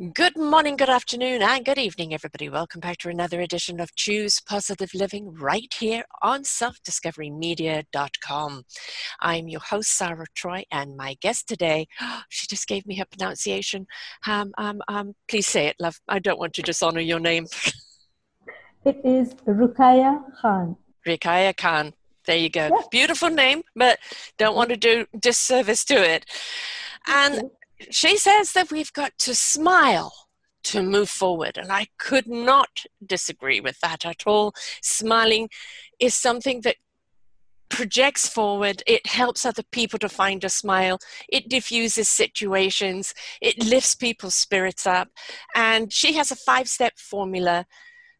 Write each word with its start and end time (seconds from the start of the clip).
Good 0.00 0.34
morning, 0.34 0.76
good 0.76 0.88
afternoon, 0.88 1.42
and 1.42 1.62
good 1.62 1.76
evening, 1.76 2.14
everybody. 2.14 2.48
Welcome 2.48 2.80
back 2.80 2.96
to 2.98 3.10
another 3.10 3.42
edition 3.42 3.80
of 3.80 3.94
Choose 3.94 4.40
Positive 4.40 4.94
Living 4.94 5.34
right 5.34 5.70
here 5.78 6.04
on 6.22 6.42
selfdiscoverymedia.com. 6.42 8.64
I'm 9.20 9.48
your 9.48 9.60
host, 9.60 9.90
Sarah 9.90 10.24
Troy, 10.34 10.64
and 10.72 10.96
my 10.96 11.18
guest 11.20 11.48
today, 11.48 11.86
she 12.30 12.46
just 12.46 12.66
gave 12.66 12.86
me 12.86 12.96
her 12.96 13.04
pronunciation. 13.04 13.86
Um, 14.26 14.52
um, 14.56 14.80
um, 14.88 15.12
please 15.28 15.46
say 15.46 15.66
it, 15.66 15.76
love. 15.78 16.00
I 16.08 16.18
don't 16.18 16.38
want 16.38 16.54
to 16.54 16.62
dishonor 16.62 17.00
your 17.00 17.20
name. 17.20 17.46
it 18.86 19.02
is 19.04 19.34
Rukaya 19.46 20.22
Khan. 20.40 20.78
Rukaya 21.06 21.54
Khan. 21.54 21.92
There 22.24 22.38
you 22.38 22.48
go. 22.48 22.68
Yeah. 22.68 22.82
Beautiful 22.90 23.28
name, 23.28 23.64
but 23.76 23.98
don't 24.38 24.56
want 24.56 24.70
to 24.70 24.78
do 24.78 25.04
disservice 25.18 25.84
to 25.84 25.96
it. 25.96 26.24
And 27.06 27.50
she 27.90 28.16
says 28.16 28.52
that 28.52 28.70
we've 28.70 28.92
got 28.92 29.12
to 29.18 29.34
smile 29.34 30.12
to 30.62 30.82
move 30.82 31.08
forward. 31.08 31.56
And 31.56 31.72
I 31.72 31.86
could 31.98 32.26
not 32.26 32.84
disagree 33.04 33.60
with 33.60 33.80
that 33.80 34.04
at 34.04 34.26
all. 34.26 34.52
Smiling 34.82 35.48
is 35.98 36.14
something 36.14 36.60
that 36.62 36.76
projects 37.70 38.28
forward, 38.28 38.82
it 38.86 39.06
helps 39.06 39.46
other 39.46 39.62
people 39.70 39.98
to 40.00 40.08
find 40.08 40.42
a 40.42 40.48
smile, 40.48 40.98
it 41.28 41.48
diffuses 41.48 42.08
situations, 42.08 43.14
it 43.40 43.64
lifts 43.64 43.94
people's 43.94 44.34
spirits 44.34 44.86
up. 44.86 45.08
And 45.54 45.92
she 45.92 46.14
has 46.14 46.30
a 46.30 46.36
five 46.36 46.68
step 46.68 46.98
formula 46.98 47.66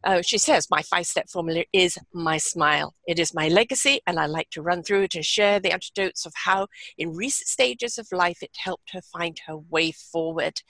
uh, 0.03 0.21
she 0.21 0.37
says, 0.37 0.67
My 0.69 0.81
five 0.81 1.05
step 1.05 1.29
formula 1.29 1.63
is 1.73 1.97
my 2.13 2.37
smile. 2.37 2.95
It 3.07 3.19
is 3.19 3.33
my 3.33 3.47
legacy, 3.47 4.01
and 4.07 4.19
I 4.19 4.25
like 4.25 4.49
to 4.51 4.61
run 4.61 4.83
through 4.83 5.03
it 5.03 5.15
and 5.15 5.25
share 5.25 5.59
the 5.59 5.71
anecdotes 5.71 6.25
of 6.25 6.33
how, 6.35 6.67
in 6.97 7.13
recent 7.13 7.47
stages 7.47 7.97
of 7.97 8.07
life, 8.11 8.41
it 8.41 8.51
helped 8.57 8.91
her 8.93 9.01
find 9.01 9.39
her 9.47 9.57
way 9.57 9.91
forward. 9.91 10.61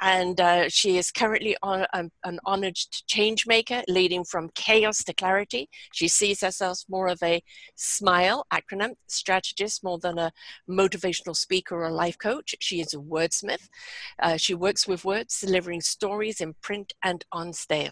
And 0.00 0.40
uh, 0.40 0.68
she 0.68 0.98
is 0.98 1.10
currently 1.10 1.56
on, 1.62 1.86
um, 1.92 2.10
an 2.24 2.38
honored 2.44 2.76
change 3.06 3.46
maker, 3.46 3.82
leading 3.88 4.24
from 4.24 4.50
chaos 4.54 5.02
to 5.04 5.14
clarity. 5.14 5.68
She 5.92 6.08
sees 6.08 6.40
herself 6.40 6.80
more 6.88 7.08
of 7.08 7.22
a 7.22 7.42
smile 7.76 8.46
acronym 8.52 8.94
strategist 9.08 9.82
more 9.82 9.98
than 9.98 10.18
a 10.18 10.32
motivational 10.68 11.36
speaker 11.36 11.76
or 11.76 11.88
a 11.88 11.94
life 11.94 12.18
coach. 12.18 12.54
She 12.60 12.80
is 12.80 12.94
a 12.94 12.98
wordsmith. 12.98 13.68
Uh, 14.22 14.36
she 14.36 14.54
works 14.54 14.86
with 14.86 15.04
words, 15.04 15.40
delivering 15.40 15.80
stories 15.80 16.40
in 16.40 16.54
print 16.62 16.92
and 17.02 17.24
on 17.32 17.52
stage 17.52 17.90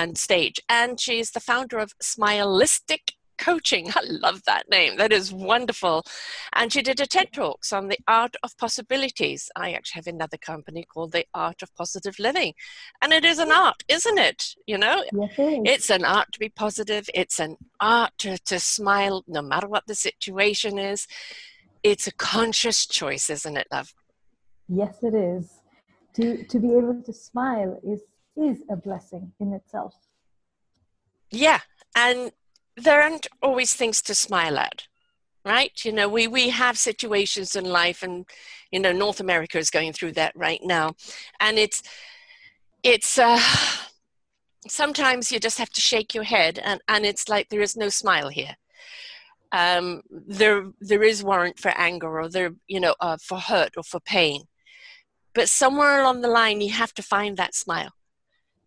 and 0.00 0.16
stage. 0.16 0.58
And 0.68 0.98
she's 0.98 1.30
the 1.30 1.40
founder 1.40 1.78
of 1.78 1.92
Smileistic 2.02 3.12
coaching. 3.38 3.90
I 3.94 4.02
love 4.04 4.42
that 4.46 4.70
name. 4.70 4.96
That 4.96 5.12
is 5.12 5.32
wonderful. 5.32 6.04
And 6.54 6.72
she 6.72 6.82
did 6.82 7.00
a 7.00 7.06
TED 7.06 7.32
Talks 7.32 7.72
on 7.72 7.88
the 7.88 7.98
art 8.08 8.36
of 8.42 8.56
possibilities. 8.56 9.50
I 9.56 9.72
actually 9.72 10.00
have 10.00 10.06
another 10.06 10.38
company 10.38 10.84
called 10.84 11.12
the 11.12 11.26
Art 11.34 11.62
of 11.62 11.74
Positive 11.74 12.18
Living. 12.18 12.54
And 13.02 13.12
it 13.12 13.24
is 13.24 13.38
an 13.38 13.52
art, 13.52 13.82
isn't 13.88 14.18
it? 14.18 14.54
You 14.66 14.78
know, 14.78 15.04
yes, 15.12 15.32
it 15.38 15.62
it's 15.64 15.90
an 15.90 16.04
art 16.04 16.28
to 16.32 16.38
be 16.38 16.48
positive. 16.48 17.08
It's 17.14 17.38
an 17.38 17.56
art 17.80 18.12
to, 18.18 18.38
to 18.38 18.58
smile 18.58 19.24
no 19.26 19.42
matter 19.42 19.68
what 19.68 19.86
the 19.86 19.94
situation 19.94 20.78
is. 20.78 21.06
It's 21.82 22.06
a 22.06 22.12
conscious 22.12 22.86
choice, 22.86 23.30
isn't 23.30 23.56
it, 23.56 23.66
love? 23.72 23.94
Yes, 24.68 24.98
it 25.02 25.14
is. 25.14 25.50
To, 26.16 26.44
to 26.44 26.58
be 26.58 26.68
able 26.76 27.02
to 27.02 27.12
smile 27.12 27.80
is 27.84 28.00
is 28.36 28.62
a 28.70 28.76
blessing 28.76 29.32
in 29.40 29.52
itself. 29.52 29.94
Yeah, 31.30 31.60
and 31.96 32.32
there 32.76 33.02
aren't 33.02 33.26
always 33.42 33.74
things 33.74 34.02
to 34.02 34.14
smile 34.14 34.58
at, 34.58 34.86
right? 35.44 35.72
You 35.84 35.92
know, 35.92 36.08
we, 36.08 36.26
we 36.26 36.48
have 36.50 36.78
situations 36.78 37.54
in 37.54 37.64
life, 37.64 38.02
and, 38.02 38.26
you 38.70 38.80
know, 38.80 38.92
North 38.92 39.20
America 39.20 39.58
is 39.58 39.70
going 39.70 39.92
through 39.92 40.12
that 40.12 40.32
right 40.34 40.60
now. 40.62 40.94
And 41.38 41.58
it's, 41.58 41.82
it's, 42.82 43.18
uh, 43.18 43.40
sometimes 44.66 45.30
you 45.30 45.38
just 45.38 45.58
have 45.58 45.70
to 45.70 45.80
shake 45.80 46.14
your 46.14 46.24
head, 46.24 46.58
and, 46.58 46.80
and 46.88 47.04
it's 47.04 47.28
like 47.28 47.48
there 47.48 47.62
is 47.62 47.76
no 47.76 47.88
smile 47.88 48.28
here. 48.28 48.56
Um, 49.52 50.02
there, 50.10 50.70
there 50.80 51.02
is 51.02 51.24
warrant 51.24 51.58
for 51.58 51.72
anger, 51.76 52.20
or 52.20 52.28
there, 52.28 52.52
you 52.66 52.80
know, 52.80 52.94
uh, 53.00 53.18
for 53.22 53.38
hurt 53.38 53.72
or 53.76 53.82
for 53.82 54.00
pain. 54.00 54.42
But 55.34 55.48
somewhere 55.48 56.00
along 56.00 56.22
the 56.22 56.28
line, 56.28 56.60
you 56.60 56.72
have 56.72 56.94
to 56.94 57.02
find 57.02 57.36
that 57.36 57.54
smile 57.54 57.92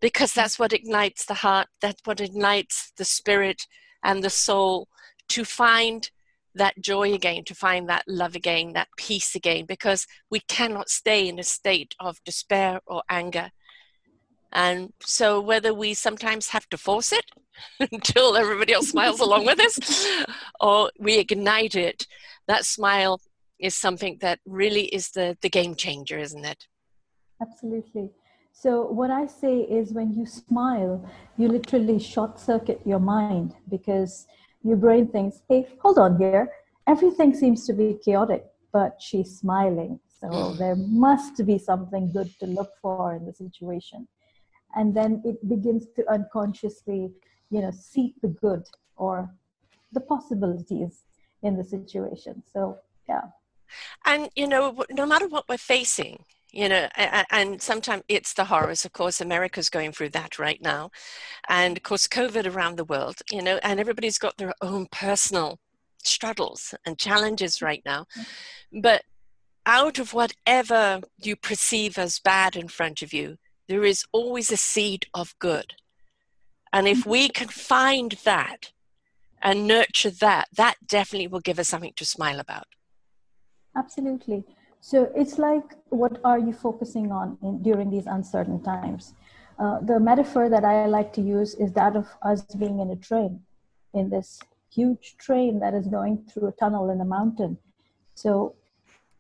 because 0.04 0.32
mm. 0.32 0.36
that's 0.36 0.60
what 0.60 0.74
ignites 0.74 1.26
the 1.26 1.34
heart, 1.34 1.68
that's 1.82 2.02
what 2.04 2.22
ignites 2.22 2.92
the 2.98 3.06
spirit 3.06 3.66
and 4.04 4.22
the 4.22 4.30
soul 4.30 4.90
to 5.30 5.46
find 5.46 6.12
that 6.56 6.80
joy 6.80 7.14
again, 7.14 7.44
to 7.46 7.56
find 7.56 7.90
that 7.90 8.04
love 8.08 8.36
again, 8.36 8.74
that 8.74 8.90
peace 8.98 9.34
again, 9.34 9.66
because 9.66 10.06
we 10.30 10.42
cannot 10.42 10.90
stay 10.90 11.28
in 11.28 11.40
a 11.40 11.44
state 11.44 11.96
of 12.00 12.24
despair 12.26 12.82
or 12.86 13.02
anger. 13.10 13.50
And 14.52 14.94
so, 15.02 15.42
whether 15.42 15.74
we 15.74 15.96
sometimes 15.96 16.50
have 16.50 16.70
to 16.70 16.78
force 16.78 17.12
it 17.12 17.26
until 17.92 18.36
everybody 18.36 18.74
else 18.74 18.90
smiles 18.90 19.20
along 19.28 19.46
with 19.46 19.60
us, 19.60 20.26
or 20.60 20.92
we 21.00 21.18
ignite 21.18 21.76
it, 21.76 22.06
that 22.48 22.66
smile 22.66 23.20
is 23.58 23.74
something 23.74 24.18
that 24.20 24.40
really 24.46 24.86
is 24.86 25.12
the, 25.12 25.38
the 25.42 25.50
game 25.50 25.74
changer, 25.74 26.20
isn't 26.20 26.46
it? 26.46 26.68
Absolutely. 27.42 28.12
So, 28.64 28.86
what 28.86 29.12
I 29.12 29.28
say 29.28 29.58
is 29.60 29.92
when 29.92 30.14
you 30.14 30.26
smile, 30.26 31.06
you 31.36 31.50
literally 31.50 32.00
short 32.00 32.40
circuit 32.40 32.80
your 32.86 33.00
mind 33.00 33.54
because 33.68 34.26
your 34.64 34.78
brain 34.78 35.06
thinks, 35.10 35.42
hey, 35.50 35.68
hold 35.80 35.98
on 35.98 36.18
here. 36.18 36.50
Everything 36.88 37.36
seems 37.36 37.68
to 37.68 37.74
be 37.74 38.00
chaotic, 38.06 38.46
but 38.72 39.02
she's 39.02 39.38
smiling. 39.38 40.00
So, 40.22 40.30
mm. 40.30 40.58
there 40.58 40.78
must 40.78 41.46
be 41.46 41.58
something 41.58 42.14
good 42.14 42.30
to 42.40 42.46
look 42.46 42.72
for 42.82 43.14
in 43.14 43.26
the 43.26 43.34
situation. 43.34 44.08
And 44.78 44.96
then 44.96 45.22
it 45.26 45.46
begins 45.50 45.88
to 45.98 46.10
unconsciously, 46.10 47.12
you 47.50 47.60
know, 47.60 47.72
seek 47.72 48.14
the 48.22 48.30
good 48.30 48.64
or 48.96 49.30
the 49.92 50.00
possibilities 50.00 51.04
in 51.42 51.58
the 51.58 51.66
situation. 51.66 52.42
So, 52.54 52.78
yeah. 53.10 53.24
And, 54.06 54.30
you 54.38 54.48
know, 54.48 54.86
no 54.90 55.06
matter 55.06 55.28
what 55.28 55.50
we're 55.50 55.58
facing, 55.58 56.24
you 56.54 56.70
know 56.70 56.88
and 57.32 57.62
sometimes 57.62 58.04
it's 58.08 58.34
the 58.36 58.46
horrors 58.46 58.86
of 58.86 58.94
course 58.94 59.20
america's 59.20 59.70
going 59.70 59.92
through 59.92 60.10
that 60.10 60.40
right 60.40 60.62
now. 60.62 60.92
And 61.50 61.78
of 61.78 61.84
course 61.84 62.08
covid 62.08 62.46
around 62.46 62.78
the 62.78 62.86
world 62.86 63.18
you 63.32 63.42
know 63.42 63.60
and 63.64 63.80
everybody's 63.80 64.20
got 64.20 64.38
their 64.38 64.54
own 64.62 64.88
personal 64.92 65.60
struggles 66.04 66.74
and 66.86 66.98
challenges 66.98 67.62
right 67.62 67.82
now. 67.86 68.06
But 68.72 69.04
out 69.66 69.98
of 69.98 70.14
whatever 70.14 71.02
you 71.18 71.36
perceive 71.36 71.98
as 71.98 72.20
bad 72.20 72.56
in 72.56 72.68
front 72.68 73.02
of 73.02 73.14
you 73.14 73.38
there 73.68 73.84
is 73.84 74.06
always 74.12 74.52
a 74.52 74.58
seed 74.58 75.08
of 75.14 75.34
good. 75.40 75.74
And 76.72 76.88
if 76.88 77.06
we 77.06 77.30
can 77.30 77.48
find 77.48 78.12
that 78.26 78.72
and 79.42 79.68
nurture 79.68 80.12
that 80.12 80.50
that 80.56 80.76
definitely 80.88 81.28
will 81.28 81.40
give 81.40 81.60
us 81.60 81.70
something 81.70 81.94
to 81.96 82.06
smile 82.06 82.40
about. 82.40 82.68
Absolutely 83.76 84.44
so 84.86 85.10
it's 85.16 85.38
like, 85.38 85.64
what 85.92 86.20
are 86.26 86.38
you 86.38 86.52
focusing 86.52 87.10
on 87.10 87.38
in, 87.42 87.64
during 87.64 87.90
these 87.90 88.06
uncertain 88.06 88.62
times? 88.62 89.14
Uh, 89.58 89.80
the 89.80 89.98
metaphor 89.98 90.50
that 90.50 90.66
I 90.66 90.88
like 90.88 91.14
to 91.14 91.22
use 91.22 91.56
is 91.56 91.72
that 91.72 91.96
of 91.96 92.10
us 92.22 92.42
being 92.60 92.82
in 92.82 92.90
a 92.92 92.98
train, 92.98 93.40
in 93.94 94.10
this 94.10 94.42
huge 94.70 95.16
train 95.18 95.62
that 95.62 95.74
is 95.74 95.88
going 95.88 96.26
through 96.30 96.50
a 96.50 96.52
tunnel 96.52 96.90
in 96.90 97.00
a 97.00 97.06
mountain. 97.06 97.58
So 98.16 98.56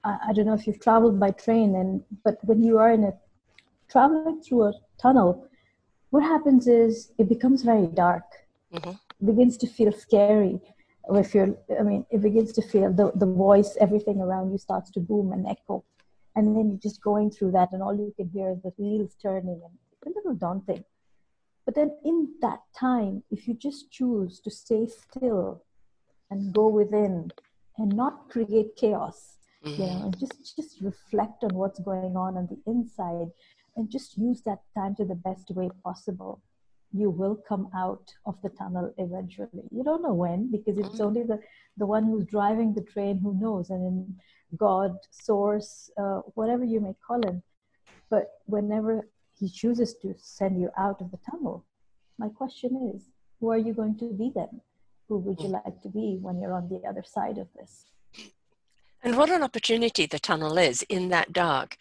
I, 0.03 0.17
I 0.27 0.33
don't 0.33 0.47
know 0.47 0.53
if 0.53 0.67
you've 0.67 0.81
traveled 0.81 1.17
by 1.17 1.31
train, 1.31 1.75
and 1.75 2.03
but 2.25 2.43
when 2.43 2.61
you 2.61 2.77
are 2.77 2.91
in 2.91 3.05
a 3.05 3.13
traveling 3.87 4.41
through 4.41 4.63
a 4.63 4.73
tunnel, 5.01 5.47
what 6.09 6.23
happens 6.23 6.67
is 6.67 7.13
it 7.17 7.29
becomes 7.29 7.63
very 7.63 7.87
dark. 7.87 8.25
Mm-hmm. 8.73 9.25
Begins 9.25 9.55
to 9.59 9.67
feel 9.67 9.93
scary 9.93 10.59
if 11.09 11.33
you're 11.35 11.55
i 11.79 11.83
mean 11.83 12.05
it 12.09 12.21
begins 12.21 12.53
to 12.53 12.61
feel 12.61 12.91
the, 12.91 13.11
the 13.15 13.25
voice 13.25 13.75
everything 13.79 14.21
around 14.21 14.51
you 14.51 14.57
starts 14.57 14.89
to 14.91 14.99
boom 14.99 15.31
and 15.31 15.47
echo. 15.47 15.83
And 16.35 16.57
then 16.57 16.69
you're 16.69 16.79
just 16.79 17.03
going 17.03 17.29
through 17.29 17.51
that 17.51 17.73
and 17.73 17.83
all 17.83 17.95
you 17.95 18.11
can 18.15 18.27
hear 18.29 18.49
is 18.49 18.61
the 18.63 18.73
wheels 18.77 19.15
turning 19.21 19.61
and 19.63 19.73
it's 19.91 20.07
a 20.07 20.09
little 20.09 20.33
daunting. 20.33 20.83
But 21.65 21.75
then 21.75 21.91
in 22.03 22.29
that 22.41 22.61
time 22.75 23.23
if 23.29 23.47
you 23.47 23.53
just 23.53 23.91
choose 23.91 24.39
to 24.39 24.49
stay 24.49 24.87
still 24.87 25.63
and 26.31 26.53
go 26.53 26.67
within 26.67 27.31
and 27.77 27.95
not 27.95 28.29
create 28.29 28.75
chaos 28.75 29.37
mm-hmm. 29.63 29.81
you 29.81 29.87
know 29.87 30.03
and 30.05 30.19
just 30.19 30.55
just 30.55 30.81
reflect 30.81 31.43
on 31.43 31.53
what's 31.55 31.79
going 31.79 32.15
on 32.15 32.37
on 32.37 32.47
the 32.47 32.59
inside 32.71 33.29
and 33.75 33.89
just 33.89 34.17
use 34.17 34.41
that 34.41 34.61
time 34.75 34.95
to 34.95 35.05
the 35.05 35.15
best 35.15 35.49
way 35.51 35.69
possible 35.83 36.41
you 36.93 37.09
will 37.09 37.35
come 37.47 37.69
out 37.75 38.13
of 38.25 38.41
the 38.43 38.49
tunnel 38.49 38.93
eventually. 38.97 39.63
You 39.71 39.83
don't 39.83 40.03
know 40.03 40.13
when 40.13 40.51
because 40.51 40.77
it's 40.77 40.89
mm-hmm. 40.89 41.03
only 41.03 41.23
the 41.23 41.39
the 41.77 41.85
one 41.85 42.03
who's 42.03 42.25
driving 42.25 42.73
the 42.73 42.81
train 42.81 43.17
who 43.17 43.33
knows 43.39 43.69
and 43.71 43.83
in 43.83 44.15
god 44.55 44.95
source 45.09 45.89
uh, 45.97 46.19
whatever 46.35 46.63
you 46.63 46.79
may 46.79 46.95
call 47.05 47.21
him. 47.27 47.41
But 48.09 48.25
whenever 48.45 49.07
he 49.39 49.49
chooses 49.49 49.95
to 50.01 50.13
send 50.17 50.61
you 50.61 50.69
out 50.77 51.01
of 51.01 51.09
the 51.11 51.19
tunnel 51.29 51.65
my 52.17 52.29
question 52.29 52.93
is 52.95 53.09
who 53.39 53.49
are 53.51 53.57
you 53.57 53.73
going 53.73 53.97
to 53.97 54.13
be 54.13 54.31
then? 54.33 54.61
Who 55.09 55.17
would 55.19 55.39
you 55.41 55.49
mm. 55.49 55.63
like 55.65 55.81
to 55.81 55.89
be 55.89 56.17
when 56.21 56.39
you're 56.39 56.53
on 56.53 56.69
the 56.69 56.87
other 56.87 57.03
side 57.03 57.37
of 57.37 57.47
this? 57.55 57.85
And 59.01 59.17
what 59.17 59.29
an 59.29 59.43
opportunity 59.43 60.05
the 60.05 60.19
tunnel 60.19 60.57
is 60.57 60.83
in 60.83 61.09
that 61.09 61.33
dark, 61.33 61.75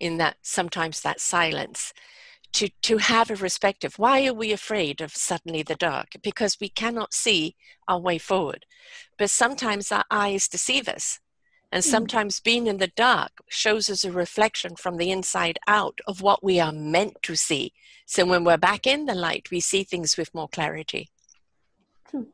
in 0.00 0.16
that 0.18 0.36
sometimes 0.42 1.02
that 1.02 1.20
silence, 1.20 1.92
to, 2.54 2.68
to 2.82 2.98
have 2.98 3.30
a 3.30 3.36
perspective. 3.36 3.94
Why 3.98 4.26
are 4.26 4.34
we 4.34 4.52
afraid 4.52 5.00
of 5.00 5.14
suddenly 5.14 5.62
the 5.62 5.74
dark? 5.74 6.08
Because 6.22 6.58
we 6.60 6.68
cannot 6.68 7.14
see 7.14 7.56
our 7.88 7.98
way 7.98 8.18
forward. 8.18 8.66
But 9.18 9.30
sometimes 9.30 9.92
our 9.92 10.04
eyes 10.10 10.48
deceive 10.48 10.88
us. 10.88 11.20
And 11.70 11.84
hmm. 11.84 11.90
sometimes 11.90 12.40
being 12.40 12.66
in 12.66 12.78
the 12.78 12.92
dark 12.96 13.32
shows 13.48 13.90
us 13.90 14.04
a 14.04 14.12
reflection 14.12 14.76
from 14.76 14.96
the 14.96 15.10
inside 15.10 15.58
out 15.66 15.98
of 16.06 16.22
what 16.22 16.44
we 16.44 16.60
are 16.60 16.72
meant 16.72 17.16
to 17.22 17.34
see. 17.34 17.72
So 18.06 18.24
when 18.24 18.44
we're 18.44 18.56
back 18.56 18.86
in 18.86 19.06
the 19.06 19.14
light, 19.14 19.50
we 19.50 19.60
see 19.60 19.82
things 19.82 20.16
with 20.16 20.34
more 20.34 20.48
clarity. 20.48 21.10
True 22.08 22.26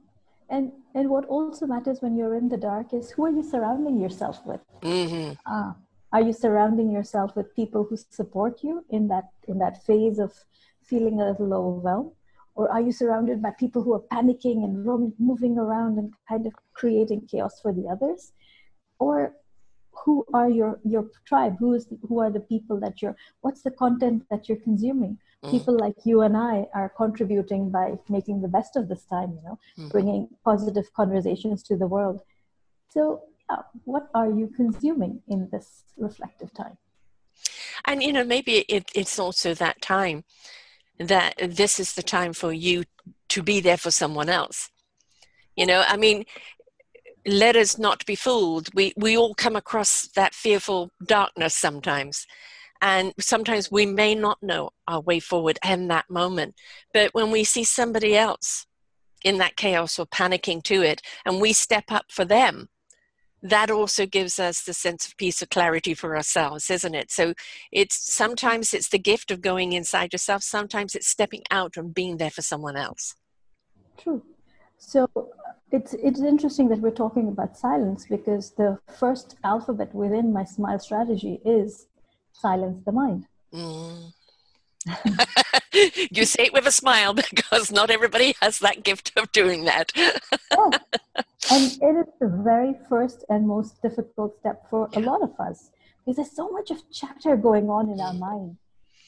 and 0.51 0.73
and 0.95 1.09
what 1.09 1.25
also 1.27 1.67
matters 1.67 2.03
when 2.03 2.17
you're 2.17 2.35
in 2.35 2.49
the 2.49 2.57
dark 2.57 2.93
is 2.93 3.11
who 3.11 3.25
are 3.25 3.31
you 3.31 3.43
surrounding 3.43 4.01
yourself 4.01 4.45
with 4.45 4.61
mm-hmm. 4.83 5.33
uh, 5.47 5.73
are 6.12 6.21
you 6.21 6.33
surrounding 6.33 6.91
yourself 6.91 7.37
with 7.37 7.55
people 7.55 7.85
who 7.85 7.97
support 7.97 8.62
you 8.62 8.85
in 8.91 9.09
that 9.09 9.29
in 9.49 9.59
that 9.59 9.85
phase 9.85 10.19
of 10.19 10.33
feeling 10.83 11.21
a 11.21 11.31
little 11.31 11.53
overwhelmed 11.55 12.12
or 12.55 12.71
are 12.71 12.81
you 12.81 12.93
surrounded 12.93 13.41
by 13.41 13.51
people 13.59 13.83
who 13.83 13.95
are 13.95 14.05
panicking 14.12 14.65
and 14.65 14.85
roaming, 14.85 15.12
moving 15.19 15.57
around 15.57 15.99
and 15.99 16.12
kind 16.29 16.47
of 16.47 16.53
creating 16.73 17.27
chaos 17.31 17.61
for 17.61 17.73
the 17.73 17.87
others 17.89 18.33
or 18.99 19.35
who 20.05 20.25
are 20.35 20.49
your 20.49 20.81
your 20.85 21.07
tribe 21.25 21.57
who 21.59 21.75
is 21.75 21.87
who 22.09 22.21
are 22.21 22.31
the 22.31 22.41
people 22.41 22.79
that 22.81 23.03
you're 23.03 23.17
what's 23.43 23.62
the 23.62 23.71
content 23.71 24.25
that 24.31 24.49
you're 24.49 24.65
consuming 24.69 25.19
mm. 25.45 25.51
people 25.51 25.77
like 25.79 25.97
you 26.05 26.23
and 26.23 26.37
I 26.37 26.67
are 26.75 26.89
contributing 26.89 27.71
by 27.71 27.95
making 28.09 28.43
the 28.43 28.49
best 28.49 28.77
of 28.77 28.89
this 28.89 29.05
time, 29.05 29.33
you 29.37 29.43
know, 29.43 29.59
mm. 29.79 29.91
bringing 29.91 30.29
positive 30.45 30.93
conversations 30.93 31.62
to 31.65 31.77
the 31.77 31.87
world. 31.87 32.21
So, 32.89 33.23
what 33.85 34.08
are 34.14 34.31
you 34.31 34.49
consuming 34.55 35.23
in 35.29 35.49
this 35.50 35.85
reflective 35.97 36.52
time? 36.55 36.76
And, 37.87 38.02
you 38.02 38.12
know, 38.12 38.25
maybe 38.25 38.64
it, 38.69 38.91
it's 38.94 39.19
also 39.19 39.55
that 39.55 39.81
time 39.81 40.25
that 40.99 41.35
this 41.38 41.81
is 41.81 41.94
the 41.94 42.02
time 42.02 42.32
for 42.32 42.52
you 42.52 42.85
to 43.31 43.43
be 43.43 43.61
there 43.61 43.79
for 43.79 43.91
someone 43.91 44.29
else. 44.29 44.70
You 45.56 45.67
know, 45.67 45.85
I 45.87 45.97
mean, 45.97 46.25
let 47.26 47.56
us 47.56 47.79
not 47.79 48.05
be 48.06 48.14
fooled. 48.14 48.73
We, 48.75 48.93
we 48.97 49.17
all 49.17 49.35
come 49.35 49.56
across 49.56 50.08
that 50.08 50.35
fearful 50.35 50.91
darkness 51.05 51.55
sometimes. 51.55 52.26
And 52.82 53.12
sometimes 53.20 53.70
we 53.70 53.85
may 53.85 54.14
not 54.14 54.43
know 54.43 54.70
our 54.88 55.00
way 55.00 55.20
forward 55.20 55.58
in 55.67 55.88
that 55.88 56.08
moment. 56.08 56.55
But 56.94 57.12
when 57.12 57.31
we 57.31 57.44
see 57.44 57.64
somebody 57.64 58.17
else 58.17 58.67
in 59.23 59.38
that 59.38 59.56
chaos 59.56 59.99
or 59.99 60.06
panicking 60.06 60.62
to 60.64 60.82
it, 60.82 61.02
and 61.26 61.41
we 61.41 61.52
step 61.52 61.85
up 61.91 62.06
for 62.11 62.25
them, 62.25 62.69
that 63.43 63.71
also 63.71 64.07
gives 64.07 64.39
us 64.39 64.63
the 64.63 64.75
sense 64.75 65.07
of 65.07 65.17
peace 65.17 65.43
or 65.43 65.47
clarity 65.47 65.95
for 65.95 66.17
ourselves, 66.17 66.71
isn't 66.71 66.95
it? 66.95 67.11
So 67.11 67.35
it's 67.73 67.97
sometimes 67.97 68.75
it's 68.75 68.89
the 68.89 68.99
gift 68.99 69.31
of 69.31 69.41
going 69.41 69.73
inside 69.73 70.13
yourself, 70.13 70.43
sometimes 70.43 70.95
it's 70.95 71.07
stepping 71.09 71.43
out 71.51 71.77
and 71.77 71.95
being 71.95 72.19
there 72.19 72.31
for 72.31 72.43
someone 72.43 72.77
else. 72.77 73.15
True. 73.97 74.23
So 74.79 75.09
it's 75.71 75.95
it's 75.95 76.21
interesting 76.21 76.69
that 76.69 76.81
we're 76.81 76.91
talking 76.91 77.29
about 77.29 77.57
silence 77.57 78.07
because 78.09 78.53
the 78.53 78.79
first 78.99 79.37
alphabet 79.45 79.95
within 79.95 80.33
my 80.33 80.45
smile 80.45 80.79
strategy 80.79 81.41
is 81.45 81.87
silence 82.33 82.83
the 82.85 82.93
mind. 82.93 83.27
Mm. 83.53 84.13
you 86.11 86.25
say 86.25 86.45
it 86.45 86.53
with 86.53 86.67
a 86.67 86.73
smile 86.73 87.15
because 87.31 87.71
not 87.71 87.91
everybody 87.91 88.35
has 88.41 88.59
that 88.59 88.83
gift 88.83 89.13
of 89.17 89.31
doing 89.33 89.65
that. 89.65 89.93
yeah. 89.97 90.13
And 91.51 91.65
it 91.81 91.97
is 91.97 92.07
the 92.21 92.29
very 92.29 92.75
first 92.89 93.25
and 93.31 93.49
most 93.49 93.81
difficult 93.81 94.39
step 94.39 94.67
for 94.69 94.91
yeah. 94.93 94.99
a 94.99 95.01
lot 95.01 95.23
of 95.23 95.33
us 95.41 95.71
because 95.99 96.17
there's 96.17 96.37
so 96.37 96.51
much 96.51 96.71
of 96.71 96.79
chatter 96.93 97.35
going 97.35 97.71
on 97.71 97.89
in 97.89 97.99
our 97.99 98.13
mm. 98.13 98.19
mind. 98.19 98.57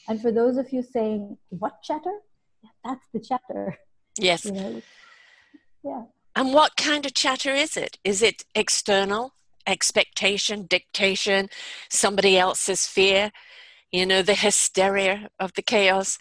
And 0.07 0.19
for 0.19 0.31
those 0.31 0.57
of 0.57 0.73
you 0.73 0.81
saying, 0.81 1.37
What 1.49 1.83
chatter? 1.83 2.17
Yeah, 2.63 2.71
that's 2.83 3.07
the 3.13 3.19
chatter. 3.19 3.77
Yes. 4.17 4.45
You 4.45 4.51
know? 4.51 4.81
Yeah. 5.83 6.03
And 6.35 6.53
what 6.53 6.75
kind 6.75 7.05
of 7.05 7.13
chatter 7.13 7.53
is 7.53 7.77
it? 7.77 7.99
Is 8.03 8.23
it 8.23 8.43
external? 8.55 9.33
expectation, 9.67 10.65
dictation, 10.65 11.49
somebody 11.89 12.37
else's 12.37 12.85
fear, 12.85 13.31
you 13.91 14.05
know, 14.05 14.21
the 14.21 14.35
hysteria 14.35 15.29
of 15.39 15.53
the 15.53 15.61
chaos, 15.61 16.17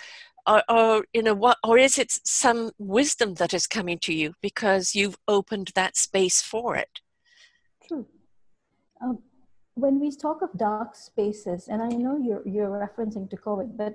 or, 0.47 0.63
or, 0.69 1.05
you 1.13 1.23
know 1.23 1.35
what, 1.35 1.59
or 1.63 1.79
is 1.79 1.99
it 1.99 2.11
some 2.25 2.73
wisdom 2.79 3.35
that 3.35 3.55
is 3.55 3.67
coming 3.67 3.99
to 4.01 4.13
you 4.13 4.35
because 4.41 4.95
you've 4.95 5.17
opened 5.29 5.71
that 5.75 5.97
space 5.97 6.43
for 6.43 6.77
it? 6.77 7.01
True. 7.87 8.07
Um, 9.01 9.19
when 9.75 10.01
we 10.01 10.11
talk 10.15 10.43
of 10.43 10.51
dark 10.57 10.95
spaces, 10.95 11.69
and 11.69 11.83
I 11.83 11.89
know 11.89 12.19
you're 12.19 12.47
you're 12.47 12.69
referencing 12.69 13.31
to 13.31 13.37
COVID, 13.37 13.77
but 13.77 13.95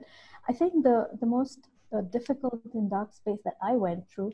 I 0.50 0.54
think 0.54 0.84
the 0.84 1.08
the 1.20 1.26
most 1.26 1.60
uh, 1.94 2.02
difficult 2.02 2.62
and 2.74 2.90
dark 2.90 3.14
space 3.14 3.40
that 3.46 3.58
I 3.62 3.74
went 3.74 4.10
through 4.10 4.34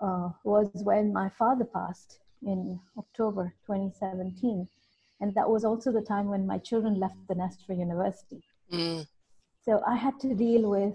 uh, 0.00 0.30
was 0.44 0.68
when 0.74 1.12
my 1.12 1.28
father 1.38 1.64
passed 1.64 2.20
in 2.42 2.80
October 2.98 3.54
2017. 3.66 4.68
And 5.20 5.34
that 5.34 5.48
was 5.48 5.64
also 5.64 5.92
the 5.92 6.02
time 6.02 6.28
when 6.28 6.46
my 6.46 6.58
children 6.58 7.00
left 7.00 7.16
the 7.28 7.34
nest 7.34 7.64
for 7.66 7.72
university. 7.72 8.42
Mm. 8.70 9.06
So 9.66 9.82
I 9.84 9.96
had 9.96 10.20
to 10.20 10.32
deal 10.32 10.70
with 10.70 10.94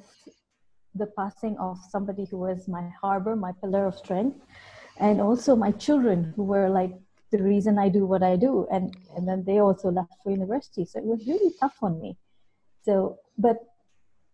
the 0.96 1.06
passing 1.06 1.58
of 1.58 1.78
somebody 1.90 2.24
who 2.24 2.38
was 2.38 2.70
my 2.70 2.90
harbor, 3.02 3.36
my 3.36 3.52
pillar 3.62 3.86
of 3.86 3.96
strength, 3.96 4.40
and 4.98 5.20
also 5.20 5.58
my 5.58 5.72
children 5.72 6.32
who 6.38 6.44
were 6.44 6.70
like 6.70 6.94
the 7.32 7.44
reason 7.44 7.78
I 7.78 7.90
do 7.90 8.06
what 8.06 8.24
I 8.24 8.38
do. 8.38 8.68
And, 8.72 8.96
and 9.18 9.28
then 9.28 9.44
they 9.44 9.60
also 9.60 9.92
left 9.92 10.14
for 10.24 10.32
university. 10.32 10.86
So 10.86 11.00
it 11.00 11.06
was 11.06 11.28
really 11.28 11.54
tough 11.60 11.76
on 11.82 12.00
me. 12.00 12.16
So, 12.84 13.20
but 13.38 13.58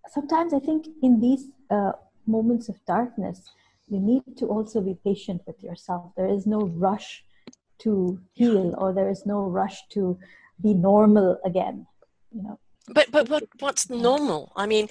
sometimes 0.07 0.53
I 0.53 0.59
think 0.59 0.87
in 1.01 1.19
these 1.19 1.47
uh, 1.71 1.93
moments 2.27 2.69
of 2.69 2.75
darkness, 2.85 3.41
you 3.89 3.99
need 3.99 4.21
to 4.37 4.45
also 4.45 4.81
be 4.81 4.97
patient 5.03 5.41
with 5.47 5.63
yourself. 5.63 6.11
There 6.15 6.29
is 6.29 6.45
no 6.45 6.59
rush 6.59 7.23
to 7.79 8.19
heal 8.33 8.75
or 8.77 8.93
there 8.93 9.09
is 9.09 9.25
no 9.25 9.41
rush 9.45 9.87
to 9.93 10.19
be 10.61 10.75
normal 10.75 11.39
again. 11.43 11.87
You 12.31 12.43
know. 12.43 12.59
But 12.87 13.11
but 13.11 13.29
what 13.29 13.43
what's 13.59 13.89
normal? 13.89 14.51
I 14.55 14.65
mean 14.65 14.87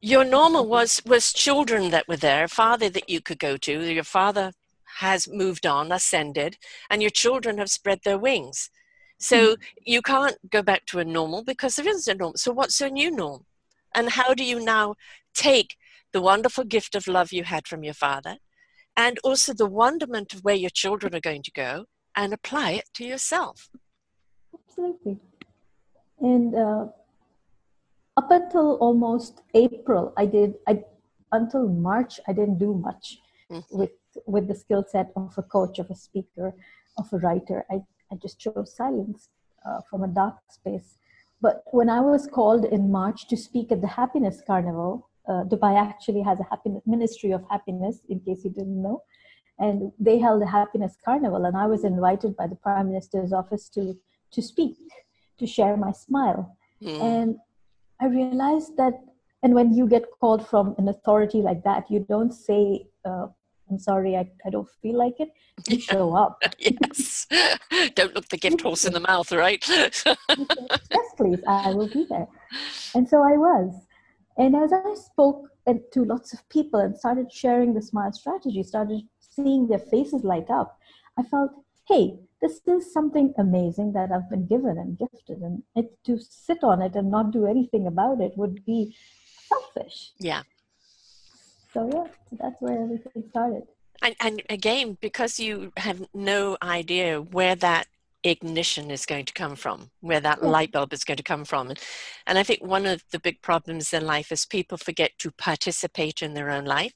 your 0.00 0.24
normal 0.24 0.66
was 0.66 1.02
was 1.04 1.32
children 1.32 1.90
that 1.90 2.08
were 2.08 2.16
there, 2.16 2.44
a 2.44 2.48
father 2.48 2.88
that 2.90 3.08
you 3.08 3.20
could 3.20 3.38
go 3.38 3.56
to. 3.56 3.92
Your 3.92 4.04
father 4.04 4.52
has 4.98 5.28
moved 5.28 5.66
on, 5.66 5.92
ascended, 5.92 6.56
and 6.90 7.02
your 7.02 7.10
children 7.10 7.58
have 7.58 7.70
spread 7.70 8.00
their 8.04 8.18
wings. 8.18 8.70
So 9.18 9.56
mm. 9.56 9.56
you 9.84 10.02
can't 10.02 10.36
go 10.50 10.62
back 10.62 10.86
to 10.86 10.98
a 10.98 11.04
normal 11.04 11.42
because 11.42 11.76
there 11.76 11.88
isn't 11.88 12.14
a 12.14 12.18
normal. 12.18 12.36
So 12.36 12.52
what's 12.52 12.80
a 12.80 12.90
new 12.90 13.10
norm? 13.10 13.44
And 13.94 14.10
how 14.10 14.34
do 14.34 14.44
you 14.44 14.60
now 14.60 14.94
take 15.34 15.76
the 16.12 16.20
wonderful 16.20 16.64
gift 16.64 16.94
of 16.94 17.06
love 17.06 17.32
you 17.32 17.44
had 17.44 17.66
from 17.66 17.84
your 17.84 17.94
father, 17.94 18.36
and 18.96 19.18
also 19.22 19.52
the 19.52 19.66
wonderment 19.66 20.32
of 20.34 20.44
where 20.44 20.54
your 20.54 20.70
children 20.70 21.14
are 21.14 21.20
going 21.20 21.42
to 21.42 21.52
go, 21.52 21.84
and 22.16 22.32
apply 22.32 22.72
it 22.72 22.86
to 22.94 23.04
yourself. 23.04 23.68
Absolutely. 24.54 25.18
And 26.20 26.54
uh, 26.54 26.86
up 28.16 28.30
until 28.30 28.76
almost 28.76 29.42
April, 29.54 30.12
I 30.16 30.26
did. 30.26 30.54
I 30.66 30.82
until 31.32 31.68
March, 31.68 32.18
I 32.26 32.32
didn't 32.32 32.58
do 32.58 32.74
much 32.74 33.18
mm-hmm. 33.50 33.78
with 33.78 33.90
with 34.26 34.48
the 34.48 34.54
skill 34.54 34.84
set 34.88 35.12
of 35.16 35.34
a 35.36 35.42
coach, 35.42 35.78
of 35.78 35.90
a 35.90 35.94
speaker, 35.94 36.54
of 36.96 37.12
a 37.12 37.18
writer. 37.18 37.64
I 37.70 37.82
I 38.10 38.16
just 38.16 38.38
chose 38.38 38.74
silence 38.74 39.28
uh, 39.66 39.80
from 39.88 40.02
a 40.02 40.08
dark 40.08 40.36
space. 40.50 40.98
But 41.40 41.62
when 41.70 41.88
I 41.88 42.00
was 42.00 42.26
called 42.26 42.64
in 42.64 42.90
March 42.90 43.28
to 43.28 43.36
speak 43.36 43.70
at 43.70 43.80
the 43.80 43.86
Happiness 43.86 44.42
Carnival, 44.44 45.08
uh, 45.28 45.44
Dubai 45.44 45.76
actually 45.76 46.22
has 46.22 46.40
a 46.40 46.46
happiness 46.50 46.82
ministry 46.86 47.30
of 47.32 47.44
happiness, 47.48 48.00
in 48.08 48.20
case 48.20 48.44
you 48.44 48.50
didn't 48.50 48.82
know, 48.82 49.02
and 49.58 49.92
they 50.00 50.18
held 50.18 50.42
a 50.42 50.46
happiness 50.46 50.96
carnival, 51.04 51.44
and 51.44 51.56
I 51.56 51.66
was 51.66 51.84
invited 51.84 52.36
by 52.36 52.46
the 52.48 52.56
Prime 52.56 52.88
Minister's 52.88 53.32
office 53.32 53.68
to 53.70 53.96
to 54.32 54.42
speak, 54.42 54.76
to 55.38 55.46
share 55.46 55.76
my 55.76 55.92
smile, 55.92 56.56
mm. 56.82 57.00
and 57.00 57.36
I 58.00 58.06
realized 58.06 58.76
that. 58.76 58.94
And 59.44 59.54
when 59.54 59.72
you 59.72 59.86
get 59.86 60.02
called 60.18 60.48
from 60.48 60.74
an 60.78 60.88
authority 60.88 61.42
like 61.42 61.62
that, 61.62 61.88
you 61.88 62.04
don't 62.08 62.32
say 62.32 62.88
uh, 63.04 63.28
I'm 63.70 63.78
sorry, 63.78 64.16
I, 64.16 64.30
I 64.46 64.50
don't 64.50 64.68
feel 64.82 64.96
like 64.96 65.20
it. 65.20 65.30
You 65.68 65.80
show 65.80 66.14
up. 66.14 66.42
yes. 66.58 67.26
don't 67.94 68.14
look 68.14 68.28
the 68.28 68.38
gift 68.38 68.62
horse 68.62 68.84
in 68.84 68.92
the 68.92 69.00
mouth, 69.00 69.30
right? 69.32 69.62
yes, 69.68 70.04
please, 71.16 71.40
I 71.46 71.72
will 71.74 71.88
be 71.88 72.06
there. 72.08 72.28
And 72.94 73.08
so 73.08 73.22
I 73.22 73.36
was. 73.36 73.74
And 74.38 74.56
as 74.56 74.72
I 74.72 74.94
spoke 74.94 75.48
to 75.66 76.04
lots 76.04 76.32
of 76.32 76.48
people 76.48 76.80
and 76.80 76.96
started 76.96 77.30
sharing 77.30 77.74
the 77.74 77.82
smile 77.82 78.12
strategy, 78.12 78.62
started 78.62 79.02
seeing 79.18 79.68
their 79.68 79.78
faces 79.78 80.24
light 80.24 80.48
up, 80.48 80.78
I 81.18 81.22
felt, 81.24 81.50
hey, 81.88 82.18
this 82.40 82.60
is 82.66 82.92
something 82.92 83.34
amazing 83.38 83.92
that 83.94 84.12
I've 84.12 84.30
been 84.30 84.46
given 84.46 84.78
and 84.78 84.98
gifted. 84.98 85.38
And 85.38 85.62
it, 85.74 85.90
to 86.04 86.18
sit 86.20 86.62
on 86.62 86.82
it 86.82 86.94
and 86.94 87.10
not 87.10 87.32
do 87.32 87.46
anything 87.46 87.86
about 87.86 88.20
it 88.20 88.32
would 88.36 88.64
be 88.64 88.94
selfish. 89.48 90.12
Yeah. 90.18 90.42
So, 91.72 91.90
yeah, 91.92 92.36
that's 92.38 92.56
where 92.60 92.82
everything 92.82 93.24
started. 93.30 93.62
And, 94.02 94.14
and 94.20 94.42
again, 94.48 94.96
because 95.00 95.40
you 95.40 95.72
have 95.76 96.06
no 96.14 96.56
idea 96.62 97.20
where 97.20 97.56
that 97.56 97.88
ignition 98.22 98.90
is 98.90 99.06
going 99.06 99.24
to 99.24 99.32
come 99.32 99.56
from, 99.56 99.90
where 100.00 100.20
that 100.20 100.38
yeah. 100.42 100.48
light 100.48 100.72
bulb 100.72 100.92
is 100.92 101.04
going 101.04 101.16
to 101.16 101.22
come 101.22 101.44
from. 101.44 101.70
And, 101.70 101.78
and 102.26 102.38
I 102.38 102.42
think 102.42 102.62
one 102.62 102.86
of 102.86 103.02
the 103.10 103.18
big 103.18 103.42
problems 103.42 103.92
in 103.92 104.06
life 104.06 104.30
is 104.30 104.46
people 104.46 104.78
forget 104.78 105.12
to 105.18 105.30
participate 105.32 106.22
in 106.22 106.34
their 106.34 106.50
own 106.50 106.64
life, 106.64 106.92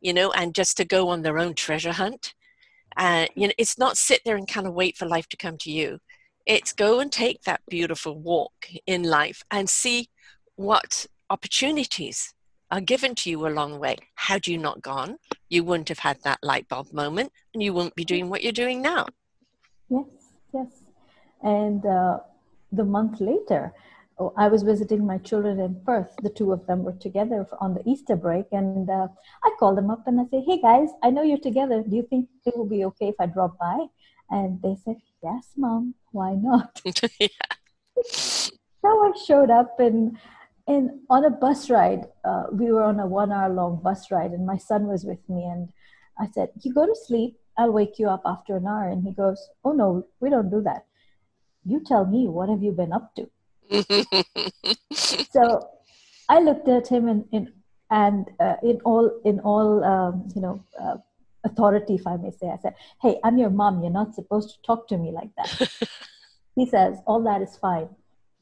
you 0.00 0.12
know, 0.12 0.30
and 0.32 0.54
just 0.54 0.76
to 0.76 0.84
go 0.84 1.08
on 1.08 1.22
their 1.22 1.38
own 1.38 1.54
treasure 1.54 1.92
hunt. 1.92 2.34
Uh, 2.96 3.26
you 3.34 3.46
know, 3.46 3.54
it's 3.58 3.78
not 3.78 3.96
sit 3.96 4.20
there 4.24 4.36
and 4.36 4.48
kind 4.48 4.66
of 4.66 4.74
wait 4.74 4.96
for 4.96 5.06
life 5.06 5.28
to 5.28 5.36
come 5.36 5.56
to 5.58 5.70
you. 5.70 5.98
It's 6.46 6.72
go 6.72 7.00
and 7.00 7.10
take 7.10 7.42
that 7.42 7.60
beautiful 7.68 8.18
walk 8.18 8.68
in 8.86 9.04
life 9.04 9.42
and 9.50 9.68
see 9.68 10.08
what 10.56 11.06
opportunities 11.30 12.34
are 12.70 12.80
given 12.80 13.14
to 13.14 13.30
you 13.30 13.46
along 13.46 13.72
the 13.72 13.78
way. 13.78 13.96
Had 14.14 14.46
you 14.46 14.58
not 14.58 14.82
gone, 14.82 15.18
you 15.50 15.62
wouldn't 15.62 15.88
have 15.90 15.98
had 15.98 16.18
that 16.24 16.38
light 16.42 16.66
bulb 16.68 16.92
moment 16.92 17.30
and 17.52 17.62
you 17.62 17.72
wouldn't 17.74 17.94
be 17.94 18.04
doing 18.04 18.28
what 18.30 18.42
you're 18.42 18.52
doing 18.52 18.80
now. 18.80 19.06
Yes, 19.88 20.06
yes. 20.54 20.66
And 21.42 21.84
uh, 21.84 22.20
the 22.72 22.84
month 22.84 23.20
later, 23.20 23.72
oh, 24.18 24.32
I 24.36 24.48
was 24.48 24.62
visiting 24.62 25.06
my 25.06 25.18
children 25.18 25.60
in 25.60 25.80
Perth. 25.84 26.14
The 26.22 26.30
two 26.30 26.52
of 26.52 26.66
them 26.66 26.82
were 26.82 26.92
together 26.92 27.46
on 27.60 27.74
the 27.74 27.82
Easter 27.88 28.16
break. 28.16 28.46
And 28.52 28.88
uh, 28.88 29.08
I 29.44 29.50
called 29.58 29.78
them 29.78 29.90
up 29.90 30.06
and 30.06 30.20
I 30.20 30.24
said, 30.30 30.44
Hey 30.46 30.60
guys, 30.60 30.88
I 31.02 31.10
know 31.10 31.22
you're 31.22 31.38
together. 31.38 31.82
Do 31.82 31.96
you 31.96 32.06
think 32.08 32.28
it 32.46 32.56
will 32.56 32.68
be 32.68 32.84
okay 32.86 33.08
if 33.08 33.16
I 33.20 33.26
drop 33.26 33.58
by? 33.58 33.86
And 34.30 34.60
they 34.62 34.76
said, 34.84 34.96
Yes, 35.22 35.48
mom. 35.56 35.94
Why 36.12 36.34
not? 36.34 36.80
yeah. 37.20 37.28
So 38.04 38.88
I 38.88 39.12
showed 39.26 39.50
up 39.50 39.78
and 39.78 40.18
and 40.66 41.00
on 41.10 41.24
a 41.24 41.30
bus 41.30 41.70
ride, 41.70 42.06
uh, 42.24 42.44
we 42.52 42.70
were 42.72 42.84
on 42.84 43.00
a 43.00 43.06
one 43.06 43.32
hour 43.32 43.52
long 43.52 43.80
bus 43.82 44.10
ride, 44.10 44.30
and 44.30 44.46
my 44.46 44.56
son 44.56 44.86
was 44.86 45.04
with 45.04 45.28
me. 45.28 45.44
And 45.44 45.70
I 46.18 46.28
said, 46.28 46.50
You 46.60 46.72
go 46.72 46.86
to 46.86 46.94
sleep, 46.94 47.36
I'll 47.58 47.72
wake 47.72 47.98
you 47.98 48.08
up 48.08 48.22
after 48.24 48.56
an 48.56 48.66
hour. 48.66 48.88
And 48.88 49.02
he 49.02 49.12
goes, 49.12 49.48
Oh, 49.64 49.72
no, 49.72 50.06
we 50.20 50.30
don't 50.30 50.50
do 50.50 50.62
that. 50.62 50.86
You 51.64 51.82
tell 51.84 52.06
me, 52.06 52.28
what 52.28 52.48
have 52.48 52.62
you 52.62 52.72
been 52.72 52.92
up 52.92 53.14
to? 53.16 53.30
so 54.92 55.68
I 56.28 56.40
looked 56.40 56.68
at 56.68 56.88
him 56.88 57.08
in, 57.08 57.24
in 57.32 57.52
and 57.90 58.30
uh, 58.40 58.56
in 58.62 58.80
all 58.84 59.20
in 59.24 59.40
all 59.40 59.84
um, 59.84 60.28
you 60.34 60.40
know 60.40 60.64
uh, 60.80 60.96
authority, 61.44 61.96
if 61.96 62.06
I 62.06 62.16
may 62.16 62.30
say, 62.30 62.48
I 62.48 62.58
said, 62.62 62.74
"Hey, 63.00 63.18
I'm 63.24 63.38
your 63.38 63.50
mom. 63.50 63.82
You're 63.82 63.92
not 63.92 64.14
supposed 64.14 64.50
to 64.50 64.62
talk 64.62 64.88
to 64.88 64.96
me 64.96 65.12
like 65.12 65.30
that." 65.36 65.70
he 66.54 66.66
says, 66.66 66.98
"All 67.06 67.22
that 67.24 67.42
is 67.42 67.56
fine, 67.56 67.88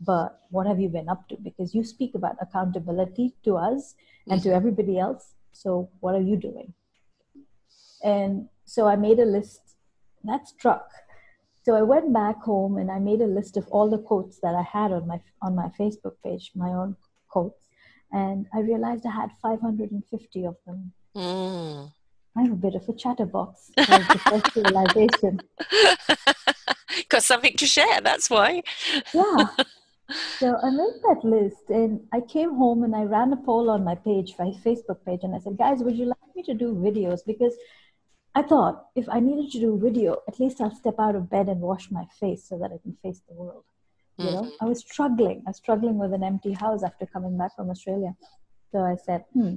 but 0.00 0.40
what 0.50 0.66
have 0.66 0.80
you 0.80 0.88
been 0.88 1.08
up 1.08 1.28
to? 1.28 1.36
Because 1.36 1.74
you 1.74 1.84
speak 1.84 2.14
about 2.14 2.36
accountability 2.40 3.34
to 3.44 3.56
us 3.56 3.94
and 4.28 4.42
to 4.42 4.48
mm-hmm. 4.48 4.56
everybody 4.56 4.98
else. 4.98 5.34
So 5.52 5.90
what 6.00 6.14
are 6.14 6.22
you 6.22 6.36
doing? 6.36 6.72
And 8.02 8.48
so 8.64 8.86
I 8.86 8.96
made 8.96 9.18
a 9.18 9.24
list 9.24 9.60
that 10.24 10.48
struck. 10.48 10.88
So 11.62 11.74
I 11.74 11.82
went 11.82 12.12
back 12.12 12.40
home 12.42 12.78
and 12.78 12.90
I 12.90 12.98
made 12.98 13.20
a 13.20 13.26
list 13.26 13.56
of 13.56 13.66
all 13.68 13.90
the 13.90 13.98
quotes 13.98 14.40
that 14.40 14.54
I 14.54 14.62
had 14.62 14.92
on 14.92 15.06
my 15.06 15.20
on 15.42 15.54
my 15.54 15.68
Facebook 15.78 16.14
page, 16.24 16.52
my 16.54 16.70
own 16.70 16.96
quotes, 17.28 17.68
and 18.12 18.46
I 18.54 18.60
realized 18.60 19.04
I 19.06 19.10
had 19.10 19.30
550 19.42 20.44
of 20.46 20.56
them. 20.66 20.92
Mm. 21.14 21.92
I'm 22.36 22.52
a 22.52 22.56
bit 22.56 22.74
of 22.74 22.88
a 22.88 22.94
chatterbox. 22.94 23.70
That 23.76 23.88
was 23.88 24.08
the 24.08 24.18
first 24.18 24.56
realization. 24.56 25.40
Got 27.08 27.22
something 27.24 27.56
to 27.56 27.66
share. 27.66 28.00
That's 28.00 28.30
why. 28.30 28.62
yeah. 29.12 29.46
So 30.38 30.56
I 30.60 30.70
made 30.70 30.98
that 31.04 31.20
list 31.22 31.68
and 31.68 32.00
I 32.12 32.20
came 32.20 32.56
home 32.56 32.82
and 32.82 32.96
I 32.96 33.02
ran 33.02 33.32
a 33.32 33.36
poll 33.36 33.70
on 33.70 33.84
my 33.84 33.94
page, 33.94 34.34
my 34.40 34.52
Facebook 34.64 35.04
page, 35.06 35.20
and 35.22 35.36
I 35.36 35.38
said, 35.38 35.56
guys, 35.56 35.84
would 35.84 35.96
you 35.96 36.06
like 36.06 36.34
me 36.34 36.42
to 36.44 36.54
do 36.54 36.74
videos? 36.74 37.20
Because 37.24 37.54
I 38.34 38.42
thought 38.42 38.86
if 38.94 39.08
I 39.08 39.20
needed 39.20 39.50
to 39.52 39.60
do 39.60 39.78
video, 39.82 40.18
at 40.28 40.38
least 40.38 40.60
I'll 40.60 40.74
step 40.74 40.94
out 40.98 41.16
of 41.16 41.28
bed 41.28 41.48
and 41.48 41.60
wash 41.60 41.90
my 41.90 42.06
face 42.18 42.44
so 42.48 42.58
that 42.58 42.70
I 42.72 42.78
can 42.78 42.96
face 43.02 43.20
the 43.28 43.34
world. 43.34 43.64
You 44.18 44.26
mm-hmm. 44.26 44.34
know, 44.34 44.52
I 44.60 44.64
was 44.66 44.80
struggling. 44.80 45.42
I 45.46 45.50
was 45.50 45.56
struggling 45.56 45.98
with 45.98 46.12
an 46.12 46.22
empty 46.22 46.52
house 46.52 46.82
after 46.82 47.06
coming 47.06 47.36
back 47.36 47.56
from 47.56 47.70
Australia. 47.70 48.14
So 48.72 48.78
I 48.78 48.96
said, 48.96 49.24
hmm. 49.32 49.56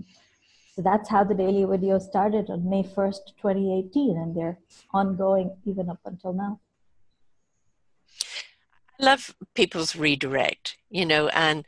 So 0.75 0.82
that's 0.82 1.08
how 1.08 1.24
the 1.24 1.36
daily 1.36 1.65
video 1.65 2.00
started 2.00 2.50
on 2.50 2.68
May 2.68 2.82
1st, 2.82 3.38
2018, 3.39 4.18
and 4.18 4.36
they're 4.36 4.58
ongoing 4.92 5.56
even 5.65 5.88
up 5.88 6.00
until 6.03 6.34
now 6.34 6.60
I 9.00 9.06
love 9.06 9.36
people's 9.56 9.96
redirect, 9.96 10.77
you 10.89 11.06
know, 11.06 11.27
and 11.30 11.65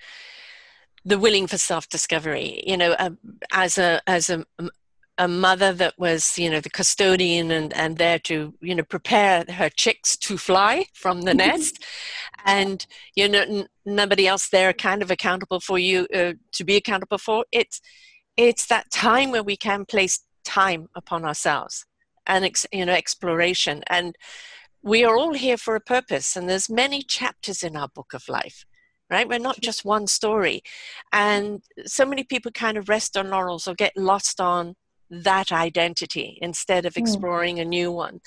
the 1.04 1.18
willing 1.20 1.48
for 1.48 1.58
self-discovery. 1.58 2.64
You 2.66 2.78
know, 2.78 2.92
uh, 2.94 3.12
as 3.52 3.78
a 3.78 4.02
as 4.08 4.30
a 4.30 4.46
a 5.18 5.28
mother 5.28 5.72
that 5.74 5.94
was, 5.98 6.38
you 6.38 6.50
know, 6.50 6.60
the 6.60 6.70
custodian 6.70 7.52
and, 7.52 7.74
and 7.74 7.98
there 7.98 8.20
to, 8.20 8.54
you 8.62 8.76
know, 8.76 8.84
prepare 8.84 9.46
her 9.50 9.70
chicks 9.70 10.18
to 10.18 10.38
fly 10.38 10.86
from 10.94 11.22
the 11.22 11.34
nest. 11.34 11.84
and, 12.46 12.86
you 13.16 13.30
know, 13.30 13.42
n- 13.42 13.68
nobody 13.86 14.28
else 14.28 14.50
there 14.50 14.74
kind 14.74 15.02
of 15.02 15.12
accountable 15.12 15.60
for 15.60 15.80
you 15.80 16.08
uh, 16.14 16.34
to 16.52 16.64
be 16.64 16.76
accountable 16.76 17.18
for. 17.18 17.46
It's, 17.52 17.80
it's 18.36 18.68
that 18.68 18.92
time 18.92 19.32
where 19.32 19.44
we 19.44 19.56
can 19.56 19.86
place 19.86 20.20
time 20.44 20.88
upon 20.96 21.24
ourselves 21.24 21.86
and, 22.28 22.44
ex- 22.44 22.68
you 22.74 22.86
know, 22.86 22.94
exploration. 22.94 23.84
And 23.88 24.16
we 24.86 25.04
are 25.04 25.18
all 25.18 25.34
here 25.34 25.58
for 25.58 25.76
a 25.76 25.82
purpose 25.82 26.36
and 26.36 26.48
there's 26.48 26.70
many 26.70 27.02
chapters 27.02 27.64
in 27.64 27.76
our 27.76 27.88
book 27.88 28.14
of 28.14 28.30
life 28.30 28.66
right 29.10 29.28
we're 29.28 29.40
not 29.40 29.60
just 29.60 29.84
one 29.84 30.06
story 30.06 30.62
and 31.12 31.64
so 31.86 32.06
many 32.06 32.24
people 32.24 32.52
kind 32.52 32.78
of 32.78 32.88
rest 32.88 33.18
on 33.18 33.32
laurels 33.32 33.68
or 33.68 33.74
get 33.74 33.92
lost 33.98 34.40
on 34.40 34.76
that 35.10 35.52
identity 35.52 36.38
instead 36.42 36.86
of 36.86 36.96
hmm. 36.96 37.02
exploring 37.02 37.60
a 37.60 37.66
new 37.66 37.92
one 37.92 38.20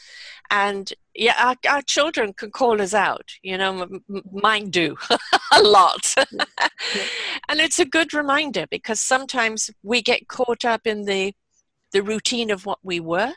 and 0.50 0.92
yeah 1.14 1.34
our, 1.38 1.56
our, 1.68 1.82
children 1.82 2.32
can 2.32 2.50
call 2.50 2.80
us 2.80 2.94
out 2.94 3.32
you 3.42 3.58
know 3.58 3.82
m- 3.82 4.04
mine 4.32 4.70
do 4.70 4.96
a 5.52 5.62
lot 5.62 6.14
and 7.48 7.60
it's 7.60 7.78
a 7.78 7.84
good 7.84 8.14
reminder 8.14 8.66
because 8.70 9.00
sometimes 9.00 9.70
we 9.82 10.00
get 10.00 10.28
caught 10.28 10.64
up 10.64 10.86
in 10.86 11.04
the 11.04 11.32
the 11.92 12.02
routine 12.02 12.50
of 12.50 12.66
what 12.66 12.78
we 12.82 13.00
were 13.00 13.32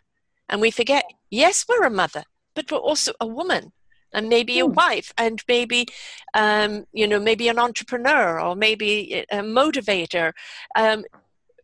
and 0.50 0.62
we 0.62 0.70
forget 0.70 1.06
yes 1.30 1.66
we're 1.68 1.84
a 1.84 1.90
mother 1.90 2.24
but 2.54 2.72
we're 2.72 2.78
also 2.78 3.12
a 3.20 3.26
woman 3.26 3.72
and 4.14 4.30
maybe 4.30 4.60
a 4.60 4.66
hmm. 4.66 4.74
wife 4.74 5.12
and 5.18 5.42
maybe 5.48 5.88
um, 6.34 6.86
you 6.94 7.08
know 7.08 7.20
maybe 7.20 7.48
an 7.48 7.60
entrepreneur 7.60 8.40
or 8.40 8.56
maybe 8.56 9.26
a 9.32 9.38
motivator 9.38 10.34
um, 10.76 11.04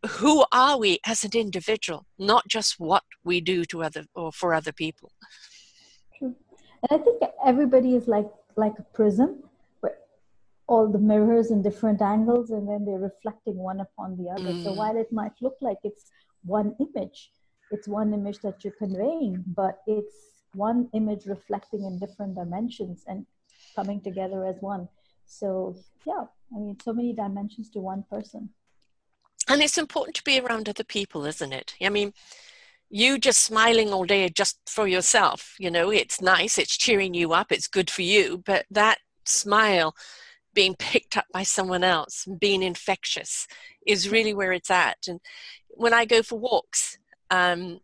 who 0.06 0.46
are 0.52 0.78
we 0.78 1.00
as 1.06 1.24
an 1.24 1.32
individual 1.34 2.06
not 2.18 2.48
just 2.48 2.80
what 2.80 3.04
we 3.24 3.42
do 3.42 3.66
to 3.66 3.84
other 3.84 4.06
or 4.16 4.32
for 4.32 4.54
other 4.54 4.72
people 4.72 5.12
and 6.22 6.36
i 6.92 6.98
think 6.98 7.22
everybody 7.46 7.96
is 7.96 8.08
like 8.08 8.30
like 8.56 8.74
a 8.80 8.84
prism 8.94 9.44
where 9.82 9.98
all 10.68 10.88
the 10.88 11.00
mirrors 11.00 11.52
in 11.52 11.62
different 11.62 12.02
angles 12.02 12.52
and 12.52 12.68
then 12.68 12.86
they're 12.86 13.00
reflecting 13.12 13.58
one 13.58 13.80
upon 13.80 14.18
the 14.18 14.30
other 14.30 14.52
mm. 14.52 14.64
so 14.64 14.74
while 14.74 14.98
it 14.98 15.12
might 15.12 15.34
look 15.42 15.58
like 15.62 15.78
it's 15.84 16.12
one 16.44 16.76
image 16.80 17.32
it's 17.72 17.88
one 17.88 18.14
image 18.14 18.40
that 18.40 18.64
you're 18.64 18.74
conveying 18.74 19.44
but 19.48 19.82
it's 19.88 20.28
one 20.54 20.90
image 20.94 21.26
reflecting 21.26 21.84
in 21.86 22.00
different 22.00 22.36
dimensions 22.36 23.04
and 23.08 23.26
coming 23.76 24.02
together 24.02 24.46
as 24.46 24.56
one. 24.60 24.88
So, 25.26 25.76
yeah, 26.06 26.26
I 26.56 26.60
mean, 26.60 26.78
so 26.84 26.94
many 26.94 27.14
dimensions 27.14 27.70
to 27.72 27.80
one 27.80 28.04
person. 28.10 28.50
And 29.50 29.62
it's 29.62 29.78
important 29.78 30.16
to 30.18 30.24
be 30.24 30.40
around 30.40 30.68
other 30.68 30.84
people, 30.84 31.26
isn't 31.26 31.54
it? 31.54 31.76
I 31.82 31.90
mean, 31.90 32.14
you 32.90 33.18
just 33.18 33.40
smiling 33.42 33.92
all 33.92 34.06
day 34.06 34.30
just 34.30 34.60
for 34.68 34.88
yourself, 34.88 35.56
you 35.60 35.70
know, 35.70 35.90
it's 35.90 36.22
nice, 36.22 36.58
it's 36.58 36.78
cheering 36.78 37.14
you 37.14 37.34
up, 37.34 37.52
it's 37.52 37.68
good 37.68 37.90
for 37.90 38.02
you, 38.02 38.42
but 38.46 38.66
that 38.72 39.00
smile 39.26 39.94
being 40.54 40.76
picked 40.76 41.18
up 41.18 41.26
by 41.34 41.44
someone 41.44 41.84
else, 41.84 42.26
being 42.40 42.64
infectious, 42.64 43.48
is 43.86 44.10
really 44.10 44.34
where 44.34 44.54
it's 44.54 44.72
at. 44.72 44.98
And 45.08 45.20
when 45.70 45.94
I 45.94 46.06
go 46.06 46.24
for 46.24 46.40
walks, 46.40 46.98
um, 47.30 47.80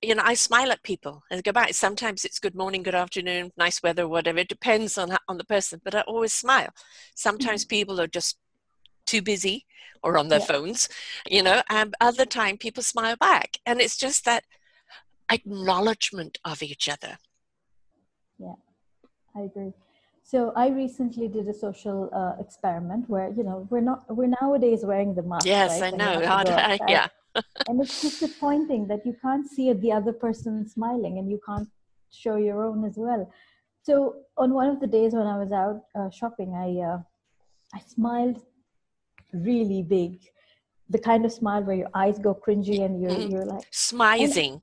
you 0.00 0.14
know, 0.14 0.22
I 0.24 0.34
smile 0.34 0.72
at 0.72 0.82
people 0.82 1.22
and 1.30 1.42
go 1.42 1.52
back. 1.52 1.74
Sometimes 1.74 2.24
it's 2.24 2.38
good 2.38 2.54
morning, 2.54 2.82
good 2.82 2.94
afternoon, 2.94 3.52
nice 3.56 3.82
weather, 3.82 4.08
whatever. 4.08 4.38
It 4.38 4.48
depends 4.48 4.96
on 4.96 5.16
on 5.28 5.38
the 5.38 5.44
person, 5.44 5.80
but 5.84 5.94
I 5.94 6.02
always 6.02 6.32
smile. 6.32 6.70
Sometimes 7.14 7.64
mm-hmm. 7.64 7.76
people 7.76 8.00
are 8.00 8.06
just 8.06 8.38
too 9.08 9.22
busy 9.22 9.66
or 10.02 10.16
on 10.18 10.28
their 10.28 10.38
yeah. 10.40 10.52
phones, 10.52 10.88
you 11.28 11.42
know, 11.42 11.62
and 11.68 11.94
other 12.00 12.24
time 12.24 12.56
people 12.56 12.82
smile 12.82 13.16
back. 13.16 13.58
And 13.66 13.80
it's 13.80 13.96
just 13.96 14.24
that 14.24 14.44
acknowledgement 15.30 16.38
of 16.44 16.62
each 16.62 16.88
other. 16.88 17.18
Yeah, 18.38 18.54
I 19.34 19.40
agree. 19.42 19.72
So 20.22 20.52
I 20.54 20.68
recently 20.68 21.26
did 21.28 21.48
a 21.48 21.54
social 21.54 22.10
uh, 22.12 22.34
experiment 22.38 23.08
where 23.08 23.32
you 23.36 23.42
know 23.42 23.66
we're 23.70 23.86
not 23.90 24.00
we're 24.14 24.34
nowadays 24.42 24.80
wearing 24.84 25.14
the 25.14 25.22
mask. 25.22 25.46
Yes, 25.46 25.80
right? 25.80 25.92
I 25.92 25.96
know. 25.96 26.14
I, 26.24 26.78
yeah. 26.86 27.08
and 27.68 27.80
it's 27.80 28.02
disappointing 28.02 28.88
that 28.88 29.06
you 29.06 29.14
can't 29.22 29.46
see 29.48 29.72
the 29.72 29.92
other 29.92 30.12
person 30.12 30.68
smiling 30.68 31.18
and 31.18 31.30
you 31.30 31.40
can't 31.48 31.68
show 32.10 32.36
your 32.36 32.62
own 32.62 32.84
as 32.84 32.96
well. 32.96 33.32
So 33.82 34.16
on 34.36 34.52
one 34.52 34.68
of 34.68 34.80
the 34.80 34.86
days 34.86 35.12
when 35.14 35.26
I 35.26 35.38
was 35.38 35.50
out 35.50 35.84
uh, 35.98 36.10
shopping, 36.10 36.50
I 36.54 36.68
uh, 36.90 36.98
I 37.74 37.80
smiled 37.94 38.42
really 39.32 39.82
big, 39.82 40.20
the 40.88 40.98
kind 40.98 41.24
of 41.24 41.32
smile 41.32 41.62
where 41.62 41.76
your 41.76 41.90
eyes 41.94 42.18
go 42.18 42.34
cringy 42.34 42.84
and 42.84 43.00
you're 43.00 43.10
mm. 43.10 43.30
you're 43.30 43.44
like 43.44 43.70
smizing. 43.70 44.62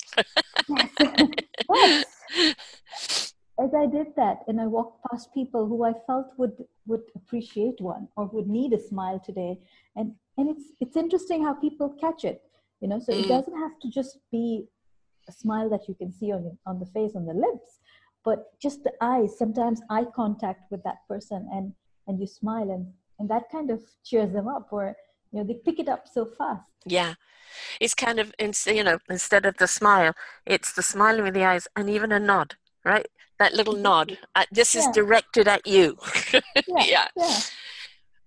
yes. 0.68 2.06
yes. 2.30 3.34
As 3.58 3.74
I 3.74 3.86
did 3.86 4.08
that, 4.18 4.40
and 4.50 4.60
I 4.60 4.68
walked 4.68 5.00
past 5.10 5.34
people 5.34 5.66
who 5.66 5.86
I 5.86 5.94
felt 6.06 6.34
would 6.38 6.58
would 6.88 7.04
appreciate 7.16 7.80
one 7.80 8.10
or 8.18 8.26
would 8.26 8.48
need 8.48 8.74
a 8.74 8.80
smile 8.80 9.18
today, 9.18 9.58
and 9.96 10.14
and 10.38 10.50
it's 10.50 10.74
it's 10.82 10.98
interesting 10.98 11.42
how 11.42 11.54
people 11.54 11.96
catch 12.02 12.26
it, 12.26 12.42
you 12.82 12.90
know. 12.90 13.00
So 13.00 13.14
mm. 13.14 13.24
it 13.24 13.30
doesn't 13.30 13.58
have 13.58 13.80
to 13.82 13.90
just 13.90 14.18
be 14.30 14.66
a 15.30 15.32
smile 15.32 15.70
that 15.70 15.88
you 15.88 15.96
can 15.96 16.12
see 16.12 16.34
on 16.34 16.44
your, 16.44 16.58
on 16.66 16.80
the 16.80 16.86
face 16.88 17.16
on 17.16 17.26
the 17.26 17.34
lips, 17.34 17.80
but 18.26 18.60
just 18.60 18.84
the 18.84 18.92
eyes. 19.00 19.38
Sometimes 19.38 19.82
eye 19.90 20.06
contact 20.14 20.70
with 20.70 20.84
that 20.84 21.08
person, 21.08 21.48
and 21.54 21.72
and 22.08 22.20
you 22.20 22.28
smile, 22.28 22.70
and 22.72 22.92
and 23.20 23.30
that 23.30 23.50
kind 23.52 23.70
of 23.70 23.82
cheers 24.04 24.32
them 24.34 24.48
up, 24.48 24.68
or 24.72 24.96
you 25.32 25.40
know 25.40 25.46
they 25.46 25.56
pick 25.56 25.80
it 25.80 25.90
up 25.90 26.08
so 26.12 26.26
fast. 26.26 26.64
Yeah, 26.86 27.16
it's 27.80 27.96
kind 27.96 28.20
of 28.20 28.34
you 28.40 28.84
know 28.84 29.00
instead 29.10 29.46
of 29.46 29.58
the 29.58 29.68
smile, 29.68 30.14
it's 30.46 30.74
the 30.74 30.84
smile 30.84 31.22
with 31.22 31.34
the 31.34 31.44
eyes 31.44 31.68
and 31.76 31.90
even 31.90 32.12
a 32.12 32.20
nod, 32.20 32.56
right? 32.84 33.08
That 33.40 33.54
little 33.54 33.76
nod. 33.76 34.18
Uh, 34.36 34.46
this 34.52 34.76
is 34.76 34.88
directed 34.94 35.48
at 35.48 35.68
you. 35.68 35.98
yeah. 36.34 36.42
yeah. 36.68 37.08
yeah. 37.16 37.40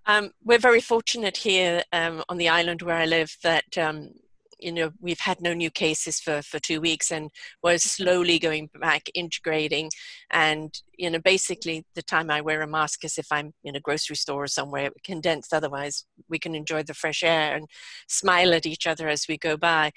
Um, 0.04 0.30
we're 0.42 0.58
very 0.58 0.80
fortunate 0.80 1.36
here 1.36 1.82
um, 1.92 2.24
on 2.30 2.38
the 2.38 2.48
island 2.48 2.80
where 2.80 2.96
I 2.96 3.04
live 3.04 3.36
that 3.42 3.76
um, 3.76 4.10
you 4.58 4.72
know 4.72 4.90
we've 5.00 5.20
had 5.20 5.40
no 5.40 5.54
new 5.54 5.70
cases 5.70 6.20
for 6.20 6.42
for 6.42 6.58
two 6.58 6.80
weeks 6.80 7.10
and 7.10 7.30
we're 7.62 7.78
slowly 7.78 8.38
going 8.38 8.68
back 8.80 9.08
integrating. 9.14 9.90
And 10.30 10.74
you 10.96 11.10
know 11.10 11.18
basically 11.18 11.84
the 11.94 12.02
time 12.02 12.30
i 12.30 12.40
wear 12.40 12.62
a 12.62 12.66
mask 12.66 13.04
is 13.04 13.18
if 13.18 13.28
i'm 13.30 13.52
in 13.62 13.76
a 13.76 13.80
grocery 13.80 14.16
store 14.16 14.44
or 14.44 14.48
somewhere 14.48 14.90
condensed 15.04 15.54
otherwise 15.54 16.04
we 16.28 16.38
can 16.38 16.54
enjoy 16.54 16.82
the 16.82 16.94
fresh 16.94 17.22
air 17.22 17.54
and 17.54 17.68
smile 18.08 18.52
at 18.52 18.66
each 18.66 18.86
other 18.86 19.08
as 19.08 19.26
we 19.28 19.38
go 19.38 19.56
by. 19.56 19.92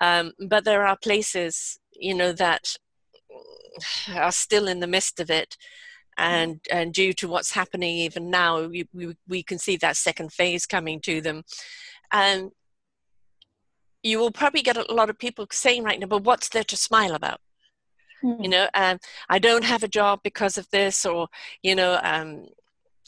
Um, 0.00 0.32
but 0.48 0.64
there 0.64 0.86
are 0.86 0.96
places 0.96 1.78
you 1.94 2.14
know 2.14 2.32
that 2.32 2.76
are 4.14 4.32
still 4.32 4.68
in 4.68 4.80
the 4.80 4.86
midst 4.86 5.20
of 5.20 5.30
it. 5.30 5.56
And 6.18 6.60
and 6.70 6.92
due 6.92 7.12
to 7.14 7.28
what's 7.28 7.52
happening 7.52 7.96
even 7.96 8.30
now 8.30 8.66
we, 8.66 8.88
we, 8.92 9.16
we 9.26 9.42
can 9.42 9.58
see 9.58 9.76
that 9.78 9.96
second 9.96 10.32
phase 10.32 10.66
coming 10.66 11.00
to 11.02 11.20
them. 11.20 11.44
And 12.12 12.50
you 14.02 14.18
will 14.18 14.30
probably 14.30 14.62
get 14.62 14.76
a 14.76 14.92
lot 14.92 15.10
of 15.10 15.18
people 15.18 15.46
saying 15.50 15.84
right 15.84 15.98
now, 15.98 16.06
but 16.06 16.24
what's 16.24 16.48
there 16.48 16.64
to 16.64 16.76
smile 16.76 17.14
about? 17.14 17.40
Mm-hmm. 18.22 18.42
You 18.42 18.48
know, 18.50 18.68
um, 18.74 18.98
I 19.28 19.38
don't 19.38 19.64
have 19.64 19.82
a 19.82 19.88
job 19.88 20.20
because 20.22 20.58
of 20.58 20.68
this, 20.70 21.06
or, 21.06 21.28
you 21.62 21.74
know, 21.74 21.98
um, 22.02 22.46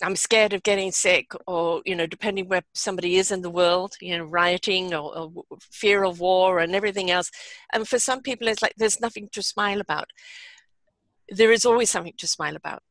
I'm 0.03 0.17
scared 0.17 0.53
of 0.53 0.63
getting 0.63 0.91
sick, 0.91 1.33
or, 1.47 1.83
you 1.85 1.95
know, 1.95 2.07
depending 2.07 2.49
where 2.49 2.63
somebody 2.75 3.17
is 3.17 3.31
in 3.31 3.43
the 3.43 3.51
world, 3.51 3.95
you 4.01 4.17
know, 4.17 4.25
rioting 4.25 4.95
or, 4.95 5.17
or 5.17 5.45
fear 5.61 6.03
of 6.05 6.21
war 6.21 6.59
and 6.61 6.75
everything 6.75 7.11
else. 7.11 7.31
And 7.73 7.87
for 7.87 7.99
some 7.99 8.21
people, 8.21 8.49
it's 8.49 8.63
like 8.63 8.75
there's 8.77 9.01
nothing 9.01 9.29
to 9.33 9.43
smile 9.43 9.81
about. 9.81 10.07
There 11.29 11.53
is 11.53 11.65
always 11.65 11.91
something 11.91 12.15
to 12.19 12.27
smile 12.27 12.57
about. 12.57 12.83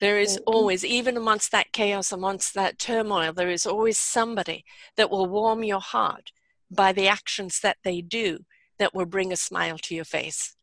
There 0.00 0.18
is 0.18 0.38
always, 0.46 0.82
even 0.82 1.16
amongst 1.16 1.52
that 1.52 1.72
chaos, 1.72 2.12
amongst 2.12 2.54
that 2.54 2.78
turmoil, 2.78 3.34
there 3.34 3.50
is 3.50 3.66
always 3.66 3.98
somebody 3.98 4.64
that 4.96 5.10
will 5.10 5.26
warm 5.26 5.62
your 5.62 5.80
heart 5.80 6.32
by 6.70 6.92
the 6.92 7.08
actions 7.08 7.60
that 7.60 7.78
they 7.84 8.00
do 8.00 8.40
that 8.78 8.94
will 8.94 9.06
bring 9.06 9.32
a 9.32 9.36
smile 9.36 9.78
to 9.78 9.94
your 9.94 10.04
face. 10.04 10.54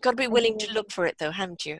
Got 0.00 0.10
to 0.12 0.16
be 0.16 0.26
willing 0.26 0.58
to 0.58 0.72
look 0.72 0.90
for 0.90 1.06
it 1.06 1.16
though, 1.18 1.30
haven't 1.30 1.66
you? 1.66 1.78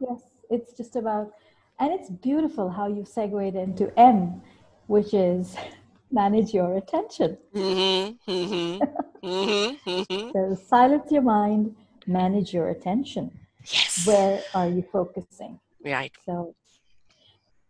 Yes, 0.00 0.20
it's 0.50 0.76
just 0.76 0.96
about, 0.96 1.32
and 1.78 1.92
it's 1.92 2.10
beautiful 2.10 2.70
how 2.70 2.88
you 2.88 3.04
segued 3.04 3.56
into 3.56 3.92
M, 3.98 4.42
which 4.86 5.14
is 5.14 5.56
manage 6.10 6.52
your 6.52 6.76
attention. 6.76 7.38
Mm-hmm, 7.54 8.30
mm-hmm, 8.30 9.26
mm-hmm, 9.26 9.90
mm-hmm. 9.90 10.30
so 10.32 10.54
silence 10.54 11.10
your 11.10 11.22
mind, 11.22 11.74
manage 12.06 12.52
your 12.52 12.70
attention. 12.70 13.30
Yes. 13.64 14.06
Where 14.06 14.42
are 14.54 14.68
you 14.68 14.84
focusing? 14.92 15.60
Right. 15.84 16.12
So 16.26 16.54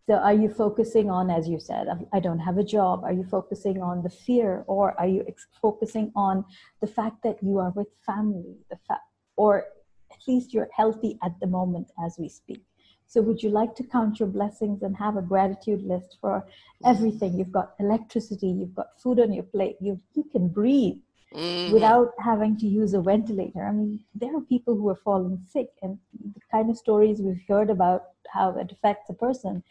so 0.07 0.15
are 0.15 0.35
you 0.35 0.49
focusing 0.49 1.11
on, 1.11 1.31
as 1.31 1.49
you 1.49 1.61
said, 1.61 1.87
I 2.13 2.19
don't 2.19 2.41
have 2.41 2.59
a 2.59 2.65
job? 2.65 3.05
Are 3.05 3.13
you 3.13 3.25
focusing 3.25 3.81
on 3.81 4.03
the 4.03 4.11
fear, 4.11 4.65
or 4.67 4.99
are 4.99 5.07
you 5.07 5.25
ex- 5.29 5.47
focusing 5.61 6.11
on 6.17 6.45
the 6.81 6.89
fact 6.89 7.23
that 7.23 7.39
you 7.41 7.59
are 7.59 7.71
with 7.71 7.87
family, 8.05 8.57
the 8.69 8.79
fact, 8.89 9.03
or 9.37 9.67
at 10.11 10.19
least 10.27 10.53
you're 10.53 10.69
healthy 10.77 11.19
at 11.23 11.39
the 11.41 11.47
moment 11.47 11.93
as 12.05 12.17
we 12.19 12.29
speak? 12.29 12.65
So 13.07 13.21
would 13.23 13.43
you 13.43 13.51
like 13.51 13.77
to 13.77 13.85
count 13.85 14.19
your 14.19 14.29
blessings 14.29 14.83
and 14.83 14.97
have 14.97 15.17
a 15.17 15.23
gratitude 15.23 15.85
list 15.85 16.17
for 16.21 16.47
everything? 16.85 17.39
You've 17.39 17.53
got 17.53 17.75
electricity, 17.79 18.49
you've 18.49 18.75
got 18.75 19.01
food 19.01 19.21
on 19.21 19.33
your 19.33 19.45
plate, 19.45 19.77
you 19.81 20.01
you 20.15 20.25
can 20.25 20.49
breathe 20.49 20.99
mm-hmm. 21.33 21.73
without 21.73 22.13
having 22.19 22.57
to 22.57 22.67
use 22.67 22.93
a 22.95 23.01
ventilator. 23.01 23.65
I 23.65 23.71
mean, 23.71 24.01
there 24.17 24.37
are 24.37 24.41
people 24.41 24.75
who 24.75 24.89
are 24.89 24.97
falling 24.97 25.39
sick, 25.47 25.71
and 25.81 25.99
the 26.35 26.41
kind 26.51 26.71
of 26.71 26.77
stories 26.77 27.21
we've 27.21 27.45
heard 27.47 27.71
about 27.71 28.03
how 28.33 28.57
it 28.59 28.73
affects 28.73 29.11
a 29.11 29.15
person 29.15 29.63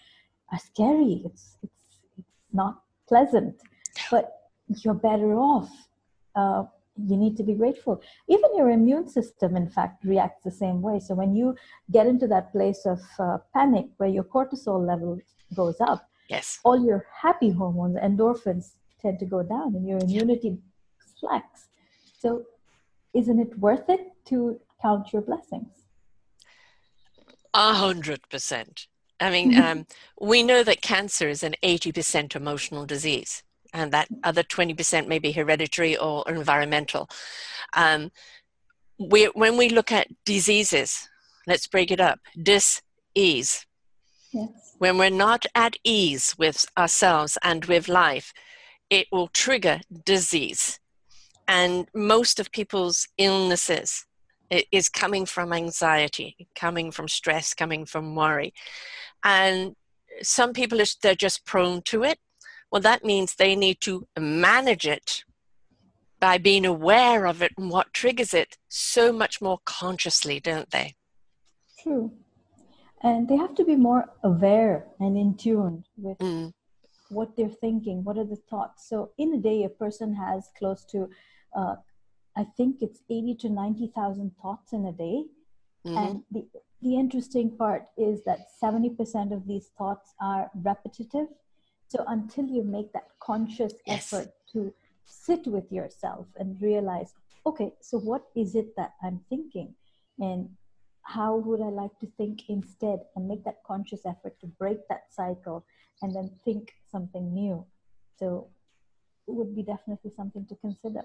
are 0.51 0.59
scary. 0.59 1.21
It's 1.25 1.57
it's 1.63 1.97
it's 2.17 2.53
not 2.53 2.83
pleasant, 3.07 3.55
but 4.09 4.31
you're 4.83 4.93
better 4.93 5.33
off. 5.35 5.69
Uh, 6.35 6.63
you 6.97 7.17
need 7.17 7.35
to 7.37 7.43
be 7.43 7.53
grateful. 7.53 8.01
Even 8.27 8.55
your 8.55 8.69
immune 8.69 9.07
system, 9.07 9.55
in 9.55 9.69
fact, 9.69 10.03
reacts 10.03 10.43
the 10.43 10.51
same 10.51 10.81
way. 10.81 10.99
So 10.99 11.15
when 11.15 11.35
you 11.35 11.55
get 11.91 12.05
into 12.05 12.27
that 12.27 12.51
place 12.51 12.85
of 12.85 12.99
uh, 13.17 13.37
panic 13.53 13.87
where 13.97 14.09
your 14.09 14.23
cortisol 14.23 14.85
level 14.85 15.19
goes 15.55 15.79
up, 15.81 16.09
yes, 16.29 16.59
all 16.63 16.85
your 16.85 17.05
happy 17.21 17.49
hormones, 17.49 17.97
endorphins, 17.97 18.73
tend 19.01 19.19
to 19.19 19.25
go 19.25 19.41
down, 19.43 19.75
and 19.75 19.87
your 19.87 19.99
immunity 19.99 20.57
slacks. 21.19 21.67
So, 22.19 22.43
isn't 23.13 23.39
it 23.39 23.57
worth 23.57 23.89
it 23.89 24.11
to 24.25 24.59
count 24.81 25.11
your 25.11 25.21
blessings? 25.21 25.73
A 27.53 27.73
hundred 27.73 28.21
percent. 28.29 28.87
I 29.21 29.29
mean, 29.29 29.53
mm-hmm. 29.53 29.61
um, 29.61 29.87
we 30.19 30.43
know 30.43 30.63
that 30.63 30.81
cancer 30.81 31.29
is 31.29 31.43
an 31.43 31.55
80% 31.63 32.35
emotional 32.35 32.85
disease, 32.85 33.43
and 33.73 33.91
that 33.91 34.07
other 34.23 34.43
20% 34.43 35.07
may 35.07 35.19
be 35.19 35.31
hereditary 35.31 35.95
or 35.95 36.23
environmental. 36.27 37.09
Um, 37.75 38.11
we, 38.99 39.25
when 39.25 39.57
we 39.57 39.69
look 39.69 39.91
at 39.91 40.07
diseases, 40.25 41.07
let's 41.47 41.67
break 41.67 41.91
it 41.91 41.99
up 41.99 42.19
dis 42.41 42.81
ease. 43.15 43.65
Yes. 44.33 44.75
When 44.77 44.97
we're 44.97 45.09
not 45.09 45.45
at 45.53 45.75
ease 45.83 46.35
with 46.37 46.65
ourselves 46.77 47.37
and 47.43 47.65
with 47.65 47.87
life, 47.87 48.33
it 48.89 49.07
will 49.11 49.27
trigger 49.27 49.81
disease. 50.05 50.79
And 51.47 51.87
most 51.93 52.39
of 52.39 52.51
people's 52.51 53.07
illnesses 53.17 54.05
is 54.71 54.89
coming 54.89 55.25
from 55.25 55.53
anxiety, 55.53 56.47
coming 56.55 56.91
from 56.91 57.07
stress, 57.07 57.53
coming 57.53 57.85
from 57.85 58.15
worry. 58.15 58.53
And 59.23 59.75
some 60.21 60.53
people, 60.53 60.79
they're 61.01 61.15
just 61.15 61.45
prone 61.45 61.81
to 61.83 62.03
it. 62.03 62.19
Well, 62.71 62.81
that 62.81 63.03
means 63.03 63.35
they 63.35 63.55
need 63.55 63.81
to 63.81 64.07
manage 64.17 64.87
it 64.87 65.23
by 66.19 66.37
being 66.37 66.65
aware 66.65 67.25
of 67.25 67.41
it 67.41 67.51
and 67.57 67.69
what 67.69 67.93
triggers 67.93 68.33
it 68.33 68.57
so 68.69 69.11
much 69.11 69.41
more 69.41 69.59
consciously, 69.65 70.39
don't 70.39 70.69
they? 70.69 70.95
True. 71.81 72.11
And 73.03 73.27
they 73.27 73.35
have 73.35 73.55
to 73.55 73.65
be 73.65 73.75
more 73.75 74.09
aware 74.23 74.85
and 74.99 75.17
in 75.17 75.35
tune 75.35 75.83
with 75.97 76.19
mm. 76.19 76.53
what 77.09 77.35
they're 77.35 77.49
thinking, 77.49 78.03
what 78.03 78.17
are 78.17 78.23
the 78.23 78.41
thoughts. 78.49 78.87
So, 78.87 79.11
in 79.17 79.33
a 79.33 79.39
day, 79.39 79.63
a 79.63 79.69
person 79.69 80.13
has 80.13 80.49
close 80.57 80.85
to, 80.91 81.09
uh, 81.55 81.75
I 82.37 82.45
think 82.55 82.77
it's 82.81 83.01
80 83.09 83.35
to 83.41 83.49
90,000 83.49 84.31
thoughts 84.39 84.73
in 84.73 84.85
a 84.85 84.91
day. 84.91 85.23
Mm-hmm. 85.85 85.97
And 85.97 86.23
the 86.29 86.45
the 86.81 86.95
interesting 86.95 87.55
part 87.57 87.85
is 87.97 88.23
that 88.25 88.47
70% 88.61 89.33
of 89.33 89.47
these 89.47 89.69
thoughts 89.77 90.13
are 90.19 90.49
repetitive. 90.55 91.27
So 91.87 92.03
until 92.07 92.45
you 92.45 92.63
make 92.63 92.91
that 92.93 93.07
conscious 93.21 93.73
yes. 93.85 94.11
effort 94.11 94.29
to 94.53 94.73
sit 95.05 95.45
with 95.45 95.71
yourself 95.71 96.25
and 96.37 96.59
realize, 96.61 97.13
okay, 97.45 97.73
so 97.81 97.99
what 97.99 98.23
is 98.35 98.55
it 98.55 98.75
that 98.77 98.93
I'm 99.03 99.21
thinking? 99.29 99.75
And 100.19 100.49
how 101.03 101.35
would 101.37 101.61
I 101.61 101.69
like 101.69 101.97
to 101.99 102.07
think 102.17 102.49
instead? 102.49 103.01
And 103.15 103.27
make 103.27 103.43
that 103.43 103.57
conscious 103.65 104.05
effort 104.05 104.39
to 104.39 104.47
break 104.47 104.87
that 104.89 105.03
cycle 105.11 105.65
and 106.01 106.15
then 106.15 106.31
think 106.43 106.73
something 106.91 107.33
new. 107.33 107.65
So 108.17 108.47
it 109.27 109.33
would 109.33 109.55
be 109.55 109.63
definitely 109.63 110.11
something 110.15 110.45
to 110.47 110.55
consider. 110.55 111.01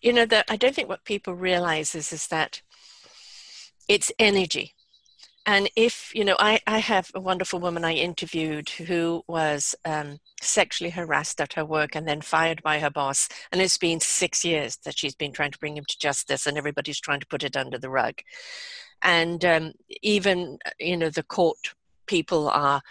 You 0.00 0.12
know, 0.12 0.26
that 0.26 0.46
I 0.48 0.56
don't 0.56 0.74
think 0.74 0.88
what 0.88 1.04
people 1.04 1.34
realize 1.34 1.94
is, 1.94 2.12
is 2.12 2.28
that 2.28 2.62
it's 3.90 4.12
energy. 4.20 4.72
And 5.46 5.68
if, 5.74 6.14
you 6.14 6.24
know, 6.24 6.36
I, 6.38 6.60
I 6.64 6.78
have 6.78 7.10
a 7.12 7.20
wonderful 7.20 7.58
woman 7.58 7.84
I 7.84 7.94
interviewed 7.94 8.68
who 8.68 9.24
was 9.26 9.74
um, 9.84 10.20
sexually 10.40 10.90
harassed 10.90 11.40
at 11.40 11.54
her 11.54 11.64
work 11.64 11.96
and 11.96 12.06
then 12.06 12.20
fired 12.20 12.62
by 12.62 12.78
her 12.78 12.90
boss. 12.90 13.28
And 13.50 13.60
it's 13.60 13.78
been 13.78 13.98
six 13.98 14.44
years 14.44 14.76
that 14.84 14.96
she's 14.96 15.16
been 15.16 15.32
trying 15.32 15.50
to 15.50 15.58
bring 15.58 15.76
him 15.76 15.86
to 15.88 15.98
justice, 15.98 16.46
and 16.46 16.56
everybody's 16.56 17.00
trying 17.00 17.18
to 17.18 17.26
put 17.26 17.42
it 17.42 17.56
under 17.56 17.78
the 17.78 17.90
rug. 17.90 18.14
And 19.02 19.44
um, 19.44 19.72
even, 20.02 20.58
you 20.78 20.96
know, 20.96 21.10
the 21.10 21.24
court 21.24 21.58
people 22.06 22.48
are 22.48 22.82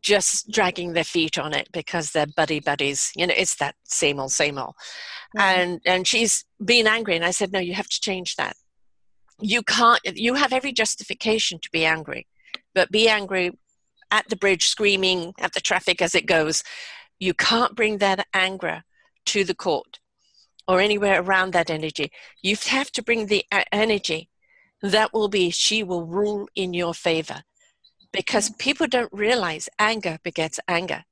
just 0.00 0.50
dragging 0.50 0.94
their 0.94 1.04
feet 1.04 1.38
on 1.38 1.54
it 1.54 1.68
because 1.72 2.10
they're 2.10 2.26
buddy 2.26 2.58
buddies. 2.58 3.12
You 3.14 3.28
know, 3.28 3.34
it's 3.36 3.56
that 3.56 3.76
same 3.84 4.18
old, 4.18 4.32
same 4.32 4.58
old. 4.58 4.74
Mm-hmm. 5.36 5.40
And 5.40 5.80
and 5.84 6.06
she's 6.06 6.44
being 6.64 6.88
angry, 6.88 7.14
and 7.14 7.24
I 7.24 7.30
said, 7.30 7.52
no, 7.52 7.60
you 7.60 7.74
have 7.74 7.88
to 7.88 8.00
change 8.00 8.34
that. 8.36 8.56
You 9.40 9.62
can't. 9.62 10.00
You 10.04 10.34
have 10.34 10.52
every 10.52 10.72
justification 10.72 11.58
to 11.60 11.70
be 11.70 11.84
angry, 11.84 12.26
but 12.74 12.90
be 12.90 13.08
angry 13.08 13.52
at 14.10 14.28
the 14.28 14.36
bridge, 14.36 14.68
screaming 14.68 15.34
at 15.38 15.52
the 15.52 15.60
traffic 15.60 16.00
as 16.00 16.14
it 16.14 16.26
goes. 16.26 16.62
You 17.18 17.34
can't 17.34 17.74
bring 17.74 17.98
that 17.98 18.26
anger 18.32 18.84
to 19.26 19.44
the 19.44 19.54
court 19.54 19.98
or 20.68 20.80
anywhere 20.80 21.20
around 21.20 21.52
that 21.52 21.70
energy. 21.70 22.10
You 22.42 22.56
have 22.66 22.90
to 22.92 23.02
bring 23.02 23.26
the 23.26 23.44
uh, 23.52 23.62
energy 23.72 24.28
that 24.82 25.12
will 25.12 25.28
be 25.28 25.50
she 25.50 25.82
will 25.82 26.06
rule 26.06 26.48
in 26.54 26.74
your 26.74 26.94
favor 26.94 27.42
because 28.12 28.50
people 28.50 28.86
don't 28.86 29.12
realize 29.12 29.68
anger 29.78 30.18
begets 30.22 30.60
anger 30.68 31.04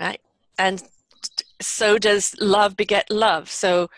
right 0.00 0.20
and 0.58 0.84
so 1.60 1.98
does 1.98 2.34
love 2.40 2.76
beget 2.76 3.10
love 3.10 3.50
so 3.50 3.88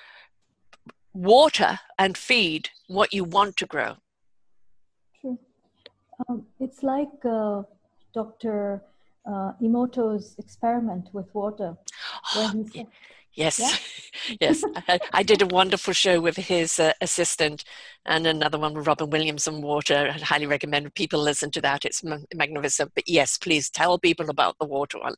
water 1.17 1.79
and 1.99 2.17
feed 2.17 2.69
what 2.89 3.13
you 3.13 3.25
want 3.25 3.57
to 3.57 3.67
grow 3.67 3.97
True. 5.21 5.39
Um, 6.29 6.47
it's 6.61 6.83
like 6.83 7.25
uh, 7.25 7.63
dr 8.15 8.83
uh, 9.27 9.53
emoto's 9.63 10.37
experiment 10.39 11.09
with 11.13 11.35
water 11.35 11.77
he 12.53 12.65
said, 12.69 12.87
Yes, 13.37 13.59
yeah? 13.61 14.37
yes. 14.41 14.65
I, 14.89 14.99
I, 15.13 15.23
did 15.23 15.43
a 15.43 15.47
wonderful 15.47 15.93
show 15.93 16.21
with 16.21 16.37
his 16.37 16.81
uh, 16.81 16.95
assistant 17.03 17.65
and 18.07 18.27
another 18.27 18.59
one 18.59 18.73
with 18.73 18.87
Robin 18.87 19.11
Williams 19.11 19.47
on 19.47 19.61
water. 19.61 20.11
I 20.15 20.19
highly 20.19 20.47
recommend 20.47 20.93
people 20.95 21.21
listen 21.21 21.51
to 21.51 21.61
that. 21.61 21.85
It's 21.85 22.03
magnificent. 22.35 22.93
But 22.95 23.07
yes, 23.07 23.37
please 23.37 23.69
tell 23.69 23.99
people 23.99 24.31
about 24.31 24.57
the 24.59 24.65
water 24.65 24.99
one. 24.99 25.17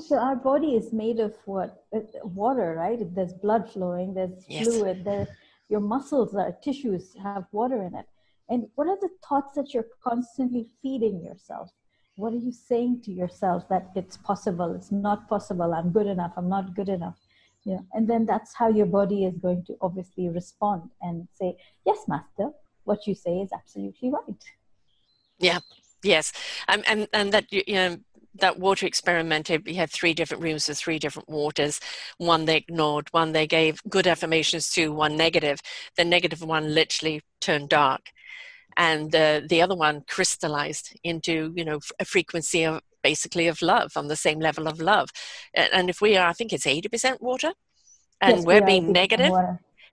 So 0.00 0.16
our 0.18 0.36
body 0.36 0.74
is 0.74 0.92
made 0.92 1.20
of 1.20 1.34
what? 1.44 1.84
Uh, 1.94 2.00
water, 2.24 2.74
right? 2.76 2.98
There's 3.14 3.34
blood 3.34 3.70
flowing. 3.70 4.14
There's 4.14 4.44
yes. 4.48 4.66
fluid. 4.66 5.04
There, 5.04 5.28
your 5.68 5.80
muscles, 5.80 6.34
our 6.34 6.52
tissues 6.62 7.14
have 7.22 7.44
water 7.52 7.82
in 7.82 7.94
it. 7.94 8.06
And 8.48 8.68
what 8.74 8.88
are 8.88 8.98
the 9.00 9.10
thoughts 9.26 9.54
that 9.54 9.72
you're 9.72 9.86
constantly 10.02 10.66
feeding 10.82 11.22
yourself? 11.22 11.70
What 12.16 12.32
are 12.32 12.38
you 12.38 12.52
saying 12.52 13.02
to 13.04 13.12
yourself 13.12 13.68
that 13.68 13.90
it's 13.94 14.16
possible, 14.16 14.74
it's 14.74 14.92
not 14.92 15.28
possible, 15.28 15.72
I'm 15.72 15.90
good 15.90 16.06
enough, 16.06 16.32
I'm 16.36 16.48
not 16.48 16.74
good 16.74 16.88
enough? 16.88 17.18
Yeah. 17.64 17.78
And 17.92 18.08
then 18.08 18.26
that's 18.26 18.54
how 18.54 18.68
your 18.68 18.86
body 18.86 19.24
is 19.24 19.38
going 19.38 19.64
to 19.66 19.76
obviously 19.80 20.28
respond 20.28 20.90
and 21.00 21.28
say, 21.32 21.56
Yes, 21.86 21.98
master, 22.08 22.50
what 22.84 23.06
you 23.06 23.14
say 23.14 23.38
is 23.38 23.50
absolutely 23.52 24.10
right. 24.10 24.44
Yeah. 25.38 25.60
Yes. 26.02 26.32
And 26.68 26.84
and, 26.88 27.08
and 27.12 27.32
that 27.32 27.52
you 27.52 27.62
know 27.74 27.98
that 28.34 28.58
water 28.58 28.86
experiment, 28.86 29.50
we 29.66 29.74
had 29.74 29.90
three 29.90 30.14
different 30.14 30.42
rooms 30.42 30.68
with 30.68 30.78
three 30.78 30.98
different 30.98 31.28
waters. 31.28 31.80
One 32.18 32.44
they 32.44 32.56
ignored, 32.56 33.08
one 33.12 33.32
they 33.32 33.46
gave 33.46 33.82
good 33.88 34.06
affirmations 34.06 34.70
to, 34.70 34.92
one 34.92 35.16
negative. 35.16 35.60
The 35.96 36.04
negative 36.04 36.42
one 36.42 36.74
literally 36.74 37.22
turned 37.40 37.68
dark 37.68 38.10
and 38.76 39.12
the 39.12 39.44
the 39.48 39.60
other 39.60 39.74
one 39.74 40.02
crystallized 40.08 40.98
into 41.04 41.52
you 41.56 41.64
know 41.64 41.80
a 41.98 42.04
frequency 42.04 42.64
of 42.64 42.80
basically 43.02 43.48
of 43.48 43.60
love 43.62 43.92
on 43.96 44.08
the 44.08 44.16
same 44.16 44.38
level 44.38 44.66
of 44.68 44.80
love 44.80 45.10
and 45.54 45.90
if 45.90 46.00
we 46.00 46.16
are 46.16 46.28
i 46.28 46.32
think 46.32 46.52
it's 46.52 46.66
80% 46.66 47.20
water 47.20 47.52
and 48.20 48.36
yes, 48.38 48.46
we're 48.46 48.60
we 48.60 48.66
being 48.66 48.92
negative 48.92 49.32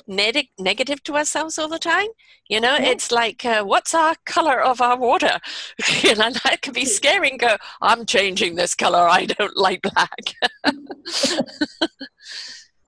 neg- 0.09 0.49
negative 0.57 1.03
to 1.03 1.15
ourselves 1.15 1.57
all 1.57 1.69
the 1.69 1.79
time. 1.79 2.07
You 2.49 2.59
know 2.59 2.75
yeah. 2.75 2.89
it's 2.91 3.11
like 3.11 3.45
uh, 3.45 3.63
what's 3.63 3.93
our 3.93 4.15
color 4.25 4.59
of 4.59 4.81
our 4.81 4.97
water? 4.97 5.39
And 6.09 6.35
that 6.43 6.61
can 6.61 6.73
be 6.73 6.85
scary 6.85 7.29
and 7.29 7.39
go 7.39 7.55
i'm 7.81 8.05
changing 8.05 8.55
this 8.55 8.75
color. 8.75 9.07
I 9.07 9.25
don't 9.25 9.55
like 9.55 9.81
black. 9.81 10.33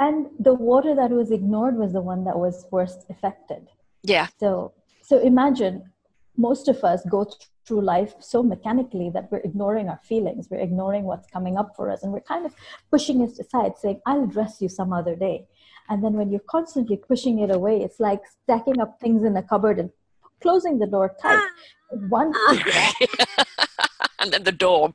And 0.02 0.26
the 0.40 0.56
water 0.56 0.96
that 0.96 1.12
was 1.12 1.30
ignored 1.30 1.78
was 1.78 1.94
the 1.94 2.02
one 2.02 2.24
that 2.24 2.40
was 2.40 2.66
worst 2.72 3.06
affected. 3.12 3.68
Yeah. 4.02 4.28
So 4.40 4.74
so 5.04 5.20
imagine 5.20 5.84
most 6.38 6.68
of 6.68 6.84
us 6.84 7.06
go 7.06 7.30
through 7.66 7.82
life 7.82 8.16
so 8.20 8.42
mechanically 8.42 9.12
that 9.12 9.32
we're 9.32 9.40
ignoring 9.40 9.90
our 9.90 10.00
feelings, 10.04 10.48
we're 10.50 10.60
ignoring 10.60 11.04
what's 11.04 11.28
coming 11.28 11.58
up 11.58 11.76
for 11.76 11.92
us, 11.92 12.02
and 12.04 12.12
we're 12.12 12.22
kind 12.22 12.46
of 12.46 12.56
pushing 12.90 13.22
it 13.22 13.38
aside, 13.40 13.78
saying, 13.78 14.02
I'll 14.06 14.24
address 14.24 14.62
you 14.62 14.70
some 14.70 14.92
other 14.92 15.16
day. 15.16 15.48
And 15.90 16.04
then 16.04 16.14
when 16.14 16.32
you're 16.32 16.48
constantly 16.50 16.98
pushing 16.98 17.40
it 17.40 17.54
away, 17.54 17.82
it's 17.82 18.00
like 18.00 18.22
stacking 18.44 18.80
up 18.80 19.00
things 19.00 19.24
in 19.24 19.36
a 19.36 19.44
cupboard 19.44 19.80
and 19.80 19.90
closing 20.42 20.80
the 20.80 20.88
door 20.88 21.16
tight. 21.22 21.40
Ah. 21.40 21.50
Once 22.10 22.38
ah. 22.40 22.94
and 24.20 24.32
then 24.32 24.44
the 24.44 24.52
door 24.52 24.92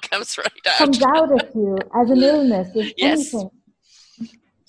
comes 0.00 0.38
right 0.38 0.46
out. 0.66 0.78
Comes 0.78 1.02
out 1.02 1.30
of 1.30 1.54
you 1.54 1.76
as 1.94 2.10
an 2.10 2.22
illness, 2.22 2.68
as 2.74 2.92
yes. 2.96 3.34
anything 3.34 3.50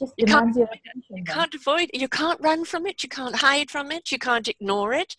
just 0.03 0.13
you 0.17 0.25
demands 0.25 0.57
your 0.57 0.67
attention. 0.67 1.17
You 1.17 1.23
can't 1.23 1.53
avoid 1.53 1.89
it. 1.93 1.99
You 1.99 2.07
can't 2.07 2.39
run 2.41 2.65
from 2.65 2.85
it. 2.85 3.03
You 3.03 3.09
can't 3.09 3.35
hide 3.35 3.69
from 3.71 3.91
it. 3.91 4.11
You 4.11 4.19
can't 4.19 4.47
ignore 4.47 4.93
it. 4.93 5.15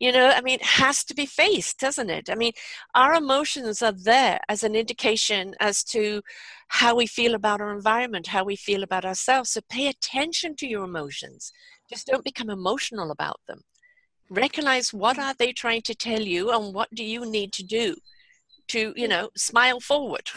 You 0.00 0.12
know, 0.12 0.28
I 0.28 0.40
mean, 0.40 0.56
it 0.56 0.64
has 0.64 1.04
to 1.04 1.14
be 1.14 1.26
faced, 1.26 1.78
doesn't 1.78 2.10
it? 2.10 2.28
I 2.28 2.34
mean, 2.34 2.52
our 2.94 3.14
emotions 3.14 3.82
are 3.82 3.92
there 3.92 4.40
as 4.48 4.62
an 4.62 4.74
indication 4.74 5.54
as 5.60 5.84
to 5.84 6.22
how 6.68 6.96
we 6.96 7.06
feel 7.06 7.34
about 7.34 7.60
our 7.60 7.74
environment, 7.74 8.26
how 8.26 8.44
we 8.44 8.56
feel 8.56 8.82
about 8.82 9.04
ourselves. 9.04 9.50
So 9.50 9.60
pay 9.68 9.86
attention 9.88 10.56
to 10.56 10.66
your 10.66 10.84
emotions. 10.84 11.52
Just 11.88 12.06
don't 12.06 12.24
become 12.24 12.50
emotional 12.50 13.10
about 13.10 13.40
them. 13.46 13.60
Recognize 14.30 14.92
what 14.92 15.18
are 15.18 15.34
they 15.38 15.52
trying 15.52 15.82
to 15.82 15.94
tell 15.94 16.22
you 16.22 16.50
and 16.50 16.74
what 16.74 16.88
do 16.94 17.04
you 17.04 17.24
need 17.30 17.52
to 17.52 17.62
do 17.62 17.94
to, 18.68 18.92
you 18.96 19.06
know, 19.06 19.30
smile 19.36 19.80
forward. 19.80 20.30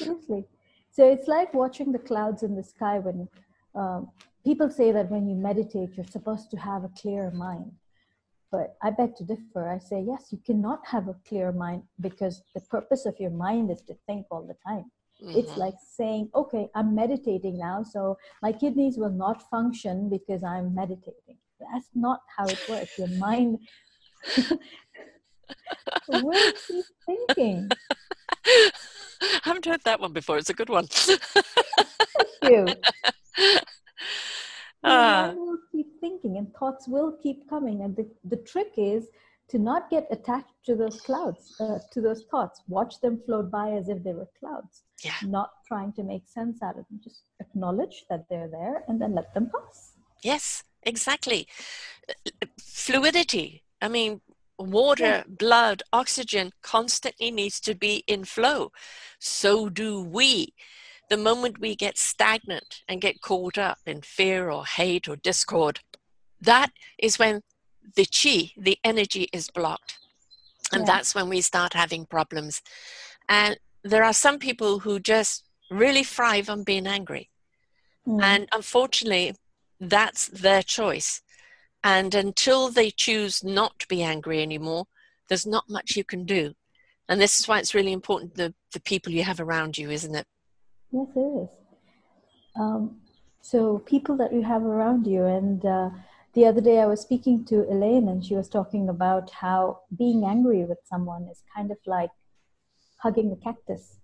Absolutely. 0.00 0.44
So 0.90 1.08
it's 1.08 1.28
like 1.28 1.54
watching 1.54 1.92
the 1.92 1.98
clouds 1.98 2.42
in 2.42 2.56
the 2.56 2.62
sky 2.64 2.98
when 2.98 3.28
um, 3.74 4.10
people 4.44 4.68
say 4.68 4.90
that 4.92 5.10
when 5.10 5.28
you 5.28 5.36
meditate, 5.36 5.90
you're 5.96 6.06
supposed 6.06 6.50
to 6.50 6.56
have 6.56 6.84
a 6.84 6.90
clear 7.00 7.30
mind. 7.30 7.72
But 8.50 8.76
I 8.82 8.90
beg 8.90 9.14
to 9.16 9.24
differ. 9.24 9.68
I 9.68 9.78
say, 9.78 10.00
yes, 10.06 10.28
you 10.30 10.38
cannot 10.44 10.86
have 10.86 11.08
a 11.08 11.16
clear 11.26 11.52
mind 11.52 11.82
because 12.00 12.42
the 12.54 12.60
purpose 12.60 13.04
of 13.04 13.14
your 13.20 13.30
mind 13.30 13.70
is 13.70 13.82
to 13.82 13.94
think 14.06 14.26
all 14.30 14.42
the 14.42 14.56
time. 14.66 14.90
Mm-hmm. 15.22 15.38
It's 15.38 15.56
like 15.56 15.74
saying, 15.96 16.30
okay, 16.34 16.68
I'm 16.74 16.94
meditating 16.94 17.58
now, 17.58 17.82
so 17.82 18.16
my 18.40 18.52
kidneys 18.52 18.96
will 18.96 19.10
not 19.10 19.50
function 19.50 20.08
because 20.08 20.44
I'm 20.44 20.74
meditating. 20.74 21.36
That's 21.60 21.88
not 21.94 22.20
how 22.36 22.46
it 22.46 22.58
works. 22.68 22.98
Your 22.98 23.08
mind 23.08 23.58
will 26.08 26.52
keep 26.66 26.84
thinking. 27.04 27.68
I 28.46 29.40
haven't 29.42 29.66
heard 29.66 29.82
that 29.84 30.00
one 30.00 30.12
before. 30.12 30.38
It's 30.38 30.50
a 30.50 30.54
good 30.54 30.68
one. 30.68 30.86
Thank 30.86 31.20
you. 32.42 32.66
Uh, 34.84 35.34
will 35.36 35.58
keep 35.72 35.86
thinking 36.00 36.36
and 36.38 36.52
thoughts 36.54 36.86
will 36.88 37.16
keep 37.22 37.48
coming. 37.48 37.82
And 37.82 37.96
the, 37.96 38.08
the 38.24 38.36
trick 38.36 38.72
is 38.76 39.08
to 39.48 39.58
not 39.58 39.90
get 39.90 40.06
attached 40.10 40.52
to 40.66 40.76
those 40.76 41.00
clouds, 41.00 41.56
uh, 41.60 41.78
to 41.92 42.00
those 42.00 42.24
thoughts. 42.30 42.62
Watch 42.68 43.00
them 43.00 43.20
float 43.24 43.50
by 43.50 43.70
as 43.70 43.88
if 43.88 44.02
they 44.04 44.12
were 44.12 44.28
clouds. 44.38 44.82
Yeah. 45.02 45.14
Not 45.24 45.50
trying 45.66 45.92
to 45.94 46.02
make 46.02 46.22
sense 46.26 46.62
out 46.62 46.78
of 46.78 46.84
them. 46.88 47.00
Just 47.02 47.22
acknowledge 47.40 48.04
that 48.10 48.26
they're 48.28 48.48
there 48.48 48.84
and 48.88 49.00
then 49.00 49.14
let 49.14 49.32
them 49.34 49.50
pass. 49.54 49.92
Yes, 50.22 50.64
exactly. 50.82 51.48
Fluidity. 52.60 53.62
I 53.80 53.88
mean, 53.88 54.20
water, 54.58 55.04
yeah. 55.04 55.22
blood, 55.26 55.82
oxygen 55.92 56.52
constantly 56.62 57.30
needs 57.30 57.60
to 57.60 57.74
be 57.74 58.04
in 58.06 58.24
flow. 58.24 58.72
So 59.18 59.68
do 59.68 60.02
we. 60.02 60.54
The 61.08 61.16
moment 61.16 61.60
we 61.60 61.74
get 61.74 61.96
stagnant 61.96 62.82
and 62.88 63.00
get 63.00 63.22
caught 63.22 63.56
up 63.56 63.78
in 63.86 64.02
fear 64.02 64.50
or 64.50 64.66
hate 64.66 65.08
or 65.08 65.16
discord, 65.16 65.80
that 66.40 66.70
is 66.98 67.18
when 67.18 67.42
the 67.96 68.06
chi, 68.06 68.52
the 68.56 68.78
energy 68.84 69.28
is 69.32 69.50
blocked. 69.50 69.98
And 70.72 70.82
yeah. 70.82 70.92
that's 70.92 71.14
when 71.14 71.28
we 71.28 71.40
start 71.40 71.72
having 71.72 72.04
problems. 72.04 72.60
And 73.28 73.58
there 73.82 74.04
are 74.04 74.12
some 74.12 74.38
people 74.38 74.80
who 74.80 75.00
just 75.00 75.44
really 75.70 76.04
thrive 76.04 76.50
on 76.50 76.62
being 76.62 76.86
angry. 76.86 77.30
Mm. 78.06 78.22
And 78.22 78.48
unfortunately, 78.52 79.34
that's 79.80 80.28
their 80.28 80.62
choice. 80.62 81.22
And 81.84 82.14
until 82.14 82.70
they 82.70 82.90
choose 82.90 83.44
not 83.44 83.78
to 83.78 83.88
be 83.88 84.02
angry 84.02 84.42
anymore, 84.42 84.86
there's 85.28 85.46
not 85.46 85.70
much 85.70 85.96
you 85.96 86.04
can 86.04 86.24
do. 86.24 86.54
And 87.08 87.20
this 87.20 87.38
is 87.40 87.48
why 87.48 87.58
it's 87.58 87.74
really 87.74 87.92
important 87.92 88.34
the, 88.34 88.54
the 88.72 88.80
people 88.80 89.12
you 89.12 89.24
have 89.24 89.40
around 89.40 89.78
you, 89.78 89.90
isn't 89.90 90.14
it? 90.14 90.26
Yes, 90.90 91.08
it 91.16 91.20
is. 91.20 91.48
Um, 92.58 93.00
so, 93.40 93.78
people 93.78 94.16
that 94.16 94.32
you 94.32 94.42
have 94.42 94.62
around 94.62 95.06
you. 95.06 95.24
And 95.24 95.64
uh, 95.64 95.90
the 96.34 96.46
other 96.46 96.60
day 96.60 96.80
I 96.80 96.86
was 96.86 97.00
speaking 97.00 97.44
to 97.46 97.70
Elaine, 97.70 98.08
and 98.08 98.24
she 98.24 98.34
was 98.34 98.48
talking 98.48 98.88
about 98.88 99.30
how 99.30 99.80
being 99.96 100.24
angry 100.24 100.64
with 100.64 100.78
someone 100.84 101.28
is 101.30 101.42
kind 101.54 101.70
of 101.70 101.78
like 101.86 102.10
hugging 102.98 103.32
a 103.32 103.36
cactus. 103.36 103.98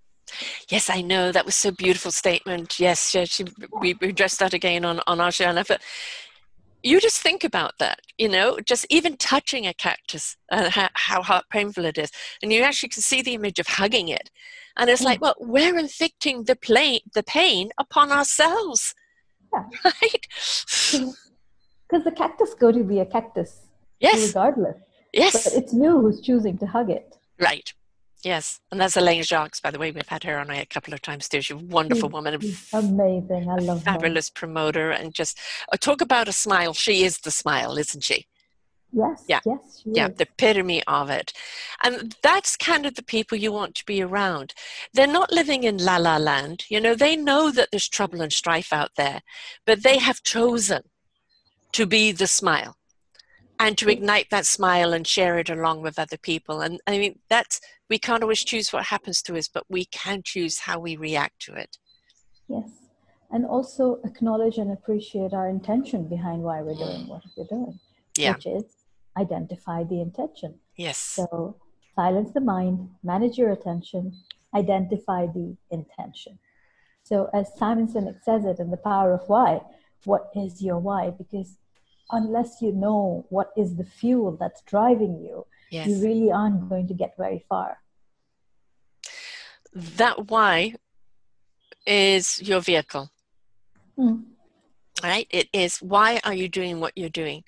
Yes, 0.68 0.88
I 0.88 1.02
know. 1.02 1.32
That 1.32 1.44
was 1.44 1.54
so 1.54 1.70
beautiful 1.70 2.10
statement. 2.10 2.80
Yes, 2.80 3.14
yeah, 3.14 3.24
she, 3.24 3.44
we, 3.80 3.96
addressed 4.00 4.38
that 4.38 4.54
again 4.54 4.84
on, 4.84 5.00
on 5.06 5.20
our 5.20 5.30
show. 5.30 5.44
And 5.44 5.58
I 5.58 5.62
thought, 5.62 5.82
you 6.84 7.00
just 7.00 7.20
think 7.20 7.44
about 7.44 7.72
that, 7.78 8.00
you 8.18 8.28
know, 8.28 8.58
just 8.60 8.86
even 8.90 9.16
touching 9.16 9.66
a 9.66 9.72
cactus 9.72 10.36
and 10.50 10.68
how, 10.68 10.90
how 10.94 11.22
heart 11.22 11.46
painful 11.50 11.86
it 11.86 11.96
is. 11.96 12.10
And 12.42 12.52
you 12.52 12.62
actually 12.62 12.90
can 12.90 13.00
see 13.00 13.22
the 13.22 13.34
image 13.34 13.58
of 13.58 13.66
hugging 13.66 14.08
it. 14.08 14.30
And 14.76 14.90
it's 14.90 15.02
like, 15.02 15.18
mm. 15.18 15.22
well, 15.22 15.34
we're 15.40 15.78
inflicting 15.78 16.44
the, 16.44 16.54
play, 16.54 17.00
the 17.14 17.22
pain 17.22 17.70
upon 17.78 18.12
ourselves. 18.12 18.94
Yeah. 19.52 19.64
Right? 19.84 20.26
Because 21.88 22.04
the 22.04 22.12
cactus 22.12 22.54
going 22.54 22.78
to 22.78 22.84
be 22.84 23.00
a 23.00 23.06
cactus. 23.06 23.66
Yes. 24.00 24.28
Regardless. 24.28 24.76
Yes. 25.12 25.44
But 25.44 25.62
it's 25.62 25.72
you 25.72 26.00
who's 26.00 26.20
choosing 26.20 26.58
to 26.58 26.66
hug 26.66 26.90
it. 26.90 27.16
Right. 27.40 27.72
Yes, 28.24 28.60
and 28.70 28.80
that's 28.80 28.96
Elaine 28.96 29.22
Jacques, 29.22 29.60
by 29.62 29.70
the 29.70 29.78
way. 29.78 29.90
We've 29.90 30.08
had 30.08 30.24
her 30.24 30.38
on 30.38 30.50
a 30.50 30.64
couple 30.64 30.94
of 30.94 31.02
times 31.02 31.28
too. 31.28 31.42
She's 31.42 31.54
a 31.54 31.58
wonderful 31.58 32.08
woman. 32.08 32.34
Amazing. 32.72 33.48
I 33.50 33.56
love 33.56 33.82
fabulous 33.82 34.28
her. 34.28 34.32
promoter 34.34 34.90
and 34.90 35.12
just 35.12 35.38
uh, 35.70 35.76
talk 35.76 36.00
about 36.00 36.26
a 36.26 36.32
smile. 36.32 36.72
She 36.72 37.04
is 37.04 37.18
the 37.18 37.30
smile, 37.30 37.76
isn't 37.76 38.02
she? 38.02 38.26
Yes. 38.92 39.24
Yeah. 39.28 39.40
Yes. 39.44 39.82
yeah. 39.84 40.08
Is. 40.08 40.16
The 40.16 40.22
epitome 40.22 40.82
of 40.86 41.10
it. 41.10 41.32
And 41.82 42.16
that's 42.22 42.56
kind 42.56 42.86
of 42.86 42.94
the 42.94 43.02
people 43.02 43.36
you 43.36 43.52
want 43.52 43.74
to 43.74 43.84
be 43.84 44.00
around. 44.00 44.54
They're 44.94 45.06
not 45.06 45.32
living 45.32 45.64
in 45.64 45.76
la 45.76 45.96
la 45.98 46.16
land. 46.16 46.64
You 46.70 46.80
know, 46.80 46.94
they 46.94 47.16
know 47.16 47.50
that 47.50 47.68
there's 47.72 47.88
trouble 47.88 48.22
and 48.22 48.32
strife 48.32 48.72
out 48.72 48.92
there, 48.96 49.20
but 49.66 49.82
they 49.82 49.98
have 49.98 50.22
chosen 50.22 50.82
to 51.72 51.86
be 51.86 52.12
the 52.12 52.28
smile 52.28 52.76
and 53.58 53.76
to 53.78 53.88
ignite 53.88 54.30
that 54.30 54.46
smile 54.46 54.92
and 54.92 55.06
share 55.06 55.38
it 55.38 55.50
along 55.50 55.82
with 55.82 55.98
other 55.98 56.16
people. 56.16 56.60
And 56.60 56.80
I 56.86 56.98
mean, 56.98 57.18
that's, 57.28 57.60
we 57.90 57.98
can't 57.98 58.22
always 58.22 58.44
choose 58.44 58.72
what 58.72 58.84
happens 58.84 59.22
to 59.22 59.36
us, 59.36 59.48
but 59.48 59.64
we 59.68 59.84
can 59.86 60.22
choose 60.24 60.60
how 60.60 60.78
we 60.78 60.96
react 60.96 61.40
to 61.42 61.54
it. 61.54 61.76
Yes. 62.48 62.70
And 63.30 63.44
also 63.44 64.00
acknowledge 64.04 64.58
and 64.58 64.72
appreciate 64.72 65.32
our 65.32 65.48
intention 65.48 66.08
behind 66.08 66.42
why 66.42 66.62
we're 66.62 66.74
doing 66.74 67.08
what 67.08 67.22
we're 67.36 67.46
doing, 67.46 67.78
yeah. 68.16 68.34
which 68.34 68.46
is 68.46 68.64
identify 69.16 69.84
the 69.84 70.00
intention. 70.00 70.54
Yes. 70.76 70.98
So 70.98 71.56
silence 71.94 72.32
the 72.32 72.40
mind, 72.40 72.88
manage 73.02 73.36
your 73.36 73.52
attention, 73.52 74.12
identify 74.54 75.26
the 75.26 75.56
intention. 75.70 76.38
So 77.02 77.28
as 77.34 77.52
Simon 77.56 77.88
Sinek 77.88 78.22
says 78.22 78.44
it 78.44 78.60
in 78.60 78.70
The 78.70 78.76
Power 78.78 79.12
of 79.12 79.28
Why, 79.28 79.60
what 80.04 80.30
is 80.34 80.62
your 80.62 80.78
why? 80.78 81.10
Because 81.10 81.58
unless 82.10 82.62
you 82.62 82.72
know 82.72 83.26
what 83.30 83.50
is 83.56 83.76
the 83.76 83.84
fuel 83.84 84.36
that's 84.38 84.62
driving 84.62 85.20
you, 85.20 85.46
yes. 85.74 85.88
you 85.88 86.02
really 86.02 86.30
aren't 86.30 86.68
going 86.68 86.86
to 86.88 86.94
get 86.94 87.14
very 87.16 87.44
far. 87.48 87.78
That 89.74 90.30
why 90.30 90.74
is 91.86 92.40
your 92.42 92.60
vehicle. 92.60 93.10
Mm. 93.98 94.24
Right? 95.02 95.26
It 95.30 95.48
is 95.52 95.78
why 95.78 96.20
are 96.24 96.34
you 96.34 96.48
doing 96.48 96.80
what 96.80 96.96
you're 96.96 97.08
doing? 97.08 97.44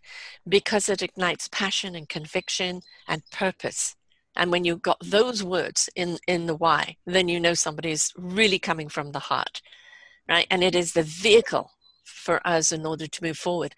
Because 0.49 0.89
it 0.89 1.03
ignites 1.03 1.49
passion 1.51 1.95
and 1.95 2.09
conviction 2.09 2.83
and 3.09 3.23
purpose. 3.31 3.95
And 4.35 4.51
when 4.51 4.65
you've 4.65 4.83
got 4.83 4.99
those 5.01 5.43
words 5.43 5.89
in, 5.97 6.19
in 6.27 6.47
the 6.47 6.55
why, 6.55 6.97
then 7.07 7.29
you 7.29 7.41
know 7.41 7.55
somebody's 7.55 8.13
really 8.17 8.59
coming 8.59 8.89
from 8.89 9.13
the 9.13 9.19
heart. 9.19 9.63
Right? 10.29 10.47
And 10.51 10.63
it 10.63 10.75
is 10.75 10.93
the 10.93 11.05
vehicle 11.05 11.71
for 12.05 12.47
us 12.47 12.73
in 12.73 12.85
order 12.85 13.07
to 13.07 13.25
move 13.25 13.39
forward. 13.39 13.75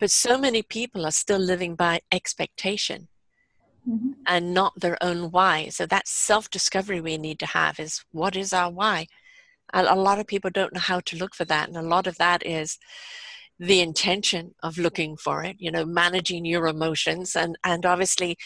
But 0.00 0.10
so 0.10 0.38
many 0.38 0.62
people 0.62 1.06
are 1.06 1.12
still 1.12 1.38
living 1.38 1.76
by 1.76 2.00
expectation 2.10 3.08
mm-hmm. 3.88 4.12
and 4.26 4.54
not 4.54 4.78
their 4.78 4.96
own 5.02 5.30
why. 5.30 5.68
So 5.68 5.86
that 5.86 6.08
self 6.08 6.50
discovery 6.50 7.00
we 7.00 7.18
need 7.18 7.38
to 7.40 7.46
have 7.46 7.78
is 7.78 8.04
what 8.12 8.36
is 8.36 8.52
our 8.52 8.70
why? 8.70 9.06
And 9.72 9.86
a 9.86 9.94
lot 9.94 10.18
of 10.18 10.26
people 10.26 10.50
don't 10.50 10.74
know 10.74 10.80
how 10.80 11.00
to 11.00 11.16
look 11.16 11.34
for 11.34 11.44
that. 11.46 11.68
And 11.68 11.76
a 11.76 11.82
lot 11.82 12.06
of 12.06 12.16
that 12.18 12.44
is 12.44 12.78
the 13.58 13.80
intention 13.80 14.54
of 14.62 14.78
looking 14.78 15.16
for 15.16 15.44
it, 15.44 15.56
you 15.58 15.70
know, 15.70 15.84
managing 15.84 16.44
your 16.44 16.66
emotions 16.66 17.36
and, 17.36 17.56
and 17.62 17.84
obviously 17.84 18.36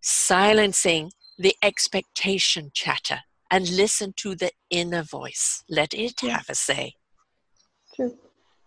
silencing 0.00 1.12
the 1.38 1.54
expectation 1.62 2.70
chatter 2.72 3.20
and 3.50 3.68
listen 3.68 4.14
to 4.16 4.34
the 4.34 4.50
inner 4.70 5.02
voice. 5.02 5.62
Let 5.68 5.94
it 5.94 6.20
have 6.20 6.46
a 6.48 6.54
say. 6.54 6.94
True. 7.94 8.16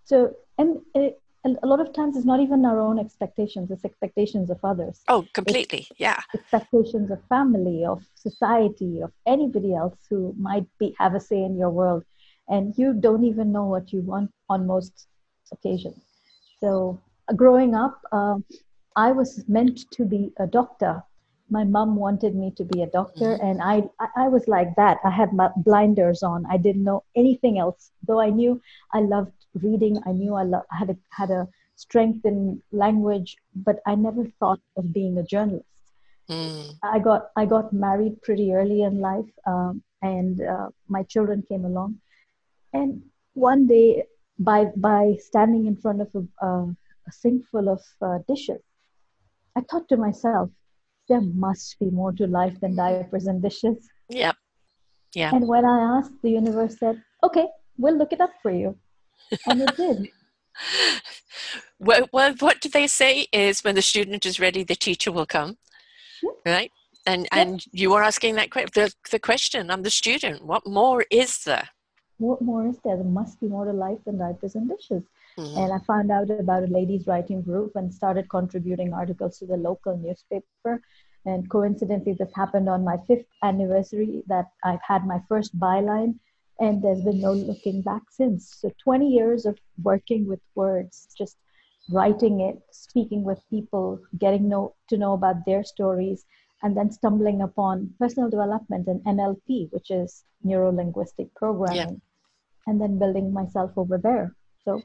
So, 0.06 0.36
and 0.58 0.82
it, 0.96 1.20
a 1.64 1.68
lot 1.68 1.80
of 1.80 1.94
times 1.94 2.18
it's 2.18 2.26
not 2.26 2.40
even 2.40 2.66
our 2.66 2.80
own 2.80 3.00
expectations, 3.00 3.70
it's 3.72 3.86
expectations 3.86 4.50
of 4.50 4.60
others. 4.64 5.02
Oh, 5.08 5.26
completely. 5.34 5.88
It's 5.90 6.00
yeah. 6.00 6.20
Expectations 6.34 7.12
of 7.12 7.20
family, 7.30 7.86
of 7.86 8.04
society, 8.16 9.02
of 9.02 9.12
anybody 9.26 9.74
else 9.74 9.98
who 10.10 10.34
might 10.38 10.66
be 10.80 10.96
have 10.98 11.16
a 11.16 11.20
say 11.20 11.42
in 11.44 11.58
your 11.58 11.70
world. 11.70 12.04
And 12.50 12.74
you 12.78 12.94
don't 12.94 13.26
even 13.26 13.52
know 13.52 13.66
what 13.66 13.94
you 13.94 14.02
want 14.02 14.32
on 14.50 14.68
most 14.68 15.08
occasions. 15.52 16.02
So, 16.60 17.00
uh, 17.28 17.34
growing 17.34 17.76
up, 17.76 18.02
uh, 18.12 18.38
I 18.96 19.12
was 19.12 19.44
meant 19.48 19.92
to 19.92 20.06
be 20.06 20.32
a 20.40 20.48
doctor. 20.48 21.04
My 21.50 21.64
mom 21.64 21.96
wanted 21.96 22.36
me 22.36 22.52
to 22.58 22.64
be 22.66 22.82
a 22.82 22.88
doctor, 22.88 23.38
mm-hmm. 23.38 23.46
and 23.46 23.62
I, 23.62 23.84
I 24.18 24.28
was 24.28 24.48
like 24.48 24.76
that. 24.76 24.98
I 25.06 25.10
had 25.10 25.32
my 25.34 25.50
blinders 25.58 26.24
on. 26.24 26.46
I 26.50 26.58
didn't 26.58 26.84
know 26.84 27.04
anything 27.16 27.60
else, 27.60 27.92
though 28.06 28.20
I 28.20 28.30
knew 28.30 28.62
I 28.94 29.00
loved 29.00 29.32
reading. 29.58 30.02
I 30.06 30.12
knew 30.12 30.36
I, 30.36 30.44
lo- 30.44 30.66
had 30.72 30.90
a, 30.90 30.98
had 31.10 31.32
a 31.32 31.48
strength 31.76 32.26
in 32.26 32.62
language, 32.72 33.38
but 33.56 33.80
I 33.86 33.96
never 33.96 34.26
thought 34.40 34.62
of 34.76 34.94
being 34.94 35.18
a 35.18 35.24
journalist. 35.24 35.66
Mm. 36.30 36.76
I 36.84 37.00
got 37.00 37.30
I 37.38 37.46
got 37.46 37.72
married 37.72 38.22
pretty 38.22 38.54
early 38.54 38.82
in 38.82 39.00
life, 39.00 39.30
um, 39.46 39.82
and 40.02 40.42
uh, 40.42 40.70
my 40.90 41.04
children 41.04 41.44
came 41.48 41.64
along. 41.64 42.02
And 42.74 43.02
one 43.34 43.66
day, 43.68 44.04
by 44.38 44.66
by 44.76 45.16
standing 45.20 45.68
in 45.68 45.78
front 45.78 46.02
of 46.02 46.14
a, 46.16 46.46
uh, 46.46 46.66
a 47.08 47.12
sink 47.12 47.46
full 47.50 47.70
of 47.70 47.82
uh, 48.02 48.20
dishes, 48.28 48.62
I 49.56 49.62
thought 49.62 49.88
to 49.90 49.98
myself, 49.98 50.50
there 51.08 51.22
must 51.22 51.80
be 51.80 51.90
more 51.90 52.12
to 52.14 52.28
life 52.28 52.60
than 52.60 52.76
diapers 52.76 53.28
and 53.28 53.42
dishes. 53.42 53.90
Yep. 54.10 54.36
Yeah. 55.16 55.32
And 55.34 55.48
when 55.48 55.66
I 55.66 55.98
asked, 55.98 56.22
the 56.24 56.32
universe 56.32 56.78
said, 56.78 57.02
"Okay, 57.24 57.48
we'll 57.78 57.98
look 57.98 58.12
it 58.12 58.20
up 58.20 58.34
for 58.42 58.52
you." 58.52 58.78
And 59.48 59.62
it 59.62 59.76
did. 59.76 60.10
well, 61.80 62.08
well, 62.12 62.34
what 62.40 62.62
do 62.62 62.70
they 62.70 62.88
say 62.88 63.28
is 63.32 63.64
when 63.64 63.76
the 63.76 63.82
student 63.82 64.26
is 64.26 64.40
ready, 64.40 64.64
the 64.64 64.76
teacher 64.76 65.12
will 65.12 65.26
come, 65.26 65.58
right? 66.46 66.72
And 67.06 67.28
and 67.32 67.64
you 67.72 67.94
are 67.94 68.04
asking 68.04 68.36
that 68.36 68.52
the, 68.52 68.94
the 69.12 69.20
question. 69.20 69.72
I'm 69.72 69.84
the 69.84 69.90
student. 69.90 70.44
What 70.44 70.68
more 70.68 71.06
is 71.10 71.44
there? 71.46 71.70
What 72.18 72.42
more 72.42 72.68
is 72.68 72.78
there? 72.84 72.96
There 72.96 73.06
must 73.06 73.40
be 73.40 73.48
more 73.48 73.66
to 73.66 73.74
life 73.74 74.00
than 74.06 74.18
diapers 74.18 74.56
and 74.56 74.68
dishes. 74.68 75.04
Mm-hmm. 75.38 75.58
And 75.58 75.74
I 75.74 75.80
found 75.86 76.12
out 76.12 76.30
about 76.32 76.64
a 76.64 76.68
ladies' 76.68 77.06
writing 77.06 77.44
group 77.44 77.76
and 77.76 77.94
started 77.94 78.28
contributing 78.30 78.92
articles 78.94 79.38
to 79.40 79.46
the 79.46 79.56
local 79.56 79.96
newspaper. 79.96 80.82
And 81.26 81.50
coincidentally, 81.50 82.14
this 82.14 82.32
happened 82.36 82.68
on 82.68 82.84
my 82.84 82.98
fifth 83.08 83.26
anniversary 83.44 84.24
that 84.28 84.46
I've 84.64 84.82
had 84.82 85.06
my 85.06 85.22
first 85.30 85.58
byline 85.60 86.16
and 86.60 86.82
there's 86.82 87.02
been 87.02 87.22
no 87.22 87.34
looking 87.34 87.82
back 87.82 88.04
since. 88.10 88.56
So 88.60 88.72
20 88.84 89.08
years 89.08 89.46
of 89.46 89.58
working 89.82 90.28
with 90.28 90.40
words, 90.56 91.08
just 91.18 91.38
writing 91.90 92.42
it, 92.42 92.60
speaking 92.72 93.24
with 93.24 93.40
people, 93.50 94.00
getting 94.18 94.50
know, 94.50 94.76
to 94.90 94.98
know 94.98 95.14
about 95.14 95.46
their 95.46 95.64
stories, 95.64 96.26
and 96.64 96.76
then 96.76 96.92
stumbling 96.92 97.42
upon 97.42 97.94
personal 98.00 98.30
development 98.30 98.88
and 98.88 99.02
NLP, 99.06 99.72
which 99.72 99.92
is 99.92 100.24
neuro 100.44 100.72
linguistic 100.72 101.34
programming, 101.36 101.78
yeah. 101.78 101.92
and 102.66 102.82
then 102.82 102.98
building 102.98 103.32
myself 103.32 103.72
over 103.78 103.98
there. 103.98 104.36
So 104.66 104.82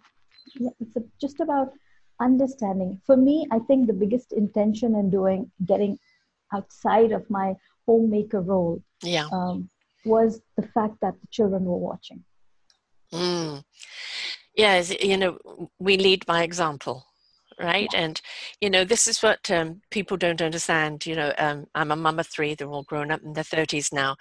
yeah, 0.55 0.71
it's 0.81 0.97
a, 0.97 1.03
just 1.21 1.41
about 1.41 1.73
understanding. 2.21 3.01
For 3.07 3.17
me, 3.17 3.47
I 3.51 3.59
think 3.61 3.87
the 3.87 3.95
biggest 3.95 4.33
intention 4.33 4.95
in 4.95 5.11
doing 5.11 5.51
getting 5.67 5.99
outside 6.53 7.13
of 7.13 7.29
my 7.31 7.55
homemaker 7.87 8.43
role 8.43 8.83
yeah. 9.03 9.27
Um, 9.33 9.69
was 10.05 10.41
the 10.57 10.63
fact 10.63 10.97
that 11.03 11.15
the 11.21 11.27
children 11.31 11.65
were 11.65 11.77
watching. 11.77 12.25
Mm. 13.13 13.65
Yes, 14.57 14.93
you 15.03 15.17
know, 15.17 15.39
we 15.79 15.97
lead 15.97 16.27
by 16.27 16.43
example, 16.43 17.07
right? 17.59 17.89
Yeah. 17.93 18.01
And, 18.01 18.21
you 18.61 18.69
know, 18.69 18.85
this 18.85 19.07
is 19.07 19.23
what 19.23 19.51
um, 19.51 19.83
people 19.91 20.17
don't 20.17 20.43
understand. 20.43 21.07
You 21.07 21.17
know, 21.17 21.33
um, 21.39 21.67
I'm 21.75 21.91
a 21.91 21.97
mum 21.97 22.19
of 22.19 22.27
three, 22.27 22.55
they're 22.55 22.69
all 22.69 22.83
grown 22.83 23.11
up 23.11 23.23
in 23.23 23.33
their 23.33 23.45
30s 23.45 23.93
now. 23.93 24.17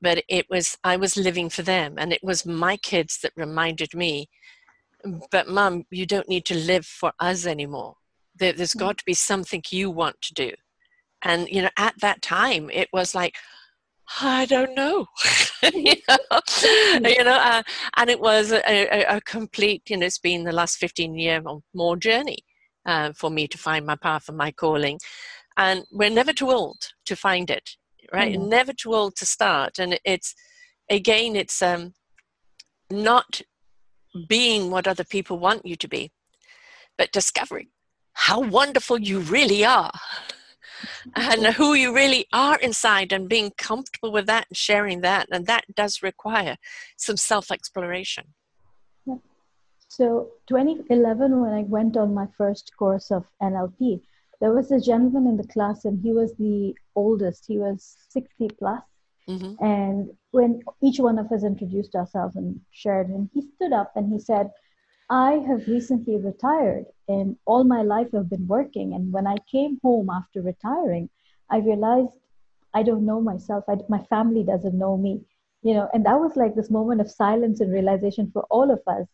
But 0.00 0.24
it 0.28 0.46
was, 0.48 0.76
I 0.84 0.96
was 0.96 1.16
living 1.16 1.50
for 1.50 1.62
them, 1.62 1.94
and 1.98 2.12
it 2.12 2.22
was 2.22 2.46
my 2.46 2.76
kids 2.76 3.18
that 3.22 3.32
reminded 3.36 3.94
me, 3.94 4.28
but 5.30 5.48
mum, 5.48 5.84
you 5.90 6.06
don't 6.06 6.28
need 6.28 6.46
to 6.46 6.54
live 6.54 6.86
for 6.86 7.12
us 7.20 7.46
anymore. 7.46 7.96
There, 8.36 8.54
has 8.54 8.74
got 8.74 8.98
to 8.98 9.04
be 9.04 9.14
something 9.14 9.62
you 9.70 9.90
want 9.90 10.20
to 10.22 10.34
do. 10.34 10.52
And, 11.22 11.48
you 11.48 11.62
know, 11.62 11.70
at 11.76 11.94
that 12.00 12.22
time, 12.22 12.70
it 12.70 12.88
was 12.92 13.14
like, 13.14 13.36
I 14.20 14.46
don't 14.46 14.74
know. 14.74 15.06
you 15.74 15.94
know, 16.08 16.40
you 17.08 17.24
know 17.24 17.38
uh, 17.40 17.62
and 17.96 18.10
it 18.10 18.20
was 18.20 18.52
a, 18.52 18.62
a, 18.68 19.16
a, 19.16 19.20
complete, 19.22 19.82
you 19.88 19.96
know, 19.96 20.06
it's 20.06 20.18
been 20.18 20.44
the 20.44 20.52
last 20.52 20.76
15 20.76 21.14
year 21.14 21.42
or 21.46 21.60
more 21.72 21.96
journey 21.96 22.38
uh, 22.86 23.12
for 23.14 23.30
me 23.30 23.48
to 23.48 23.58
find 23.58 23.86
my 23.86 23.96
path 23.96 24.28
and 24.28 24.36
my 24.36 24.52
calling. 24.52 24.98
And 25.56 25.84
we're 25.90 26.10
never 26.10 26.32
too 26.32 26.50
old 26.50 26.76
to 27.06 27.16
find 27.16 27.50
it, 27.50 27.70
right? 28.12 28.36
Mm. 28.36 28.48
Never 28.48 28.72
too 28.72 28.94
old 28.94 29.16
to 29.16 29.26
start. 29.26 29.78
And 29.78 29.98
it's, 30.04 30.34
again, 30.90 31.36
it's 31.36 31.62
um, 31.62 31.94
not 32.90 33.40
being 34.28 34.70
what 34.70 34.86
other 34.86 35.04
people 35.04 35.38
want 35.38 35.64
you 35.64 35.76
to 35.76 35.88
be, 35.88 36.12
but 36.98 37.12
discovering 37.12 37.68
how 38.12 38.40
wonderful 38.40 38.98
you 38.98 39.20
really 39.20 39.64
are 39.64 39.92
and 41.16 41.46
who 41.46 41.74
you 41.74 41.94
really 41.94 42.26
are 42.32 42.58
inside 42.58 43.12
and 43.12 43.28
being 43.28 43.52
comfortable 43.56 44.12
with 44.12 44.26
that 44.26 44.46
and 44.48 44.56
sharing 44.56 45.00
that. 45.02 45.28
And 45.30 45.46
that 45.46 45.64
does 45.74 46.02
require 46.02 46.56
some 46.96 47.16
self 47.16 47.50
exploration. 47.50 48.24
Yeah. 49.06 49.16
So, 49.88 50.30
2011, 50.48 51.40
when 51.40 51.52
I 51.52 51.62
went 51.62 51.96
on 51.96 52.14
my 52.14 52.26
first 52.36 52.72
course 52.76 53.10
of 53.10 53.24
NLP, 53.42 54.00
there 54.40 54.52
was 54.52 54.70
a 54.70 54.80
gentleman 54.80 55.26
in 55.26 55.36
the 55.36 55.46
class, 55.46 55.84
and 55.84 56.00
he 56.00 56.12
was 56.12 56.34
the 56.34 56.74
oldest. 56.96 57.44
He 57.46 57.58
was 57.58 57.96
60 58.10 58.48
plus. 58.58 58.82
Mm-hmm. 59.28 59.64
And 59.64 60.10
when 60.32 60.62
each 60.82 60.98
one 60.98 61.18
of 61.18 61.32
us 61.32 61.44
introduced 61.44 61.94
ourselves 61.94 62.36
and 62.36 62.60
shared, 62.70 63.08
and 63.08 63.30
he 63.32 63.42
stood 63.54 63.72
up 63.72 63.92
and 63.96 64.12
he 64.12 64.18
said, 64.18 64.50
I 65.10 65.32
have 65.46 65.68
recently 65.68 66.16
retired 66.16 66.86
and 67.08 67.36
all 67.44 67.64
my 67.64 67.82
life 67.82 68.08
I've 68.14 68.30
been 68.30 68.46
working. 68.46 68.94
And 68.94 69.12
when 69.12 69.26
I 69.26 69.36
came 69.50 69.78
home 69.82 70.08
after 70.10 70.40
retiring, 70.40 71.10
I 71.50 71.58
realized 71.58 72.18
I 72.72 72.82
don't 72.82 73.04
know 73.04 73.20
myself. 73.20 73.64
I, 73.68 73.76
my 73.88 74.02
family 74.04 74.42
doesn't 74.42 74.76
know 74.76 74.96
me, 74.96 75.22
you 75.62 75.74
know, 75.74 75.88
and 75.92 76.04
that 76.06 76.18
was 76.18 76.36
like 76.36 76.54
this 76.54 76.70
moment 76.70 77.00
of 77.00 77.10
silence 77.10 77.60
and 77.60 77.72
realization 77.72 78.30
for 78.32 78.42
all 78.50 78.70
of 78.70 78.80
us. 78.86 79.06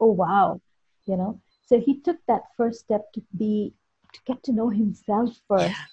Oh, 0.00 0.12
wow, 0.12 0.60
you 1.06 1.16
know. 1.16 1.40
So 1.66 1.80
he 1.80 2.00
took 2.00 2.18
that 2.28 2.42
first 2.56 2.80
step 2.80 3.12
to 3.12 3.22
be, 3.36 3.74
to 4.14 4.20
get 4.26 4.42
to 4.44 4.52
know 4.52 4.68
himself 4.70 5.36
first. 5.48 5.62
Yeah. 5.62 5.84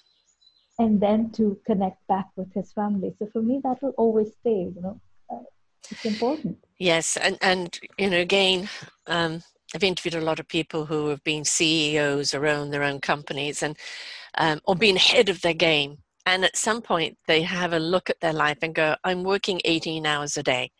And 0.78 1.00
then 1.00 1.30
to 1.32 1.58
connect 1.66 2.06
back 2.06 2.26
with 2.36 2.52
his 2.52 2.70
family. 2.72 3.14
So 3.18 3.26
for 3.32 3.40
me, 3.40 3.60
that 3.64 3.82
will 3.82 3.94
always 3.96 4.32
stay, 4.40 4.70
you 4.74 4.80
know, 4.80 5.00
it's 5.90 6.04
important. 6.04 6.58
Yes, 6.78 7.16
and 7.16 7.38
and 7.40 7.78
you 7.98 8.10
know, 8.10 8.18
again, 8.18 8.68
um, 9.06 9.42
I've 9.74 9.84
interviewed 9.84 10.14
a 10.14 10.24
lot 10.24 10.38
of 10.40 10.48
people 10.48 10.86
who 10.86 11.08
have 11.08 11.22
been 11.24 11.44
CEOs 11.44 12.34
or 12.34 12.46
own 12.46 12.70
their 12.70 12.82
own 12.82 13.00
companies, 13.00 13.62
and 13.62 13.76
um, 14.38 14.60
or 14.64 14.76
been 14.76 14.96
ahead 14.96 15.28
of 15.28 15.40
their 15.42 15.54
game. 15.54 15.98
And 16.26 16.44
at 16.44 16.56
some 16.56 16.82
point, 16.82 17.18
they 17.28 17.42
have 17.42 17.72
a 17.72 17.78
look 17.78 18.10
at 18.10 18.20
their 18.20 18.32
life 18.32 18.58
and 18.62 18.74
go, 18.74 18.96
"I'm 19.04 19.22
working 19.24 19.60
18 19.64 20.06
hours 20.06 20.36
a 20.36 20.42
day. 20.42 20.70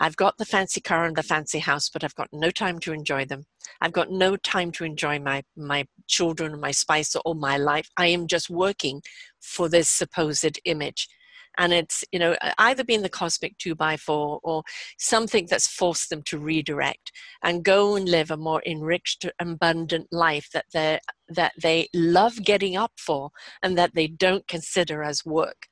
I've 0.00 0.16
got 0.16 0.36
the 0.38 0.44
fancy 0.44 0.80
car 0.80 1.04
and 1.04 1.16
the 1.16 1.22
fancy 1.22 1.60
house, 1.60 1.88
but 1.88 2.04
I've 2.04 2.14
got 2.14 2.28
no 2.32 2.50
time 2.50 2.78
to 2.80 2.92
enjoy 2.92 3.24
them. 3.24 3.44
I've 3.80 3.92
got 3.92 4.10
no 4.10 4.36
time 4.36 4.72
to 4.72 4.84
enjoy 4.84 5.18
my 5.18 5.44
my 5.56 5.86
children, 6.08 6.60
my 6.60 6.72
spouse, 6.72 7.16
or 7.24 7.34
my 7.34 7.56
life. 7.56 7.88
I 7.96 8.08
am 8.08 8.26
just 8.26 8.50
working 8.50 9.02
for 9.40 9.68
this 9.68 9.88
supposed 9.88 10.58
image." 10.64 11.08
And 11.58 11.72
it's 11.72 12.04
you 12.12 12.18
know 12.18 12.36
either 12.58 12.84
been 12.84 13.02
the 13.02 13.08
cosmic 13.08 13.56
two 13.58 13.74
by 13.74 13.96
four 13.96 14.40
or 14.42 14.62
something 14.98 15.46
that's 15.48 15.66
forced 15.66 16.10
them 16.10 16.22
to 16.22 16.38
redirect 16.38 17.12
and 17.42 17.64
go 17.64 17.96
and 17.96 18.08
live 18.08 18.30
a 18.30 18.36
more 18.36 18.62
enriched 18.66 19.26
abundant 19.40 20.06
life 20.12 20.48
that 20.52 20.66
they 20.72 20.98
that 21.28 21.52
they 21.60 21.88
love 21.94 22.42
getting 22.44 22.76
up 22.76 22.92
for 22.96 23.30
and 23.62 23.76
that 23.76 23.94
they 23.94 24.06
don't 24.06 24.46
consider 24.48 25.02
as 25.02 25.24
work 25.24 25.66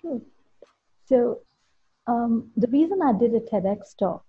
True. 0.00 0.22
so 1.06 1.40
um, 2.06 2.50
the 2.56 2.68
reason 2.68 3.00
i 3.02 3.12
did 3.12 3.34
a 3.34 3.40
tedx 3.40 3.96
talk 3.98 4.24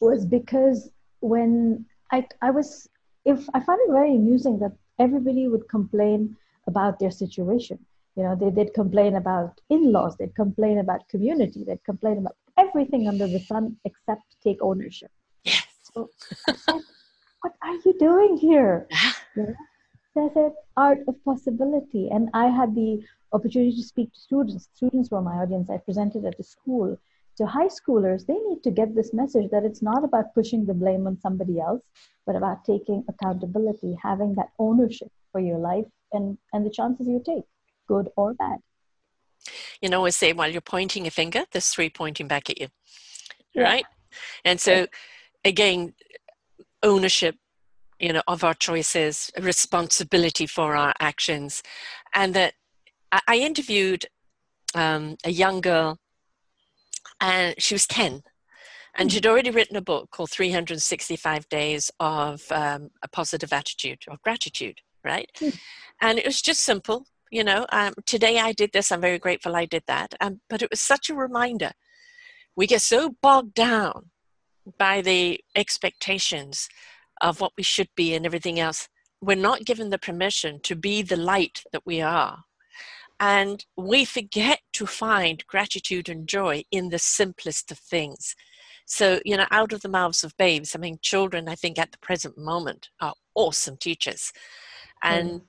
was 0.00 0.24
because 0.24 0.90
when 1.20 1.84
i 2.12 2.26
i 2.42 2.50
was 2.50 2.88
if 3.24 3.46
i 3.54 3.60
found 3.60 3.80
it 3.86 3.92
very 3.92 4.14
amusing 4.14 4.58
that 4.58 4.72
everybody 4.98 5.48
would 5.48 5.68
complain 5.68 6.36
about 6.66 6.98
their 6.98 7.10
situation 7.10 7.78
you 8.16 8.22
know, 8.22 8.36
they, 8.36 8.50
they'd 8.50 8.74
complain 8.74 9.16
about 9.16 9.60
in 9.70 9.90
laws, 9.90 10.16
they'd 10.16 10.34
complain 10.34 10.78
about 10.78 11.08
community, 11.08 11.64
they'd 11.64 11.84
complain 11.84 12.18
about 12.18 12.36
everything 12.56 13.08
under 13.08 13.26
the 13.26 13.40
sun 13.40 13.76
except 13.84 14.22
take 14.42 14.58
ownership. 14.62 15.10
Yes. 15.42 15.66
So 15.92 16.10
said, 16.46 16.56
What 17.40 17.54
are 17.62 17.74
you 17.84 17.94
doing 17.98 18.36
here? 18.36 18.86
Ah. 18.94 19.20
You 19.36 19.42
know? 19.42 19.54
I 20.16 20.32
said, 20.32 20.52
Art 20.76 21.00
of 21.08 21.16
possibility. 21.24 22.08
And 22.08 22.28
I 22.34 22.46
had 22.46 22.76
the 22.76 23.02
opportunity 23.32 23.74
to 23.76 23.82
speak 23.82 24.12
to 24.12 24.20
students. 24.20 24.68
Students 24.74 25.10
were 25.10 25.20
my 25.20 25.34
audience. 25.42 25.68
I 25.68 25.78
presented 25.78 26.24
at 26.24 26.38
a 26.38 26.44
school. 26.44 26.96
To 27.38 27.46
high 27.46 27.66
schoolers, 27.66 28.24
they 28.26 28.38
need 28.48 28.62
to 28.62 28.70
get 28.70 28.94
this 28.94 29.12
message 29.12 29.50
that 29.50 29.64
it's 29.64 29.82
not 29.82 30.04
about 30.04 30.32
pushing 30.34 30.64
the 30.64 30.72
blame 30.72 31.08
on 31.08 31.18
somebody 31.18 31.58
else, 31.58 31.82
but 32.26 32.36
about 32.36 32.64
taking 32.64 33.04
accountability, 33.08 33.98
having 34.00 34.36
that 34.36 34.50
ownership 34.60 35.10
for 35.32 35.40
your 35.40 35.58
life 35.58 35.86
and, 36.12 36.38
and 36.52 36.64
the 36.64 36.70
chances 36.70 37.08
you 37.08 37.20
take 37.26 37.42
good 37.86 38.08
or 38.16 38.34
bad. 38.34 38.58
You 39.80 39.88
know, 39.88 39.98
always 39.98 40.16
say 40.16 40.32
while 40.32 40.50
you're 40.50 40.60
pointing 40.60 41.06
a 41.06 41.10
finger, 41.10 41.44
there's 41.52 41.68
three 41.68 41.90
pointing 41.90 42.28
back 42.28 42.48
at 42.48 42.60
you, 42.60 42.68
yeah. 43.54 43.62
right? 43.62 43.84
And 44.44 44.60
so, 44.60 44.86
again, 45.44 45.94
ownership, 46.82 47.36
you 47.98 48.12
know, 48.12 48.22
of 48.26 48.42
our 48.44 48.54
choices, 48.54 49.30
responsibility 49.38 50.46
for 50.46 50.76
our 50.76 50.94
actions, 51.00 51.62
and 52.14 52.34
that 52.34 52.54
I 53.28 53.36
interviewed 53.36 54.06
um, 54.74 55.16
a 55.24 55.30
young 55.30 55.60
girl, 55.60 55.98
and 57.20 57.54
she 57.58 57.74
was 57.74 57.86
ten, 57.86 58.22
and 58.96 59.12
she'd 59.12 59.26
already 59.26 59.50
written 59.50 59.76
a 59.76 59.82
book 59.82 60.10
called 60.10 60.30
365 60.30 61.48
Days 61.48 61.90
of 62.00 62.42
um, 62.50 62.90
a 63.02 63.08
Positive 63.08 63.52
Attitude 63.52 64.04
or 64.08 64.16
Gratitude, 64.22 64.78
right? 65.04 65.30
Hmm. 65.38 65.50
And 66.00 66.18
it 66.18 66.26
was 66.26 66.40
just 66.40 66.60
simple 66.60 67.06
you 67.30 67.44
know 67.44 67.66
um, 67.72 67.94
today 68.06 68.38
i 68.38 68.52
did 68.52 68.70
this 68.72 68.92
i'm 68.92 69.00
very 69.00 69.18
grateful 69.18 69.56
i 69.56 69.64
did 69.64 69.82
that 69.86 70.14
um, 70.20 70.40
but 70.48 70.62
it 70.62 70.70
was 70.70 70.80
such 70.80 71.10
a 71.10 71.14
reminder. 71.14 71.72
We 72.56 72.66
get 72.68 72.82
so 72.82 73.16
bogged 73.20 73.54
down 73.54 74.10
by 74.78 75.00
the 75.00 75.40
expectations 75.56 76.68
of 77.20 77.40
what 77.40 77.52
we 77.56 77.64
should 77.64 77.88
be 77.96 78.14
and 78.14 78.24
everything 78.24 78.60
else 78.60 78.88
we're 79.20 79.36
not 79.36 79.64
given 79.64 79.90
the 79.90 79.98
permission 79.98 80.60
to 80.62 80.76
be 80.76 81.02
the 81.02 81.16
light 81.16 81.62
that 81.72 81.86
we 81.86 82.00
are. 82.00 82.44
And 83.18 83.64
we 83.76 84.04
forget 84.04 84.60
to 84.74 84.86
find 84.86 85.46
gratitude 85.46 86.08
and 86.08 86.28
joy 86.28 86.64
in 86.70 86.90
the 86.90 86.98
simplest 86.98 87.70
of 87.70 87.78
things. 87.78 88.34
So 88.86 89.20
you 89.24 89.36
know 89.36 89.46
out 89.50 89.72
of 89.72 89.80
the 89.80 89.88
mouths 89.88 90.24
of 90.24 90.36
babes 90.36 90.76
i 90.76 90.78
mean 90.78 90.98
children 91.00 91.48
i 91.48 91.54
think 91.54 91.78
at 91.78 91.90
the 91.90 91.98
present 91.98 92.36
moment 92.36 92.90
are 93.00 93.14
awesome 93.34 93.76
teachers. 93.76 94.32
And 95.02 95.40
mm 95.40 95.44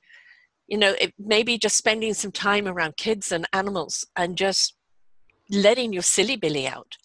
you 0.68 0.78
know 0.78 0.96
it, 1.00 1.14
maybe 1.20 1.58
just 1.58 1.78
spending 1.78 2.14
some 2.14 2.32
time 2.32 2.68
around 2.68 2.98
kids 2.98 3.32
and 3.32 3.48
animals 3.54 4.06
and 4.16 4.38
just 4.38 4.76
letting 5.50 5.94
your 5.94 6.02
silly 6.02 6.36
billy 6.36 6.68
out 6.68 6.98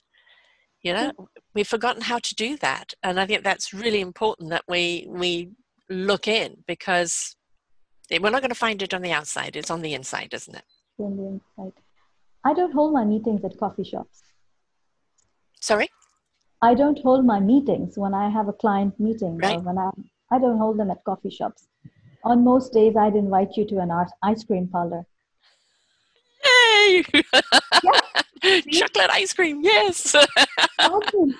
you 0.82 0.94
know? 0.94 1.12
We've 1.52 1.68
forgotten 1.68 2.00
how 2.00 2.18
to 2.18 2.34
do 2.34 2.56
that 2.58 2.94
and 3.02 3.20
i 3.20 3.26
think 3.26 3.42
that's 3.44 3.74
really 3.74 4.00
important 4.00 4.50
that 4.50 4.64
we 4.68 5.06
we 5.08 5.50
look 5.90 6.28
in 6.28 6.56
because 6.66 7.36
eh, 8.10 8.18
we're 8.22 8.30
not 8.30 8.40
going 8.40 8.50
to 8.50 8.64
find 8.66 8.80
it 8.82 8.94
on 8.94 9.02
the 9.02 9.12
outside 9.12 9.56
it's 9.56 9.70
on 9.70 9.82
the 9.82 9.94
inside 9.94 10.32
isn't 10.32 10.54
it? 10.54 10.64
On 10.98 11.16
the 11.16 11.26
inside. 11.26 11.72
I 12.44 12.54
don't 12.54 12.72
hold 12.72 12.92
my 12.92 13.04
meetings 13.04 13.44
at 13.44 13.58
coffee 13.58 13.84
shops. 13.84 14.22
Sorry? 15.60 15.88
I 16.62 16.74
don't 16.74 16.98
hold 17.02 17.24
my 17.24 17.40
meetings 17.40 17.98
when 17.98 18.14
i 18.14 18.28
have 18.28 18.48
a 18.48 18.52
client 18.52 18.98
meeting 19.00 19.38
right. 19.38 19.56
or 19.56 19.60
when 19.60 19.78
i 19.78 19.90
i 20.30 20.38
don't 20.38 20.58
hold 20.58 20.78
them 20.78 20.90
at 20.90 21.02
coffee 21.04 21.30
shops 21.30 21.66
on 22.24 22.44
most 22.44 22.72
days, 22.72 22.96
I'd 22.96 23.16
invite 23.16 23.56
you 23.56 23.66
to 23.68 23.78
an 23.78 23.90
ice 24.22 24.44
cream 24.44 24.68
parlor. 24.68 25.04
Yay! 26.44 27.04
yeah. 28.42 28.60
Chocolate 28.72 29.10
ice 29.10 29.32
cream, 29.32 29.60
yes. 29.62 30.14
Awesome. 30.78 31.34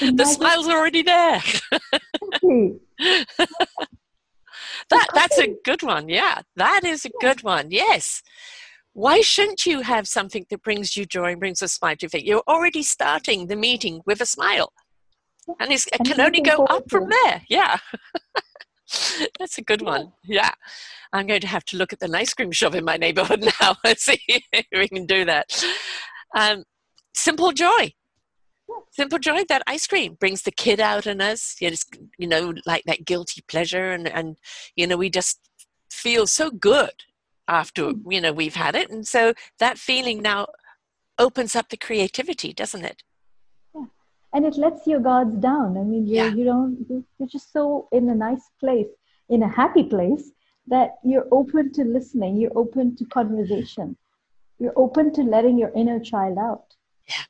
the 0.16 0.24
smile's 0.24 0.68
already 0.68 1.02
there. 1.02 1.42
that 4.90 5.06
that's 5.14 5.38
a 5.38 5.54
good 5.64 5.82
one. 5.82 6.08
Yeah, 6.08 6.42
that 6.56 6.84
is 6.84 7.04
a 7.04 7.10
good 7.20 7.42
one. 7.42 7.70
Yes. 7.70 8.22
Why 8.92 9.20
shouldn't 9.20 9.66
you 9.66 9.80
have 9.80 10.06
something 10.06 10.46
that 10.50 10.62
brings 10.62 10.96
you 10.96 11.04
joy 11.04 11.32
and 11.32 11.40
brings 11.40 11.62
a 11.62 11.68
smile 11.68 11.96
to 11.96 12.04
your 12.04 12.10
face? 12.10 12.22
You're 12.22 12.44
already 12.46 12.84
starting 12.84 13.48
the 13.48 13.56
meeting 13.56 14.02
with 14.06 14.20
a 14.20 14.26
smile, 14.26 14.72
and 15.58 15.72
it 15.72 15.84
can 16.04 16.20
only 16.20 16.40
go 16.40 16.64
up 16.66 16.88
from 16.88 17.08
there. 17.08 17.42
Yeah. 17.48 17.78
That's 19.38 19.58
a 19.58 19.62
good 19.62 19.82
one. 19.82 20.12
Yeah. 20.24 20.52
I'm 21.12 21.26
going 21.26 21.40
to 21.40 21.46
have 21.46 21.64
to 21.66 21.76
look 21.76 21.92
at 21.92 22.00
the 22.00 22.10
ice 22.16 22.34
cream 22.34 22.50
shop 22.52 22.74
in 22.74 22.84
my 22.84 22.96
neighborhood 22.96 23.48
now 23.60 23.76
and 23.84 23.98
see 23.98 24.20
if 24.28 24.66
we 24.72 24.88
can 24.88 25.06
do 25.06 25.24
that. 25.24 25.64
Um, 26.34 26.64
simple 27.14 27.52
joy. 27.52 27.94
Simple 28.90 29.18
joy, 29.18 29.44
that 29.48 29.62
ice 29.66 29.86
cream 29.86 30.14
brings 30.14 30.42
the 30.42 30.50
kid 30.50 30.80
out 30.80 31.06
in 31.06 31.20
us. 31.20 31.56
You, 31.60 31.70
you 32.18 32.26
know, 32.26 32.54
like 32.66 32.84
that 32.86 33.04
guilty 33.04 33.42
pleasure. 33.46 33.90
And, 33.90 34.08
and, 34.08 34.36
you 34.74 34.86
know, 34.86 34.96
we 34.96 35.10
just 35.10 35.38
feel 35.90 36.26
so 36.26 36.50
good 36.50 37.04
after 37.48 37.90
Hmm. 37.90 38.10
you 38.10 38.20
know 38.20 38.32
we've 38.32 38.56
had 38.56 38.74
it 38.74 38.90
and 38.90 39.06
so 39.06 39.34
that 39.58 39.78
feeling 39.78 40.22
now 40.22 40.48
opens 41.18 41.54
up 41.54 41.68
the 41.68 41.76
creativity 41.76 42.52
doesn't 42.52 42.84
it 42.84 43.02
and 44.34 44.44
it 44.44 44.56
lets 44.56 44.86
your 44.86 45.00
guards 45.00 45.36
down. 45.38 45.78
I 45.78 45.84
mean, 45.90 46.06
you 46.06 46.16
Yeah. 46.16 46.30
you 46.38 46.44
don't 46.44 46.72
you- 46.88 47.04
you're 47.18 47.32
just 47.36 47.52
so 47.52 47.88
in 47.92 48.08
a 48.08 48.14
nice 48.14 48.46
place, 48.60 48.92
in 49.28 49.42
a 49.42 49.48
happy 49.60 49.84
place 49.94 50.24
that 50.66 50.90
you're 51.04 51.28
open 51.30 51.72
to 51.72 51.84
listening. 51.84 52.36
You're 52.36 52.58
open 52.64 52.96
to 52.96 53.04
conversation. 53.18 53.96
You're 54.58 54.78
open 54.84 55.12
to 55.16 55.22
letting 55.22 55.58
your 55.58 55.72
inner 55.82 56.00
child 56.00 56.38
out. 56.38 56.76
Yeah. 57.12 57.26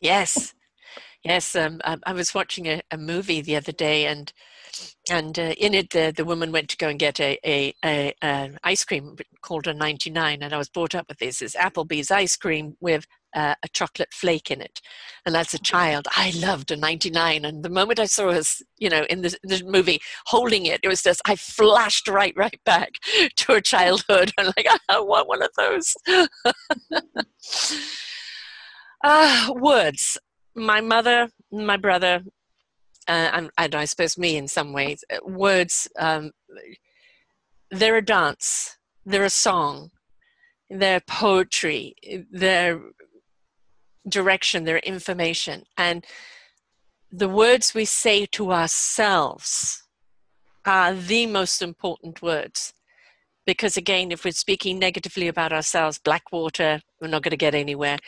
yes 0.00 0.54
yes 1.24 1.54
um, 1.56 1.80
I, 1.84 1.96
I 2.06 2.12
was 2.12 2.34
watching 2.34 2.66
a, 2.66 2.82
a 2.90 2.98
movie 2.98 3.40
the 3.40 3.56
other 3.56 3.72
day 3.72 4.06
and 4.06 4.32
and 5.10 5.38
uh, 5.38 5.54
in 5.58 5.74
it 5.74 5.90
the, 5.90 6.12
the 6.14 6.24
woman 6.24 6.52
went 6.52 6.68
to 6.70 6.76
go 6.76 6.88
and 6.88 6.98
get 6.98 7.20
a, 7.20 7.38
a, 7.44 7.72
a 7.84 8.12
an 8.22 8.58
ice 8.64 8.84
cream 8.84 9.16
called 9.42 9.66
a 9.66 9.74
99 9.74 10.42
and 10.42 10.52
i 10.52 10.58
was 10.58 10.68
brought 10.68 10.94
up 10.94 11.06
with 11.08 11.18
this 11.18 11.40
is 11.40 11.54
applebee's 11.54 12.10
ice 12.10 12.36
cream 12.36 12.76
with 12.80 13.06
uh, 13.34 13.54
a 13.62 13.68
chocolate 13.68 14.14
flake 14.14 14.50
in 14.50 14.62
it. 14.62 14.80
And 15.26 15.36
as 15.36 15.52
a 15.52 15.58
child 15.58 16.08
i 16.16 16.32
loved 16.36 16.70
a 16.70 16.76
99 16.76 17.44
and 17.44 17.62
the 17.62 17.70
moment 17.70 17.98
i 17.98 18.06
saw 18.06 18.28
us 18.28 18.62
you 18.78 18.88
know 18.88 19.04
in 19.10 19.22
the, 19.22 19.36
the 19.42 19.62
movie 19.64 20.00
holding 20.26 20.66
it 20.66 20.80
it 20.82 20.88
was 20.88 21.02
just 21.02 21.22
i 21.26 21.36
flashed 21.36 22.08
right 22.08 22.34
right 22.36 22.60
back 22.64 22.92
to 23.36 23.52
a 23.54 23.60
childhood. 23.60 24.32
And 24.38 24.52
like 24.56 24.66
i 24.88 25.00
want 25.00 25.28
one 25.28 25.42
of 25.42 25.50
those. 25.56 25.94
Ah, 29.04 29.52
words 29.54 30.18
my 30.56 30.80
mother 30.80 31.28
my 31.52 31.76
brother 31.76 32.22
uh, 33.08 33.30
and, 33.32 33.50
and 33.56 33.74
I 33.74 33.84
suppose 33.84 34.18
me 34.18 34.36
in 34.36 34.48
some 34.48 34.72
ways, 34.72 35.04
uh, 35.10 35.18
words, 35.24 35.88
um, 35.98 36.32
they're 37.70 37.96
a 37.96 38.04
dance, 38.04 38.76
they're 39.04 39.24
a 39.24 39.30
song, 39.30 39.90
they're 40.68 41.00
poetry, 41.06 41.94
they're 42.30 42.80
direction, 44.08 44.64
they're 44.64 44.78
information. 44.78 45.64
And 45.76 46.04
the 47.12 47.28
words 47.28 47.74
we 47.74 47.84
say 47.84 48.26
to 48.26 48.52
ourselves 48.52 49.84
are 50.64 50.92
the 50.92 51.26
most 51.26 51.62
important 51.62 52.22
words. 52.22 52.72
Because 53.46 53.76
again, 53.76 54.10
if 54.10 54.24
we're 54.24 54.32
speaking 54.32 54.80
negatively 54.80 55.28
about 55.28 55.52
ourselves, 55.52 55.98
black 55.98 56.32
water, 56.32 56.80
we're 57.00 57.06
not 57.06 57.22
going 57.22 57.30
to 57.30 57.36
get 57.36 57.54
anywhere. 57.54 57.98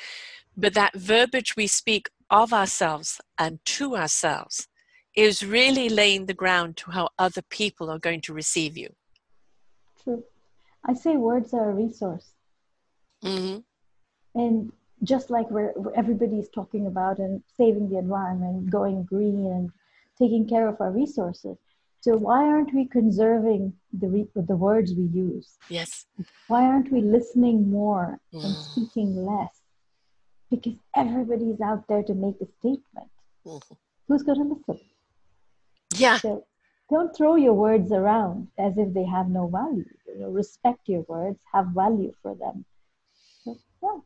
But 0.57 0.75
that 0.75 0.97
verbiage 0.97 1.55
we 1.57 1.69
speak 1.69 2.09
of 2.31 2.53
ourselves 2.53 3.21
and 3.39 3.59
to 3.65 3.97
ourselves 3.97 4.69
is 5.17 5.45
really 5.45 5.89
laying 5.89 6.27
the 6.27 6.35
ground 6.35 6.77
to 6.77 6.91
how 6.91 7.09
other 7.19 7.43
people 7.43 7.91
are 7.91 7.99
going 7.99 8.21
to 8.21 8.33
receive 8.33 8.77
you. 8.77 8.89
True. 10.03 10.23
I 10.85 10.95
say 10.95 11.17
words 11.17 11.53
are 11.53 11.71
a 11.71 11.75
resource. 11.75 12.31
Mm-hmm. 13.25 13.59
And 14.41 14.73
just 15.03 15.31
like 15.31 15.51
where 15.51 15.75
everybody's 15.97 16.49
talking 16.49 16.87
about 16.87 17.19
and 17.19 17.43
saving 17.57 17.89
the 17.89 17.99
environment, 17.99 18.71
going 18.71 19.05
green 19.05 19.47
and 19.47 19.71
taking 20.19 20.49
care 20.49 20.69
of 20.69 20.81
our 20.81 20.91
resources. 20.91 21.57
So 22.01 22.17
why 22.17 22.45
aren't 22.45 22.73
we 22.73 22.87
conserving 22.87 23.73
the 23.93 24.09
re- 24.09 24.29
the 24.35 24.57
words 24.57 24.95
we 24.95 25.05
use? 25.05 25.57
Yes. 25.69 26.07
Why 26.47 26.65
aren't 26.65 26.93
we 26.93 27.01
listening 27.01 27.71
more 27.71 28.21
and 28.33 28.55
Mm. 28.55 28.55
speaking 28.55 29.25
less? 29.25 29.58
Because 30.51 30.75
everybody's 30.97 31.61
out 31.61 31.87
there 31.89 32.03
to 32.03 32.15
make 32.15 32.37
a 32.41 32.47
statement. 32.59 33.11
Mhm. 33.47 33.77
Who's 34.07 34.23
going 34.23 34.39
to 34.39 34.55
listen? 34.55 34.81
Yeah. 35.95 36.19
So 36.19 36.47
don't 36.91 37.15
throw 37.15 37.37
your 37.37 37.53
words 37.53 37.93
around 37.93 38.49
as 38.59 38.79
if 38.79 38.95
they 38.95 39.05
have 39.05 39.29
no 39.29 39.47
value. 39.49 39.85
You 40.07 40.21
know, 40.21 40.31
respect 40.31 40.89
your 40.89 41.03
words, 41.03 41.39
have 41.53 41.67
value 41.69 42.13
for 42.23 42.35
them. 42.35 42.65
So, 43.45 43.59
yeah. 43.83 44.01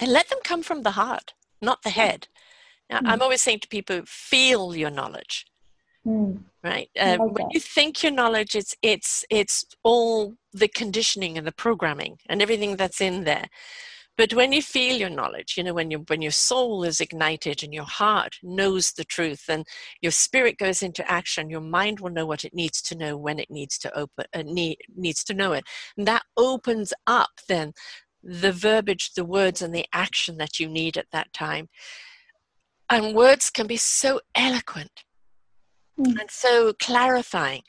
And 0.00 0.12
let 0.12 0.28
them 0.28 0.38
come 0.44 0.62
from 0.62 0.82
the 0.82 0.92
heart, 0.92 1.34
not 1.60 1.82
the 1.82 1.90
head. 1.90 2.28
Now, 2.88 3.00
I'm 3.04 3.22
always 3.22 3.40
saying 3.40 3.60
to 3.60 3.68
people, 3.68 4.02
feel 4.04 4.74
your 4.74 4.90
knowledge. 4.90 5.46
Mm. 6.06 6.42
Right. 6.62 6.90
Uh, 6.98 7.16
like 7.18 7.20
when 7.20 7.34
that. 7.34 7.52
you 7.52 7.60
think 7.60 8.02
your 8.02 8.12
knowledge, 8.12 8.54
it's 8.54 8.74
it's 8.82 9.24
it's 9.30 9.64
all 9.82 10.34
the 10.52 10.68
conditioning 10.68 11.38
and 11.38 11.46
the 11.46 11.52
programming 11.52 12.18
and 12.28 12.42
everything 12.42 12.76
that's 12.76 13.00
in 13.00 13.24
there. 13.24 13.48
But 14.20 14.34
when 14.34 14.52
you 14.52 14.60
feel 14.60 14.98
your 14.98 15.08
knowledge, 15.08 15.54
you 15.56 15.64
know, 15.64 15.72
when 15.72 15.90
your 15.90 16.00
when 16.00 16.20
your 16.20 16.30
soul 16.30 16.84
is 16.84 17.00
ignited 17.00 17.62
and 17.62 17.72
your 17.72 17.86
heart 17.86 18.36
knows 18.42 18.92
the 18.92 19.02
truth, 19.02 19.44
and 19.48 19.66
your 20.02 20.12
spirit 20.12 20.58
goes 20.58 20.82
into 20.82 21.10
action, 21.10 21.48
your 21.48 21.62
mind 21.62 22.00
will 22.00 22.10
know 22.10 22.26
what 22.26 22.44
it 22.44 22.52
needs 22.52 22.82
to 22.82 22.94
know 22.94 23.16
when 23.16 23.38
it 23.38 23.50
needs 23.50 23.78
to 23.78 23.98
open 23.98 24.26
uh, 24.34 24.42
need, 24.42 24.76
needs 24.94 25.24
to 25.24 25.32
know 25.32 25.54
it, 25.54 25.64
and 25.96 26.06
that 26.06 26.24
opens 26.36 26.92
up 27.06 27.30
then 27.48 27.72
the 28.22 28.52
verbiage, 28.52 29.14
the 29.14 29.24
words, 29.24 29.62
and 29.62 29.74
the 29.74 29.86
action 29.94 30.36
that 30.36 30.60
you 30.60 30.68
need 30.68 30.98
at 30.98 31.10
that 31.12 31.32
time. 31.32 31.70
And 32.90 33.14
words 33.14 33.48
can 33.48 33.66
be 33.66 33.78
so 33.78 34.20
eloquent 34.34 35.04
Mm. 35.98 36.20
and 36.20 36.30
so 36.30 36.74
clarifying, 36.74 37.62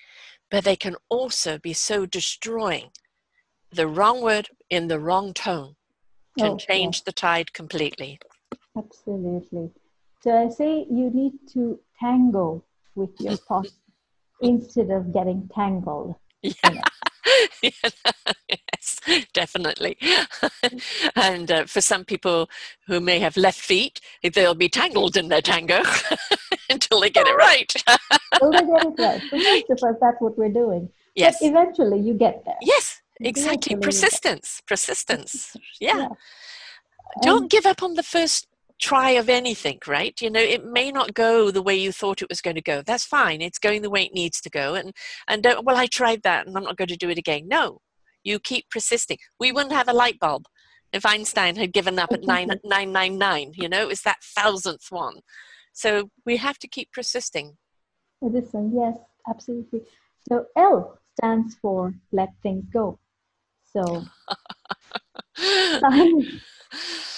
but 0.50 0.66
they 0.66 0.76
can 0.76 0.98
also 1.08 1.58
be 1.58 1.72
so 1.72 2.06
destroying. 2.06 2.92
The 3.72 3.88
wrong 3.88 4.22
word 4.22 4.50
in 4.70 4.90
the 4.90 5.00
wrong 5.00 5.34
tone 5.34 5.76
can 6.38 6.52
Oh, 6.52 6.58
change 6.58 7.04
the 7.04 7.12
tide 7.12 7.54
completely. 7.54 8.20
Absolutely. 8.78 9.72
So 10.22 10.32
I 10.38 10.50
say 10.50 10.86
you 10.90 11.10
need 11.14 11.34
to 11.54 11.80
tango 12.00 12.64
with 12.96 13.10
your 13.20 13.36
thoughts 13.48 13.74
instead 14.42 14.90
of 14.92 15.14
getting 15.14 15.50
tangled. 15.54 16.16
Yeah. 16.42 16.82
yes, 17.62 19.00
definitely. 19.34 19.98
and 21.16 21.52
uh, 21.52 21.66
for 21.66 21.82
some 21.82 22.04
people 22.06 22.50
who 22.88 23.00
may 23.00 23.20
have 23.20 23.38
left 23.38 23.60
feet, 23.60 24.00
they'll 24.34 24.56
be 24.56 24.70
tangled 24.70 25.18
in 25.18 25.28
their 25.28 25.42
tango 25.42 25.84
until 26.70 27.00
they 27.02 27.10
get 27.10 27.28
it 27.28 27.36
right. 27.36 27.72
Will 28.42 28.52
they 28.54 28.66
get 28.66 28.84
it 28.86 28.94
right? 28.98 29.22
For 29.30 29.38
most 29.38 29.70
of 29.70 29.78
us, 29.90 29.96
that's 30.02 30.18
what 30.20 30.38
we're 30.38 30.50
doing. 30.50 30.90
yes. 31.16 31.38
But 31.40 31.48
eventually 31.48 32.00
you 32.00 32.14
get 32.16 32.44
there. 32.46 32.58
Yes, 32.62 33.01
exactly. 33.28 33.76
Persistence. 33.76 34.62
Persistence. 34.68 35.56
Yeah. 35.80 35.98
Yeah. 35.98 36.08
don't 37.22 37.52
give 37.52 37.66
up 37.66 37.84
on 37.84 37.96
the 37.96 38.04
first 38.04 38.48
try 38.80 39.12
of 39.12 39.30
anything 39.30 39.78
right 39.86 40.20
you 40.22 40.30
know 40.32 40.40
it 40.40 40.66
may 40.66 40.92
not 40.92 41.14
go 41.14 41.52
the 41.52 41.62
way 41.62 41.76
you 41.76 41.92
thought 41.92 42.24
it 42.24 42.30
was 42.30 42.42
going 42.42 42.56
to 42.56 42.62
go 42.64 42.82
that's 42.82 43.06
fine 43.06 43.40
it's 43.40 43.60
going 43.60 43.84
the 43.84 43.92
way 43.92 44.06
it 44.06 44.14
needs 44.14 44.42
to 44.42 44.50
go 44.50 44.74
and 44.74 44.92
and 45.28 45.44
don't 45.44 45.64
well 45.64 45.78
i 45.78 45.86
tried 45.86 46.24
that 46.24 46.48
and 46.48 46.58
i'm 46.58 46.64
not 46.64 46.78
going 46.78 46.88
to 46.88 46.98
do 46.98 47.08
it 47.08 47.18
again 47.20 47.48
no 47.48 47.80
you 48.24 48.40
keep 48.40 48.68
persisting 48.72 49.20
we 49.40 49.52
wouldn't 49.52 49.72
have 49.72 49.88
a 49.88 49.94
light 49.94 50.18
bulb 50.18 50.46
if 50.92 51.06
einstein 51.06 51.58
had 51.58 51.72
given 51.72 52.00
up 52.00 52.12
at 52.12 52.24
9 52.24 52.48
999 52.64 53.52
you 53.54 53.70
know 53.70 53.88
it's 53.88 54.02
that 54.02 54.24
thousandth 54.24 54.88
one 54.90 55.20
so 55.74 56.10
we 56.26 56.38
have 56.38 56.58
to 56.58 56.68
keep 56.68 56.92
persisting 56.92 57.58
Listen, 58.22 58.72
yes, 58.74 58.98
absolutely. 59.28 59.82
So 60.30 60.46
L 60.56 61.00
stands 61.18 61.56
for 61.56 61.94
let 62.12 62.30
things 62.44 62.66
go. 62.72 63.00
So 63.74 64.04
silence, 65.80 66.42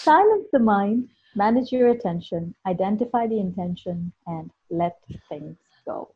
silence 0.03 0.47
the 0.51 0.59
mind, 0.59 1.09
manage 1.35 1.71
your 1.71 1.89
attention, 1.89 2.55
identify 2.67 3.27
the 3.27 3.39
intention, 3.39 4.11
and 4.27 4.51
let 4.69 4.97
things 5.29 5.57
go. 5.85 6.09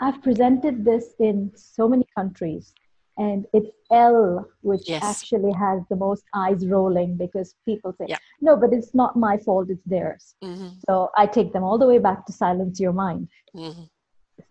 I've 0.00 0.22
presented 0.22 0.84
this 0.84 1.14
in 1.20 1.52
so 1.54 1.88
many 1.88 2.06
countries, 2.16 2.74
and 3.16 3.46
it's 3.52 3.70
L 3.90 4.44
which 4.62 4.88
Yes. 4.88 5.02
actually 5.02 5.52
has 5.52 5.82
the 5.88 5.96
most 5.96 6.24
eyes 6.34 6.66
rolling 6.66 7.16
because 7.16 7.54
people 7.64 7.92
say, 7.98 8.06
Yeah. 8.08 8.18
no, 8.40 8.56
but 8.56 8.72
it's 8.72 8.94
not 8.94 9.16
my 9.16 9.38
fault, 9.38 9.70
it's 9.70 9.84
theirs. 9.84 10.34
hmm 10.42 10.68
So 10.88 11.10
I 11.16 11.26
take 11.26 11.52
them 11.52 11.62
all 11.62 11.78
the 11.78 11.86
way 11.86 11.98
back 11.98 12.26
to 12.26 12.32
silence 12.32 12.80
your 12.80 12.92
mind 12.92 13.28
hmm 13.54 13.84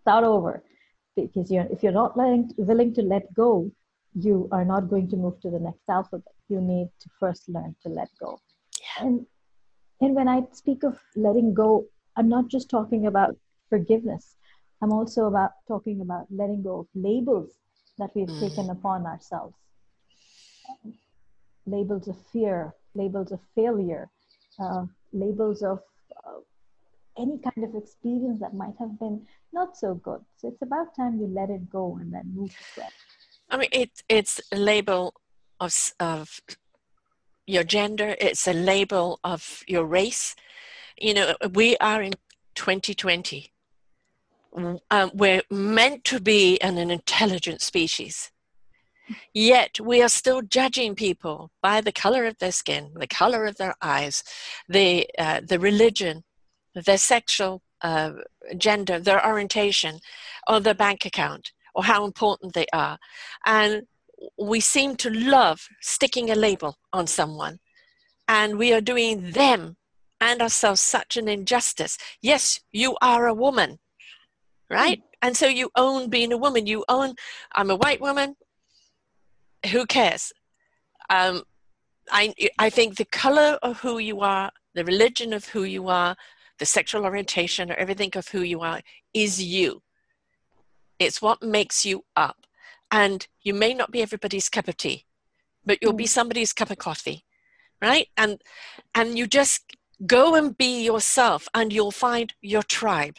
start 0.00 0.24
over 0.24 0.62
because 1.16 1.50
you're 1.50 1.66
if 1.70 1.82
you're 1.82 1.92
not 1.92 2.16
willing 2.16 2.92
to 2.94 3.02
let 3.02 3.32
go 3.34 3.70
you 4.14 4.48
are 4.52 4.64
not 4.64 4.88
going 4.88 5.08
to 5.08 5.16
move 5.16 5.40
to 5.40 5.50
the 5.50 5.58
next 5.58 5.88
alphabet 5.88 6.32
you 6.48 6.60
need 6.60 6.88
to 7.00 7.08
first 7.20 7.48
learn 7.48 7.74
to 7.82 7.88
let 7.88 8.08
go 8.20 8.38
Yeah. 8.80 9.06
and 9.06 9.26
and 10.00 10.14
when 10.14 10.28
i 10.28 10.42
speak 10.52 10.82
of 10.84 10.98
letting 11.16 11.54
go 11.54 11.84
i'm 12.16 12.28
not 12.28 12.48
just 12.48 12.70
talking 12.70 13.06
about 13.06 13.36
forgiveness 13.68 14.36
i'm 14.82 14.92
also 14.92 15.26
about 15.26 15.52
talking 15.68 16.00
about 16.00 16.26
letting 16.30 16.62
go 16.62 16.80
of 16.80 16.86
labels 16.94 17.50
that 17.98 18.10
we've 18.14 18.28
Mm. 18.28 18.40
taken 18.40 18.70
upon 18.70 19.06
ourselves 19.06 19.54
labels 21.66 22.08
of 22.08 22.16
fear 22.32 22.74
labels 22.94 23.32
of 23.32 23.40
failure 23.54 24.08
uh, 24.60 24.84
labels 25.12 25.62
of 25.62 25.80
uh, 26.26 26.38
any 27.18 27.38
kind 27.38 27.64
of 27.68 27.74
experience 27.74 28.40
that 28.40 28.54
might 28.54 28.74
have 28.78 28.98
been 28.98 29.26
not 29.52 29.76
so 29.76 29.94
good. 29.94 30.20
So 30.36 30.48
it's 30.48 30.62
about 30.62 30.94
time 30.96 31.18
you 31.20 31.26
let 31.26 31.50
it 31.50 31.70
go 31.70 31.96
and 32.00 32.12
then 32.12 32.32
move 32.34 32.50
to 32.50 32.64
fresh. 32.74 32.92
I 33.50 33.56
mean, 33.56 33.68
it, 33.72 34.02
it's 34.08 34.40
a 34.52 34.56
label 34.56 35.14
of, 35.60 35.92
of 36.00 36.40
your 37.46 37.64
gender, 37.64 38.16
it's 38.20 38.46
a 38.46 38.52
label 38.52 39.20
of 39.22 39.62
your 39.66 39.84
race. 39.84 40.34
You 40.98 41.14
know, 41.14 41.34
we 41.52 41.76
are 41.78 42.02
in 42.02 42.12
2020. 42.54 43.52
W- 44.54 44.78
Um, 44.90 45.10
we're 45.14 45.42
meant 45.50 46.04
to 46.04 46.20
be 46.20 46.60
an, 46.60 46.78
an 46.78 46.90
intelligent 46.90 47.60
species. 47.60 48.30
Yet 49.34 49.78
we 49.80 50.00
are 50.02 50.08
still 50.08 50.40
judging 50.42 50.94
people 50.94 51.50
by 51.60 51.80
the 51.82 51.92
color 51.92 52.24
of 52.24 52.38
their 52.38 52.52
skin, 52.52 52.92
the 52.94 53.06
color 53.06 53.44
of 53.46 53.56
their 53.56 53.74
eyes, 53.82 54.24
the, 54.68 55.06
uh, 55.18 55.40
the 55.46 55.58
religion, 55.58 56.24
their 56.74 56.98
sexual 56.98 57.62
uh, 57.82 58.12
gender, 58.56 58.98
their 58.98 59.24
orientation, 59.26 60.00
or 60.48 60.60
their 60.60 60.74
bank 60.74 61.04
account, 61.04 61.52
or 61.74 61.84
how 61.84 62.04
important 62.04 62.54
they 62.54 62.66
are. 62.72 62.98
And 63.44 63.82
we 64.38 64.60
seem 64.60 64.96
to 64.96 65.10
love 65.10 65.68
sticking 65.80 66.30
a 66.30 66.34
label 66.34 66.76
on 66.92 67.06
someone. 67.06 67.58
And 68.28 68.58
we 68.58 68.72
are 68.72 68.80
doing 68.80 69.32
them 69.32 69.76
and 70.20 70.40
ourselves 70.40 70.80
such 70.80 71.16
an 71.16 71.28
injustice. 71.28 71.98
Yes, 72.22 72.60
you 72.72 72.96
are 73.02 73.26
a 73.26 73.34
woman, 73.34 73.78
right? 74.70 75.02
And 75.20 75.36
so 75.36 75.46
you 75.46 75.70
own 75.76 76.08
being 76.08 76.32
a 76.32 76.38
woman. 76.38 76.66
You 76.66 76.84
own, 76.88 77.14
I'm 77.54 77.70
a 77.70 77.76
white 77.76 78.00
woman. 78.00 78.36
Who 79.70 79.86
cares? 79.86 80.32
Um, 81.10 81.42
I, 82.10 82.34
I 82.58 82.70
think 82.70 82.96
the 82.96 83.04
color 83.06 83.58
of 83.62 83.80
who 83.80 83.98
you 83.98 84.20
are, 84.20 84.50
the 84.74 84.84
religion 84.84 85.32
of 85.32 85.46
who 85.46 85.64
you 85.64 85.88
are, 85.88 86.16
the 86.58 86.66
sexual 86.66 87.04
orientation, 87.04 87.70
or 87.70 87.74
everything 87.74 88.10
of 88.14 88.28
who 88.28 88.40
you 88.40 88.60
are 88.60 88.80
is 89.12 89.42
you. 89.42 89.82
It's 91.04 91.22
what 91.22 91.42
makes 91.42 91.84
you 91.84 92.04
up. 92.16 92.46
And 92.90 93.26
you 93.42 93.54
may 93.54 93.74
not 93.74 93.90
be 93.90 94.02
everybody's 94.02 94.48
cup 94.48 94.68
of 94.68 94.76
tea, 94.76 95.04
but 95.64 95.78
you'll 95.80 95.92
be 95.92 96.04
mm. 96.04 96.08
somebody's 96.08 96.52
cup 96.52 96.70
of 96.70 96.78
coffee, 96.78 97.24
right? 97.82 98.08
And 98.16 98.40
and 98.94 99.18
you 99.18 99.26
just 99.26 99.76
go 100.06 100.34
and 100.34 100.56
be 100.56 100.84
yourself, 100.84 101.48
and 101.54 101.72
you'll 101.72 101.90
find 101.90 102.34
your 102.40 102.62
tribe. 102.62 103.16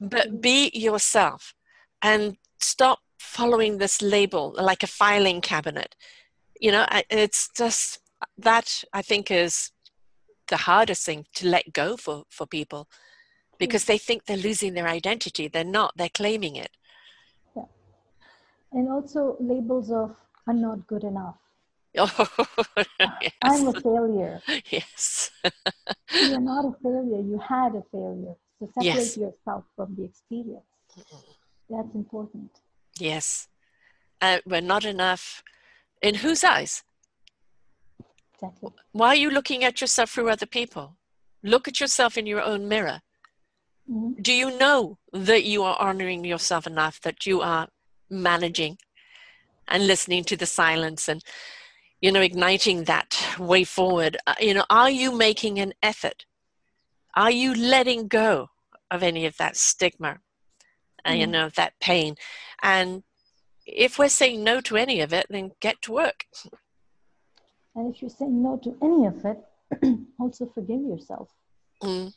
But 0.00 0.28
mm. 0.28 0.40
be 0.40 0.70
yourself, 0.72 1.54
and 2.00 2.36
stop 2.60 3.00
following 3.18 3.78
this 3.78 4.00
label 4.00 4.54
like 4.56 4.82
a 4.82 4.86
filing 4.86 5.40
cabinet. 5.40 5.94
You 6.60 6.72
know, 6.72 6.86
it's 7.10 7.50
just 7.56 8.00
that 8.38 8.84
I 8.92 9.02
think 9.02 9.30
is 9.30 9.72
the 10.48 10.56
hardest 10.56 11.04
thing 11.04 11.26
to 11.34 11.46
let 11.46 11.72
go 11.72 11.96
for 11.96 12.24
for 12.30 12.46
people 12.46 12.88
because 13.58 13.84
they 13.84 13.98
think 13.98 14.24
they're 14.24 14.36
losing 14.36 14.74
their 14.74 14.88
identity. 14.88 15.48
They're 15.48 15.64
not. 15.64 15.96
They're 15.96 16.08
claiming 16.08 16.56
it. 16.56 16.70
And 18.72 18.88
also 18.88 19.36
labels 19.40 19.90
of 19.90 20.14
I'm 20.46 20.60
not 20.60 20.86
good 20.86 21.04
enough. 21.04 21.36
Oh, 21.98 22.28
yes. 23.22 23.32
I'm 23.42 23.66
a 23.68 23.72
failure. 23.80 24.40
Yes. 24.70 25.30
You're 26.12 26.40
not 26.40 26.64
a 26.64 26.74
failure. 26.82 27.20
You 27.20 27.38
had 27.38 27.74
a 27.74 27.82
failure. 27.90 28.34
So 28.58 28.66
separate 28.66 28.84
yes. 28.84 29.16
yourself 29.16 29.64
from 29.74 29.96
the 29.96 30.04
experience. 30.04 30.62
That's 31.68 31.94
important. 31.94 32.50
Yes. 32.98 33.48
Uh, 34.20 34.38
we're 34.46 34.60
not 34.60 34.84
enough. 34.84 35.42
In 36.02 36.16
whose 36.16 36.44
eyes? 36.44 36.84
Exactly. 38.34 38.70
Why 38.92 39.08
are 39.08 39.16
you 39.16 39.30
looking 39.30 39.64
at 39.64 39.80
yourself 39.80 40.10
through 40.10 40.28
other 40.28 40.46
people? 40.46 40.96
Look 41.42 41.66
at 41.66 41.80
yourself 41.80 42.16
in 42.16 42.26
your 42.26 42.42
own 42.42 42.68
mirror. 42.68 43.00
Mm-hmm. 43.90 44.22
Do 44.22 44.32
you 44.32 44.56
know 44.56 44.98
that 45.12 45.44
you 45.44 45.62
are 45.64 45.76
honoring 45.80 46.24
yourself 46.24 46.66
enough 46.66 47.00
that 47.00 47.26
you 47.26 47.40
are 47.40 47.68
managing 48.10 48.78
and 49.68 49.86
listening 49.86 50.24
to 50.24 50.36
the 50.36 50.46
silence 50.46 51.08
and 51.08 51.22
you 52.00 52.12
know 52.12 52.20
igniting 52.20 52.84
that 52.84 53.16
way 53.38 53.64
forward 53.64 54.16
uh, 54.26 54.34
you 54.40 54.54
know 54.54 54.64
are 54.70 54.90
you 54.90 55.12
making 55.12 55.58
an 55.58 55.72
effort 55.82 56.24
are 57.14 57.30
you 57.30 57.54
letting 57.54 58.08
go 58.08 58.48
of 58.90 59.02
any 59.02 59.26
of 59.26 59.36
that 59.36 59.56
stigma 59.56 60.18
and 61.04 61.16
mm. 61.16 61.20
you 61.20 61.26
know 61.26 61.48
that 61.56 61.72
pain 61.80 62.14
and 62.62 63.02
if 63.66 63.98
we're 63.98 64.08
saying 64.08 64.42
no 64.42 64.60
to 64.60 64.76
any 64.76 65.00
of 65.00 65.12
it 65.12 65.26
then 65.28 65.50
get 65.60 65.80
to 65.82 65.92
work 65.92 66.24
and 67.74 67.94
if 67.94 68.00
you're 68.00 68.10
saying 68.10 68.42
no 68.42 68.56
to 68.56 68.76
any 68.82 69.06
of 69.06 69.24
it 69.24 69.98
also 70.20 70.46
forgive 70.54 70.80
yourself 70.80 71.28
mm. 71.82 72.12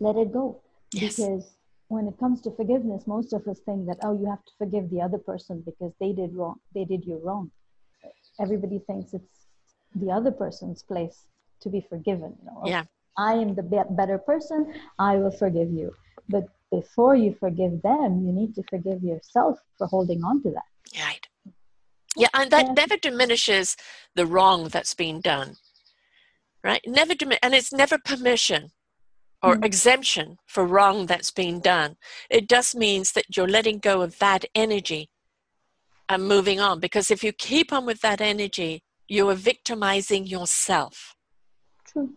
let 0.00 0.16
it 0.16 0.32
go 0.32 0.60
yes. 0.92 1.16
because 1.16 1.59
when 1.90 2.06
it 2.06 2.16
comes 2.20 2.40
to 2.40 2.50
forgiveness 2.52 3.02
most 3.08 3.32
of 3.32 3.46
us 3.48 3.58
think 3.66 3.84
that 3.86 3.98
oh 4.04 4.12
you 4.18 4.26
have 4.30 4.44
to 4.44 4.52
forgive 4.58 4.88
the 4.90 5.00
other 5.00 5.18
person 5.18 5.60
because 5.66 5.92
they 6.00 6.12
did 6.12 6.34
wrong 6.34 6.56
they 6.74 6.84
did 6.84 7.04
you 7.04 7.20
wrong. 7.24 7.50
Everybody 8.40 8.78
thinks 8.86 9.12
it's 9.12 9.38
the 9.96 10.10
other 10.10 10.30
person's 10.30 10.82
place 10.84 11.26
to 11.62 11.68
be 11.68 11.84
forgiven 11.88 12.36
you 12.38 12.46
know. 12.46 12.62
Yeah. 12.64 12.84
I 13.18 13.32
am 13.34 13.54
the 13.54 13.64
be- 13.64 13.90
better 14.00 14.18
person 14.18 14.72
i 14.98 15.16
will 15.16 15.36
forgive 15.44 15.70
you. 15.72 15.92
But 16.28 16.44
before 16.70 17.16
you 17.16 17.34
forgive 17.34 17.82
them 17.82 18.24
you 18.24 18.32
need 18.32 18.54
to 18.54 18.62
forgive 18.70 19.02
yourself 19.02 19.58
for 19.76 19.88
holding 19.88 20.22
on 20.22 20.42
to 20.44 20.50
that. 20.52 20.70
Right. 21.06 21.26
Yeah 22.16 22.32
and 22.34 22.52
that 22.52 22.66
yeah. 22.66 22.72
never 22.82 22.96
diminishes 22.96 23.76
the 24.14 24.26
wrong 24.26 24.68
that's 24.68 24.94
been 24.94 25.20
done. 25.20 25.56
Right? 26.62 26.82
Never 26.86 27.14
dim- 27.16 27.42
and 27.42 27.52
it's 27.52 27.72
never 27.72 27.98
permission 27.98 28.70
or 29.42 29.56
mm 29.56 29.64
exemption 29.64 30.36
for 30.46 30.66
wrong 30.66 31.06
that's 31.06 31.30
been 31.30 31.60
done 31.60 31.96
it 32.28 32.48
just 32.48 32.74
means 32.74 33.12
that 33.12 33.36
you're 33.36 33.48
letting 33.48 33.78
go 33.78 34.02
of 34.02 34.18
that 34.18 34.44
energy 34.54 35.08
and 36.10 36.26
moving 36.26 36.60
on. 36.60 36.80
Because 36.80 37.10
if 37.10 37.24
you 37.24 37.32
keep 37.32 37.72
on 37.72 37.86
with 37.86 38.00
that 38.02 38.20
energy, 38.20 38.82
you 39.08 39.28
are 39.28 39.34
victimizing 39.34 40.26
yourself. 40.26 41.14
True. 41.86 42.10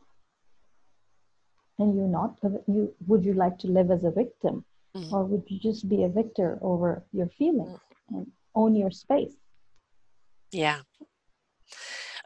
And 1.79 1.95
you're 1.95 2.07
not. 2.07 2.37
You 2.67 2.93
would 3.07 3.23
you 3.23 3.33
like 3.33 3.57
to 3.59 3.67
live 3.67 3.91
as 3.91 4.03
a 4.03 4.11
victim, 4.11 4.65
mm. 4.95 5.11
or 5.11 5.23
would 5.25 5.43
you 5.47 5.59
just 5.59 5.87
be 5.89 6.03
a 6.03 6.09
victor 6.09 6.59
over 6.61 7.03
your 7.11 7.29
feelings 7.37 7.79
mm. 8.11 8.17
and 8.17 8.31
own 8.55 8.75
your 8.75 8.91
space? 8.91 9.35
Yeah. 10.51 10.81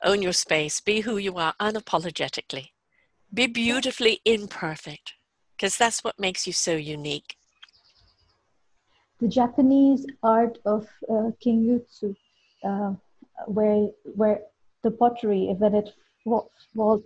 Own 0.04 0.22
your 0.22 0.34
space. 0.34 0.82
Be 0.82 1.02
who 1.02 1.18
you 1.18 1.36
are 1.38 1.54
unapologetically. 1.62 2.68
Be 3.34 3.47
beautifully 3.47 4.21
imperfect, 4.25 5.13
because 5.55 5.78
that's 5.78 6.03
what 6.03 6.19
makes 6.19 6.47
you 6.47 6.53
so 6.53 6.75
unique 6.75 7.38
the 9.19 9.28
Japanese 9.28 10.05
art 10.23 10.57
of 10.65 10.88
uh, 11.09 11.32
uh, 12.63 12.93
where 13.45 13.88
where 14.03 14.41
the 14.84 14.91
pottery, 14.91 15.53
when 15.57 15.75
it 15.75 15.89
falls, 16.75 17.03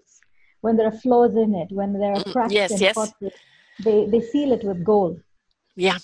when 0.61 0.75
there 0.77 0.87
are 0.87 0.99
flaws 0.99 1.35
in 1.35 1.55
it, 1.55 1.71
when 1.71 1.93
there 1.93 2.13
are 2.13 2.23
mm, 2.23 2.31
cracks 2.31 2.53
yes, 2.53 2.71
in 2.71 2.79
yes. 2.79 2.95
pottery, 2.95 3.31
they 3.83 4.05
they 4.07 4.21
seal 4.21 4.51
it 4.51 4.63
with 4.63 4.83
gold. 4.83 5.19
Yeah. 5.75 5.99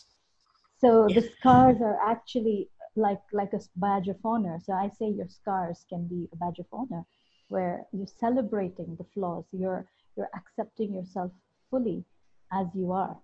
So 0.79 1.07
yeah. 1.07 1.19
the 1.19 1.29
scars 1.37 1.77
are 1.81 1.99
actually 2.01 2.69
like 2.95 3.21
like 3.33 3.53
a 3.53 3.59
badge 3.75 4.07
of 4.07 4.17
honor. 4.23 4.59
So 4.63 4.73
I 4.73 4.89
say 4.97 5.09
your 5.09 5.27
scars 5.27 5.85
can 5.89 6.07
be 6.07 6.29
a 6.31 6.35
badge 6.37 6.59
of 6.59 6.67
honor, 6.71 7.03
where 7.49 7.85
you're 7.91 8.07
celebrating 8.19 8.95
the 8.95 9.05
flaws. 9.13 9.45
You're 9.51 9.85
you're 10.17 10.29
accepting 10.35 10.95
yourself 10.95 11.31
fully 11.69 12.03
as 12.51 12.67
you 12.73 12.91
are. 12.91 13.15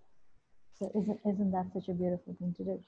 So 0.80 0.92
isn't 0.96 1.20
isn't 1.26 1.52
that 1.52 1.66
such 1.74 1.90
a 1.90 1.94
beautiful 1.94 2.36
thing 2.40 2.54
to 2.58 2.64
do? 2.64 2.80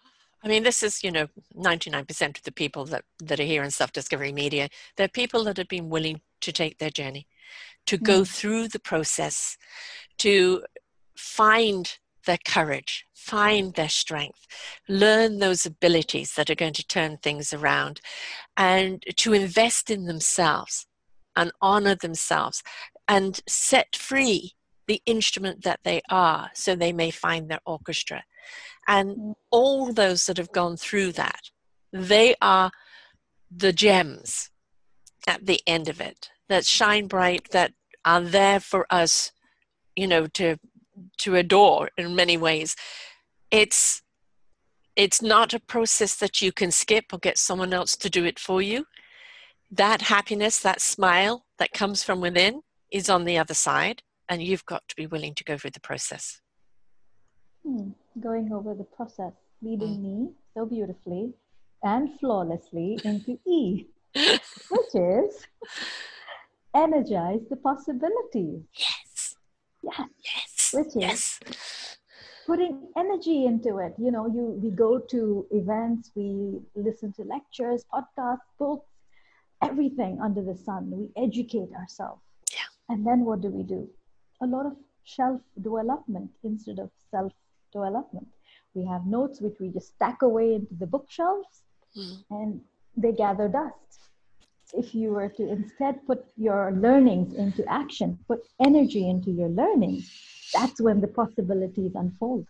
I 0.43 0.47
mean, 0.47 0.63
this 0.63 0.83
is, 0.83 1.03
you 1.03 1.11
know, 1.11 1.27
99% 1.55 2.37
of 2.37 2.43
the 2.43 2.51
people 2.51 2.85
that, 2.85 3.03
that 3.19 3.39
are 3.39 3.43
here 3.43 3.63
in 3.63 3.71
Self 3.71 3.91
Discovery 3.91 4.31
Media, 4.31 4.69
they're 4.95 5.07
people 5.07 5.43
that 5.45 5.57
have 5.57 5.67
been 5.67 5.89
willing 5.89 6.21
to 6.41 6.51
take 6.51 6.77
their 6.77 6.91
journey, 6.91 7.25
to 7.87 7.97
go 7.97 8.21
mm. 8.21 8.27
through 8.27 8.67
the 8.67 8.79
process, 8.79 9.57
to 10.19 10.63
find 11.17 11.97
their 12.27 12.37
courage, 12.45 13.07
find 13.13 13.73
their 13.73 13.89
strength, 13.89 14.45
learn 14.87 15.39
those 15.39 15.65
abilities 15.65 16.35
that 16.35 16.49
are 16.49 16.55
going 16.55 16.73
to 16.73 16.87
turn 16.87 17.17
things 17.17 17.51
around, 17.51 18.01
and 18.55 19.03
to 19.17 19.33
invest 19.33 19.89
in 19.89 20.05
themselves 20.05 20.85
and 21.35 21.51
honor 21.61 21.95
themselves 21.95 22.61
and 23.07 23.41
set 23.47 23.95
free 23.95 24.53
the 24.87 25.01
instrument 25.05 25.63
that 25.63 25.79
they 25.83 26.01
are 26.09 26.49
so 26.53 26.75
they 26.75 26.93
may 26.93 27.11
find 27.11 27.49
their 27.49 27.61
orchestra. 27.65 28.23
And 28.87 29.17
mm. 29.17 29.33
all 29.51 29.91
those 29.91 30.25
that 30.25 30.37
have 30.37 30.51
gone 30.51 30.77
through 30.77 31.13
that, 31.13 31.41
they 31.91 32.35
are 32.41 32.71
the 33.55 33.73
gems 33.73 34.49
at 35.27 35.45
the 35.45 35.61
end 35.65 35.89
of 35.89 35.99
it 35.99 36.29
that 36.49 36.65
shine 36.65 37.07
bright, 37.07 37.49
that 37.51 37.73
are 38.03 38.21
there 38.21 38.59
for 38.59 38.85
us, 38.89 39.31
you 39.95 40.07
know, 40.07 40.27
to 40.27 40.57
to 41.17 41.35
adore 41.35 41.89
in 41.97 42.15
many 42.15 42.37
ways. 42.37 42.75
It's 43.51 44.01
it's 44.95 45.21
not 45.21 45.53
a 45.53 45.59
process 45.59 46.15
that 46.17 46.41
you 46.41 46.51
can 46.51 46.71
skip 46.71 47.05
or 47.11 47.19
get 47.19 47.37
someone 47.37 47.73
else 47.73 47.97
to 47.97 48.09
do 48.09 48.23
it 48.23 48.39
for 48.39 48.61
you. 48.61 48.85
That 49.71 50.03
happiness, 50.03 50.59
that 50.59 50.79
smile 50.79 51.45
that 51.57 51.73
comes 51.73 52.03
from 52.03 52.21
within 52.21 52.61
is 52.91 53.09
on 53.09 53.25
the 53.25 53.37
other 53.37 53.53
side 53.53 54.03
and 54.29 54.41
you've 54.41 54.65
got 54.65 54.87
to 54.87 54.95
be 54.95 55.07
willing 55.07 55.35
to 55.35 55.43
go 55.43 55.57
through 55.57 55.71
the 55.71 55.79
process. 55.79 56.41
Hmm. 57.65 57.89
Going 58.19 58.51
over 58.53 58.73
the 58.73 58.83
process, 58.83 59.33
leading 59.61 59.97
mm. 59.97 60.03
me 60.03 60.29
so 60.53 60.65
beautifully 60.65 61.33
and 61.83 62.09
flawlessly 62.19 62.99
into 63.03 63.37
E, 63.45 63.87
which 64.15 64.93
is 64.93 65.45
energize 66.75 67.41
the 67.49 67.55
possibilities. 67.55 68.61
Yes. 68.77 69.35
Yes. 69.83 70.09
Yes. 70.23 70.73
Which 70.73 70.87
is 70.87 70.95
yes. 70.95 71.97
putting 72.47 72.87
energy 72.97 73.45
into 73.45 73.77
it. 73.77 73.93
You 73.97 74.11
know, 74.11 74.27
you 74.27 74.59
we 74.61 74.71
go 74.71 74.99
to 74.99 75.45
events, 75.51 76.11
we 76.15 76.59
listen 76.75 77.13
to 77.13 77.23
lectures, 77.23 77.85
podcasts, 77.93 78.49
books, 78.59 78.89
everything 79.61 80.19
under 80.21 80.41
the 80.41 80.55
sun. 80.55 80.91
We 80.91 81.23
educate 81.23 81.71
ourselves. 81.73 82.21
And 82.89 83.05
then 83.05 83.25
what 83.25 83.41
do 83.41 83.49
we 83.49 83.63
do? 83.63 83.89
A 84.41 84.47
lot 84.47 84.65
of 84.65 84.73
shelf 85.03 85.41
development 85.61 86.31
instead 86.43 86.79
of 86.79 86.89
self 87.11 87.33
development. 87.71 88.27
We 88.73 88.85
have 88.85 89.05
notes 89.05 89.41
which 89.41 89.55
we 89.59 89.69
just 89.69 89.95
stack 89.95 90.21
away 90.21 90.55
into 90.55 90.75
the 90.75 90.87
bookshelves 90.87 91.63
mm. 91.97 92.17
and 92.29 92.61
they 92.97 93.13
gather 93.13 93.47
dust. 93.47 93.99
If 94.73 94.93
you 94.93 95.11
were 95.11 95.29
to 95.29 95.49
instead 95.49 96.05
put 96.05 96.25
your 96.35 96.71
learnings 96.71 97.35
into 97.35 97.63
action, 97.71 98.19
put 98.27 98.41
energy 98.59 99.09
into 99.09 99.31
your 99.31 99.49
learnings, 99.49 100.11
that's 100.53 100.81
when 100.81 101.01
the 101.01 101.07
possibilities 101.07 101.93
unfold. 101.95 102.47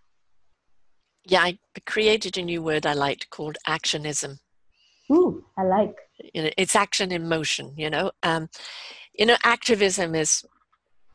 Yeah, 1.28 1.42
I 1.42 1.58
created 1.86 2.38
a 2.38 2.44
new 2.44 2.62
word 2.62 2.86
I 2.86 2.94
liked 2.94 3.30
called 3.30 3.58
actionism. 3.68 4.40
Ooh, 5.12 5.44
I 5.58 5.64
like. 5.64 5.96
You 6.34 6.44
know, 6.44 6.50
it's 6.58 6.76
action 6.76 7.12
in 7.12 7.28
motion. 7.28 7.74
You 7.78 7.90
know, 7.90 8.12
um, 8.24 8.50
you 9.18 9.26
know, 9.26 9.38
activism 9.44 10.16
is 10.16 10.46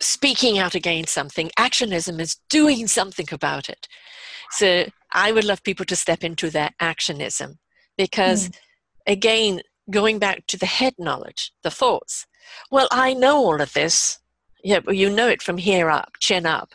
speaking 0.01 0.59
out 0.59 0.75
against 0.75 1.13
something. 1.13 1.51
Actionism 1.59 2.21
is 2.21 2.37
doing 2.49 2.87
something 2.87 3.29
about 3.33 3.69
it. 3.69 3.87
So 4.51 4.87
I 5.13 5.33
would 5.33 5.45
love 5.45 5.63
people 5.63 5.87
to 5.87 5.97
step 5.97 6.25
into 6.25 6.51
that 6.51 6.75
actionism 6.81 7.59
because, 7.97 8.49
mm. 8.49 8.55
again, 9.07 9.61
going 9.91 10.19
back 10.19 10.47
to 10.49 10.59
the 10.59 10.67
head 10.67 10.95
knowledge, 10.99 11.53
the 11.63 11.71
thoughts. 11.71 12.27
Well, 12.71 12.89
I 12.91 13.15
know 13.15 13.37
all 13.37 13.61
of 13.61 13.73
this. 13.73 14.19
Yeah, 14.63 14.81
well, 14.85 14.95
you 14.95 15.11
know 15.11 15.29
it 15.29 15.43
from 15.43 15.59
here 15.59 15.91
up, 15.91 16.13
chin 16.21 16.47
up. 16.47 16.71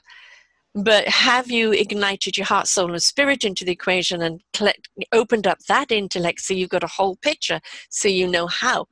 But 0.74 1.08
have 1.08 1.50
you 1.50 1.72
ignited 1.72 2.38
your 2.38 2.46
heart, 2.46 2.68
soul, 2.68 2.92
and 2.92 3.02
spirit 3.02 3.46
into 3.46 3.64
the 3.64 3.72
equation 3.72 4.22
and 4.22 4.42
collect, 4.54 4.90
opened 5.14 5.48
up 5.48 5.60
that 5.68 5.92
intellect 5.92 6.42
so 6.42 6.54
you've 6.54 6.70
got 6.70 6.84
a 6.84 6.88
whole 6.88 7.16
picture 7.18 7.62
so 7.90 8.10
you 8.10 8.28
know 8.28 8.48
how 8.48 8.88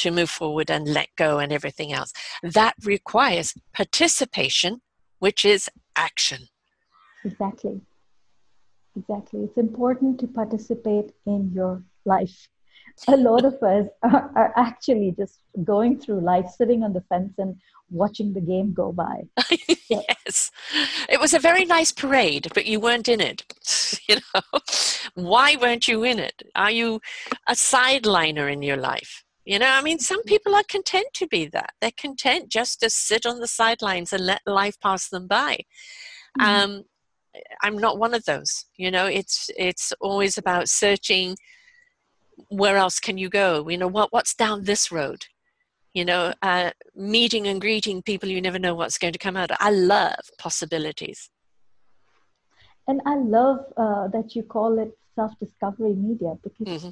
to 0.00 0.10
move 0.10 0.30
forward 0.30 0.70
and 0.70 0.86
let 0.88 1.08
go 1.16 1.38
and 1.38 1.52
everything 1.52 1.92
else? 1.92 2.12
That 2.42 2.74
requires 2.84 3.54
participation, 3.72 4.82
which 5.18 5.44
is 5.44 5.70
action. 5.96 6.48
Exactly. 7.24 7.80
Exactly. 8.96 9.40
It's 9.44 9.58
important 9.58 10.18
to 10.20 10.26
participate 10.26 11.12
in 11.26 11.52
your 11.54 11.82
life. 12.04 12.48
A 13.08 13.16
lot 13.16 13.44
of 13.44 13.54
us 13.62 13.86
are, 14.02 14.30
are 14.34 14.52
actually 14.56 15.14
just 15.16 15.38
going 15.64 15.98
through 15.98 16.20
life, 16.20 16.46
sitting 16.56 16.82
on 16.82 16.92
the 16.92 17.00
fence 17.02 17.34
and 17.38 17.56
watching 17.90 18.32
the 18.32 18.40
game 18.40 18.72
go 18.72 18.92
by. 18.92 19.22
yes. 19.88 20.50
It 21.08 21.20
was 21.20 21.34
a 21.34 21.38
very 21.38 21.64
nice 21.64 21.92
parade, 21.92 22.48
but 22.54 22.66
you 22.66 22.80
weren't 22.80 23.08
in 23.08 23.20
it. 23.20 23.44
you 24.08 24.16
know, 24.16 24.60
why 25.14 25.56
weren't 25.56 25.88
you 25.88 26.02
in 26.04 26.18
it? 26.18 26.42
Are 26.54 26.70
you 26.70 27.00
a 27.46 27.52
sideliner 27.52 28.52
in 28.52 28.62
your 28.62 28.76
life? 28.76 29.24
You 29.44 29.58
know, 29.58 29.70
I 29.70 29.82
mean, 29.82 29.98
some 29.98 30.22
people 30.24 30.54
are 30.54 30.62
content 30.68 31.06
to 31.14 31.26
be 31.26 31.46
that. 31.46 31.72
They're 31.80 31.90
content 31.96 32.50
just 32.50 32.80
to 32.80 32.90
sit 32.90 33.24
on 33.24 33.40
the 33.40 33.46
sidelines 33.46 34.12
and 34.12 34.24
let 34.24 34.42
life 34.46 34.78
pass 34.80 35.08
them 35.08 35.26
by. 35.26 35.60
Mm-hmm. 36.38 36.42
Um, 36.42 36.84
I'm 37.62 37.78
not 37.78 37.98
one 37.98 38.14
of 38.14 38.24
those. 38.24 38.66
You 38.76 38.90
know, 38.90 39.06
it's 39.06 39.50
it's 39.56 39.92
always 40.00 40.36
about 40.36 40.68
searching. 40.68 41.36
Where 42.48 42.76
else 42.76 43.00
can 43.00 43.18
you 43.18 43.28
go? 43.28 43.68
You 43.68 43.78
know, 43.78 43.88
what 43.88 44.12
what's 44.12 44.34
down 44.34 44.64
this 44.64 44.92
road? 44.92 45.24
you 45.94 46.04
know, 46.04 46.32
uh, 46.42 46.70
meeting 46.94 47.46
and 47.48 47.60
greeting 47.60 48.02
people 48.02 48.28
you 48.28 48.40
never 48.40 48.58
know 48.58 48.74
what's 48.74 48.98
going 48.98 49.12
to 49.12 49.18
come 49.18 49.36
out. 49.36 49.50
I 49.58 49.70
love 49.70 50.20
possibilities. 50.38 51.30
And 52.86 53.00
I 53.06 53.16
love 53.16 53.64
uh, 53.76 54.08
that 54.08 54.34
you 54.34 54.42
call 54.42 54.78
it 54.78 54.96
self 55.14 55.32
discovery 55.38 55.94
media 55.94 56.34
because 56.42 56.66
mm-hmm. 56.66 56.88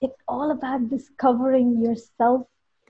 It's 0.00 0.20
all 0.26 0.50
about 0.50 0.88
discovering 0.88 1.82
yourself. 1.82 2.46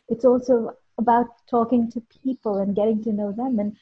It's 0.09 0.25
also 0.25 0.73
about 0.99 1.27
talking 1.49 1.91
to 1.93 2.03
people 2.23 2.59
and 2.59 2.75
getting 2.75 3.03
to 3.05 3.13
know 3.13 3.33
them. 3.33 3.59
And 3.59 3.77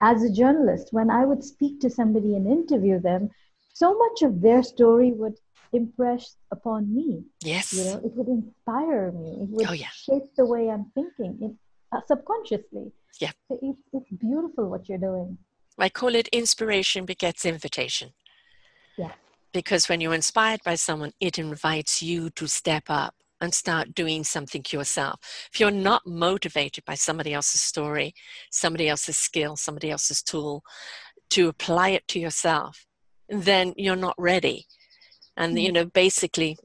as 0.00 0.22
a 0.22 0.32
journalist, 0.32 0.88
when 0.90 1.10
I 1.10 1.24
would 1.24 1.44
speak 1.44 1.80
to 1.80 1.90
somebody 1.90 2.34
and 2.34 2.46
interview 2.46 3.00
them, 3.00 3.30
so 3.72 3.96
much 3.96 4.22
of 4.22 4.40
their 4.40 4.62
story 4.62 5.12
would 5.12 5.36
impress 5.72 6.36
upon 6.50 6.94
me. 6.94 7.24
Yes. 7.42 7.72
You 7.72 7.84
know, 7.84 8.00
it 8.04 8.12
would 8.14 8.28
inspire 8.28 9.12
me. 9.12 9.42
It 9.42 9.48
would 9.50 9.66
oh, 9.68 9.72
yeah. 9.72 9.88
shape 9.94 10.34
the 10.36 10.44
way 10.44 10.68
I'm 10.68 10.90
thinking 10.94 11.38
it, 11.40 11.52
uh, 11.96 12.00
subconsciously. 12.06 12.92
Yeah. 13.20 13.30
So 13.48 13.58
it's, 13.62 13.80
it's 13.92 14.10
beautiful 14.20 14.68
what 14.68 14.88
you're 14.88 14.98
doing. 14.98 15.38
I 15.78 15.88
call 15.88 16.14
it 16.14 16.28
inspiration 16.28 17.06
begets 17.06 17.46
invitation. 17.46 18.12
Yeah. 18.98 19.12
Because 19.52 19.88
when 19.88 20.00
you're 20.00 20.14
inspired 20.14 20.60
by 20.64 20.76
someone, 20.76 21.12
it 21.20 21.38
invites 21.38 22.02
you 22.02 22.30
to 22.30 22.46
step 22.46 22.84
up 22.88 23.14
and 23.40 23.52
start 23.52 23.94
doing 23.94 24.24
something 24.24 24.64
yourself. 24.70 25.20
If 25.52 25.60
you're 25.60 25.70
not 25.70 26.06
motivated 26.06 26.84
by 26.84 26.94
somebody 26.94 27.34
else's 27.34 27.60
story, 27.60 28.14
somebody 28.50 28.88
else's 28.88 29.16
skill, 29.16 29.56
somebody 29.56 29.90
else's 29.90 30.22
tool, 30.22 30.62
to 31.30 31.48
apply 31.48 31.90
it 31.90 32.06
to 32.08 32.20
yourself, 32.20 32.86
then 33.28 33.74
you're 33.76 33.96
not 33.96 34.14
ready 34.16 34.66
and, 35.36 35.58
you 35.58 35.68
mm-hmm. 35.68 35.74
know, 35.74 35.84
basically, 35.86 36.58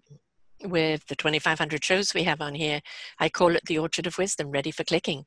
with 0.63 1.05
the 1.07 1.15
2,500 1.15 1.83
shows 1.83 2.13
we 2.13 2.23
have 2.23 2.41
on 2.41 2.55
here, 2.55 2.81
I 3.19 3.29
call 3.29 3.55
it 3.55 3.63
the 3.65 3.77
Orchard 3.77 4.07
of 4.07 4.17
Wisdom, 4.17 4.51
ready 4.51 4.71
for 4.71 4.83
clicking. 4.83 5.25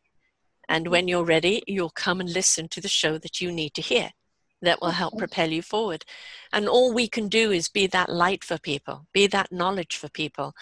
And 0.69 0.89
when 0.89 1.09
you're 1.09 1.25
ready, 1.25 1.63
you'll 1.67 1.91
come 1.91 2.21
and 2.21 2.33
listen 2.33 2.69
to 2.69 2.81
the 2.81 2.89
show 2.89 3.19
that 3.19 3.41
you 3.41 3.51
need 3.51 3.75
to 3.75 3.83
hear 3.83 4.11
that 4.63 4.81
will 4.81 4.91
help 4.91 5.17
propel 5.17 5.51
you 5.51 5.63
forward. 5.63 6.05
And 6.53 6.69
all 6.69 6.93
we 6.93 7.09
can 7.09 7.29
do 7.29 7.51
is 7.51 7.69
be 7.69 7.87
that 7.89 8.11
light 8.11 8.45
for 8.45 8.59
people, 8.59 9.07
be 9.13 9.27
that 9.29 9.53
knowledge 9.53 9.97
for 9.97 10.09
people. 10.09 10.55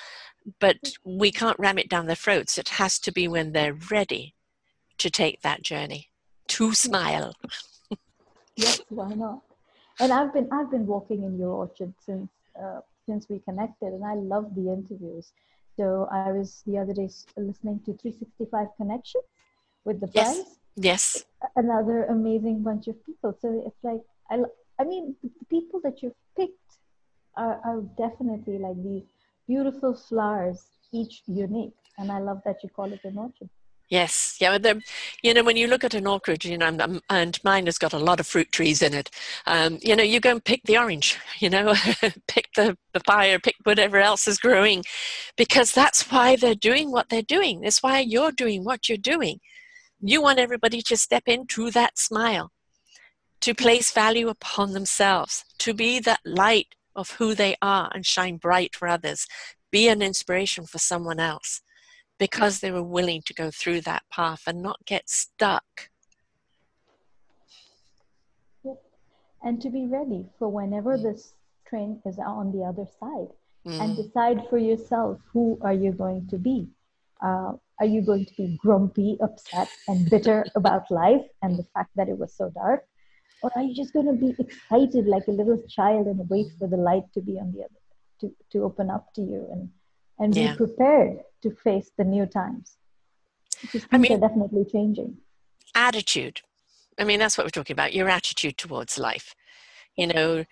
But 0.60 0.76
we 1.04 1.30
can't 1.30 1.58
ram 1.58 1.78
it 1.78 1.88
down 1.88 2.06
their 2.06 2.16
throats. 2.16 2.58
It 2.58 2.70
has 2.70 2.98
to 3.00 3.12
be 3.12 3.28
when 3.28 3.52
they're 3.52 3.76
ready 3.90 4.34
to 4.98 5.10
take 5.10 5.42
that 5.42 5.62
journey, 5.62 6.08
to 6.48 6.74
smile. 6.74 7.34
yes, 8.56 8.80
why 8.88 9.08
not? 9.14 9.42
And 10.00 10.12
I've 10.12 10.32
been 10.32 10.48
I've 10.52 10.70
been 10.70 10.86
walking 10.86 11.24
in 11.24 11.38
your 11.38 11.50
orchard 11.50 11.92
since 12.04 12.30
uh, 12.60 12.80
since 13.06 13.28
we 13.28 13.40
connected, 13.40 13.92
and 13.92 14.04
I 14.04 14.14
love 14.14 14.54
the 14.54 14.72
interviews. 14.72 15.32
So 15.76 16.08
I 16.10 16.32
was 16.32 16.62
the 16.66 16.78
other 16.78 16.92
day 16.92 17.08
listening 17.36 17.80
to 17.86 17.92
365 17.96 18.66
Connections 18.76 19.24
with 19.84 20.00
the 20.00 20.10
yes. 20.12 20.34
friends. 20.34 20.57
Yes. 20.78 21.24
Another 21.56 22.04
amazing 22.04 22.62
bunch 22.62 22.86
of 22.88 23.04
people. 23.04 23.36
So 23.40 23.62
it's 23.66 23.82
like 23.82 24.02
I, 24.30 24.42
I 24.78 24.84
mean, 24.84 25.16
the 25.22 25.44
people 25.50 25.80
that 25.82 26.02
you've 26.02 26.14
picked 26.36 26.78
are, 27.36 27.60
are 27.64 27.82
definitely 27.96 28.58
like 28.58 28.82
these 28.82 29.04
beautiful 29.46 29.94
flowers, 29.94 30.62
each 30.92 31.22
unique. 31.26 31.74
And 31.98 32.12
I 32.12 32.20
love 32.20 32.42
that 32.44 32.62
you 32.62 32.68
call 32.68 32.92
it 32.92 33.00
an 33.04 33.18
orchard. 33.18 33.48
Yes, 33.88 34.36
yeah. 34.38 34.58
You 35.22 35.32
know, 35.32 35.42
when 35.42 35.56
you 35.56 35.66
look 35.66 35.82
at 35.82 35.94
an 35.94 36.06
orchard, 36.06 36.44
you 36.44 36.58
know, 36.58 37.00
and 37.08 37.40
mine 37.42 37.64
has 37.66 37.78
got 37.78 37.94
a 37.94 37.98
lot 37.98 38.20
of 38.20 38.26
fruit 38.26 38.52
trees 38.52 38.82
in 38.82 38.92
it. 38.92 39.10
Um, 39.46 39.78
you 39.80 39.96
know, 39.96 40.02
you 40.02 40.20
go 40.20 40.32
and 40.32 40.44
pick 40.44 40.62
the 40.64 40.78
orange. 40.78 41.18
You 41.40 41.50
know, 41.50 41.72
pick 42.26 42.48
the 42.56 42.76
papaya, 42.92 43.38
pick 43.38 43.54
whatever 43.62 43.98
else 43.98 44.26
is 44.26 44.38
growing, 44.38 44.84
because 45.36 45.70
that's 45.72 46.10
why 46.10 46.34
they're 46.34 46.56
doing 46.56 46.90
what 46.90 47.08
they're 47.08 47.22
doing. 47.22 47.60
That's 47.60 47.82
why 47.82 48.00
you're 48.00 48.32
doing 48.32 48.64
what 48.64 48.88
you're 48.88 48.98
doing. 48.98 49.38
You 50.00 50.22
want 50.22 50.38
everybody 50.38 50.80
to 50.82 50.96
step 50.96 51.24
into 51.26 51.72
that 51.72 51.98
smile, 51.98 52.52
to 53.40 53.54
place 53.54 53.90
value 53.90 54.28
upon 54.28 54.72
themselves, 54.72 55.44
to 55.58 55.74
be 55.74 55.98
that 56.00 56.20
light 56.24 56.68
of 56.94 57.12
who 57.12 57.34
they 57.34 57.56
are 57.60 57.90
and 57.92 58.06
shine 58.06 58.36
bright 58.36 58.76
for 58.76 58.86
others. 58.86 59.26
Be 59.72 59.88
an 59.88 60.00
inspiration 60.00 60.66
for 60.66 60.78
someone 60.78 61.18
else 61.18 61.62
because 62.18 62.60
they 62.60 62.70
were 62.70 62.82
willing 62.82 63.22
to 63.26 63.34
go 63.34 63.50
through 63.50 63.80
that 63.82 64.02
path 64.10 64.42
and 64.46 64.62
not 64.62 64.84
get 64.86 65.08
stuck. 65.08 65.90
And 69.42 69.60
to 69.62 69.70
be 69.70 69.86
ready 69.86 70.26
for 70.38 70.48
whenever 70.48 70.96
mm. 70.96 71.02
this 71.02 71.34
train 71.68 72.00
is 72.04 72.18
on 72.18 72.52
the 72.52 72.64
other 72.64 72.86
side 73.00 73.28
mm. 73.66 73.80
and 73.80 73.96
decide 73.96 74.48
for 74.48 74.58
yourself 74.58 75.20
who 75.32 75.58
are 75.60 75.72
you 75.72 75.92
going 75.92 76.26
to 76.28 76.38
be. 76.38 76.68
Uh, 77.20 77.52
are 77.80 77.86
you 77.86 78.02
going 78.02 78.26
to 78.26 78.34
be 78.34 78.58
grumpy, 78.60 79.16
upset, 79.22 79.68
and 79.86 80.08
bitter 80.10 80.44
about 80.56 80.90
life 80.90 81.24
and 81.42 81.56
the 81.56 81.64
fact 81.74 81.90
that 81.96 82.08
it 82.08 82.18
was 82.18 82.34
so 82.34 82.50
dark? 82.50 82.84
Or 83.42 83.50
are 83.54 83.62
you 83.62 83.74
just 83.74 83.92
going 83.92 84.06
to 84.06 84.12
be 84.12 84.34
excited 84.38 85.06
like 85.06 85.28
a 85.28 85.32
little 85.32 85.62
child 85.68 86.06
and 86.06 86.28
wait 86.28 86.48
for 86.58 86.66
the 86.66 86.76
light 86.76 87.04
to 87.14 87.20
be 87.20 87.38
on 87.38 87.52
the 87.52 87.60
other, 87.60 87.80
to, 88.20 88.34
to 88.52 88.64
open 88.64 88.90
up 88.90 89.12
to 89.14 89.20
you 89.20 89.46
and 89.52 89.70
and 90.18 90.36
yeah. 90.36 90.50
be 90.50 90.56
prepared 90.56 91.18
to 91.42 91.50
face 91.50 91.90
the 91.96 92.04
new 92.04 92.26
times. 92.26 92.76
I 93.92 93.98
mean, 93.98 94.12
are 94.12 94.28
definitely 94.28 94.64
changing. 94.64 95.18
Attitude. 95.74 96.40
I 96.98 97.04
mean, 97.04 97.18
that's 97.18 97.38
what 97.38 97.46
we're 97.46 97.50
talking 97.50 97.74
about. 97.74 97.94
Your 97.94 98.08
attitude 98.08 98.58
towards 98.58 98.98
life. 98.98 99.34
You 99.96 100.08
know, 100.08 100.44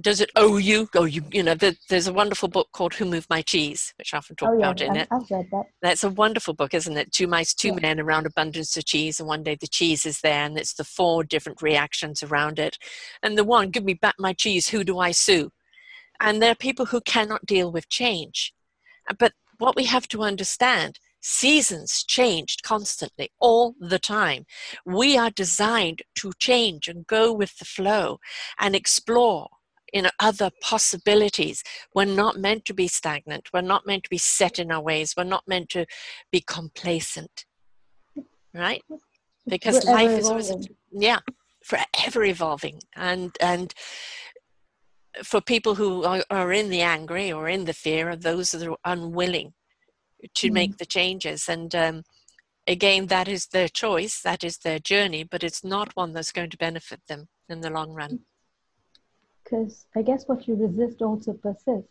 does 0.00 0.20
it 0.20 0.30
owe 0.36 0.56
you? 0.56 0.88
Oh, 0.94 1.04
you, 1.04 1.22
you 1.32 1.42
know, 1.42 1.54
the, 1.54 1.76
there's 1.88 2.06
a 2.06 2.12
wonderful 2.12 2.48
book 2.48 2.68
called 2.72 2.94
Who 2.94 3.04
Moved 3.04 3.28
My 3.28 3.42
Cheese, 3.42 3.92
which 3.98 4.14
I 4.14 4.18
often 4.18 4.36
talk 4.36 4.50
oh, 4.50 4.52
yeah, 4.52 4.58
about 4.58 4.80
in 4.80 4.90
I've, 4.92 4.96
it. 4.98 5.08
I've 5.10 5.30
read 5.30 5.48
that. 5.50 5.64
That's 5.82 6.04
a 6.04 6.10
wonderful 6.10 6.54
book, 6.54 6.74
isn't 6.74 6.96
it? 6.96 7.10
Two 7.10 7.26
mice, 7.26 7.52
two 7.52 7.68
Yeah. 7.68 7.80
men 7.82 8.00
around 8.00 8.26
abundance 8.26 8.76
of 8.76 8.84
cheese, 8.84 9.18
and 9.18 9.28
one 9.28 9.42
day 9.42 9.56
the 9.60 9.66
cheese 9.66 10.06
is 10.06 10.20
there, 10.20 10.44
and 10.44 10.56
it's 10.56 10.74
the 10.74 10.84
four 10.84 11.24
different 11.24 11.60
reactions 11.60 12.22
around 12.22 12.58
it. 12.58 12.78
And 13.22 13.36
the 13.36 13.44
one, 13.44 13.70
give 13.70 13.84
me 13.84 13.94
back 13.94 14.14
my 14.18 14.32
cheese, 14.32 14.68
who 14.68 14.84
do 14.84 14.98
I 14.98 15.10
sue? 15.10 15.50
And 16.20 16.40
there 16.40 16.52
are 16.52 16.56
people 16.56 16.86
who 16.86 17.00
cannot 17.00 17.46
deal 17.46 17.72
with 17.72 17.88
change. 17.88 18.52
Uh, 19.08 19.14
But 19.18 19.32
what 19.58 19.74
we 19.74 19.86
have 19.86 20.06
to 20.08 20.22
understand, 20.22 21.00
seasons 21.20 22.04
changed 22.06 22.62
constantly, 22.62 23.30
all 23.40 23.74
the 23.80 23.98
time. 23.98 24.46
We 24.86 25.18
are 25.18 25.30
designed 25.30 26.02
to 26.16 26.32
change 26.38 26.88
and 26.88 27.06
go 27.06 27.32
with 27.32 27.58
the 27.58 27.64
flow 27.64 28.20
and 28.58 28.76
explore 28.76 29.48
know 30.02 30.10
other 30.18 30.50
possibilities. 30.60 31.62
We're 31.94 32.04
not 32.04 32.38
meant 32.38 32.64
to 32.66 32.74
be 32.74 32.88
stagnant. 32.88 33.50
We're 33.52 33.60
not 33.60 33.86
meant 33.86 34.04
to 34.04 34.10
be 34.10 34.18
set 34.18 34.58
in 34.58 34.70
our 34.70 34.82
ways. 34.82 35.14
We're 35.16 35.24
not 35.24 35.44
meant 35.46 35.68
to 35.70 35.86
be 36.30 36.40
complacent 36.40 37.44
right? 38.54 38.82
Because 39.46 39.84
We're 39.84 39.94
life 39.94 40.18
is 40.18 40.28
always 40.28 40.68
yeah 40.92 41.20
forever 41.64 42.24
evolving. 42.24 42.80
And 42.96 43.36
and 43.40 43.72
for 45.24 45.40
people 45.40 45.74
who 45.74 46.04
are, 46.04 46.22
are 46.30 46.52
in 46.52 46.70
the 46.70 46.82
angry 46.82 47.32
or 47.32 47.48
in 47.48 47.64
the 47.64 47.72
fear 47.72 48.10
are 48.10 48.16
those 48.16 48.52
that 48.52 48.66
are 48.66 48.76
unwilling 48.84 49.54
to 50.34 50.48
Mhm. 50.48 50.52
make 50.52 50.76
the 50.78 50.86
changes. 50.86 51.48
And 51.48 51.74
um, 51.74 52.02
again 52.66 53.06
that 53.06 53.28
is 53.28 53.46
their 53.48 53.68
choice. 53.68 54.20
That 54.20 54.44
is 54.44 54.58
their 54.58 54.78
journey. 54.78 55.24
But 55.24 55.42
it's 55.44 55.64
not 55.64 55.96
one 55.96 56.12
that's 56.12 56.32
going 56.32 56.50
to 56.50 56.56
benefit 56.56 57.00
them 57.08 57.28
in 57.48 57.60
the 57.60 57.70
long 57.70 57.92
run 57.92 58.20
Because 59.50 59.86
I 59.96 60.02
guess 60.02 60.28
what 60.28 60.46
you 60.46 60.54
resist 60.54 61.02
also 61.02 61.32
persists. 61.32 61.90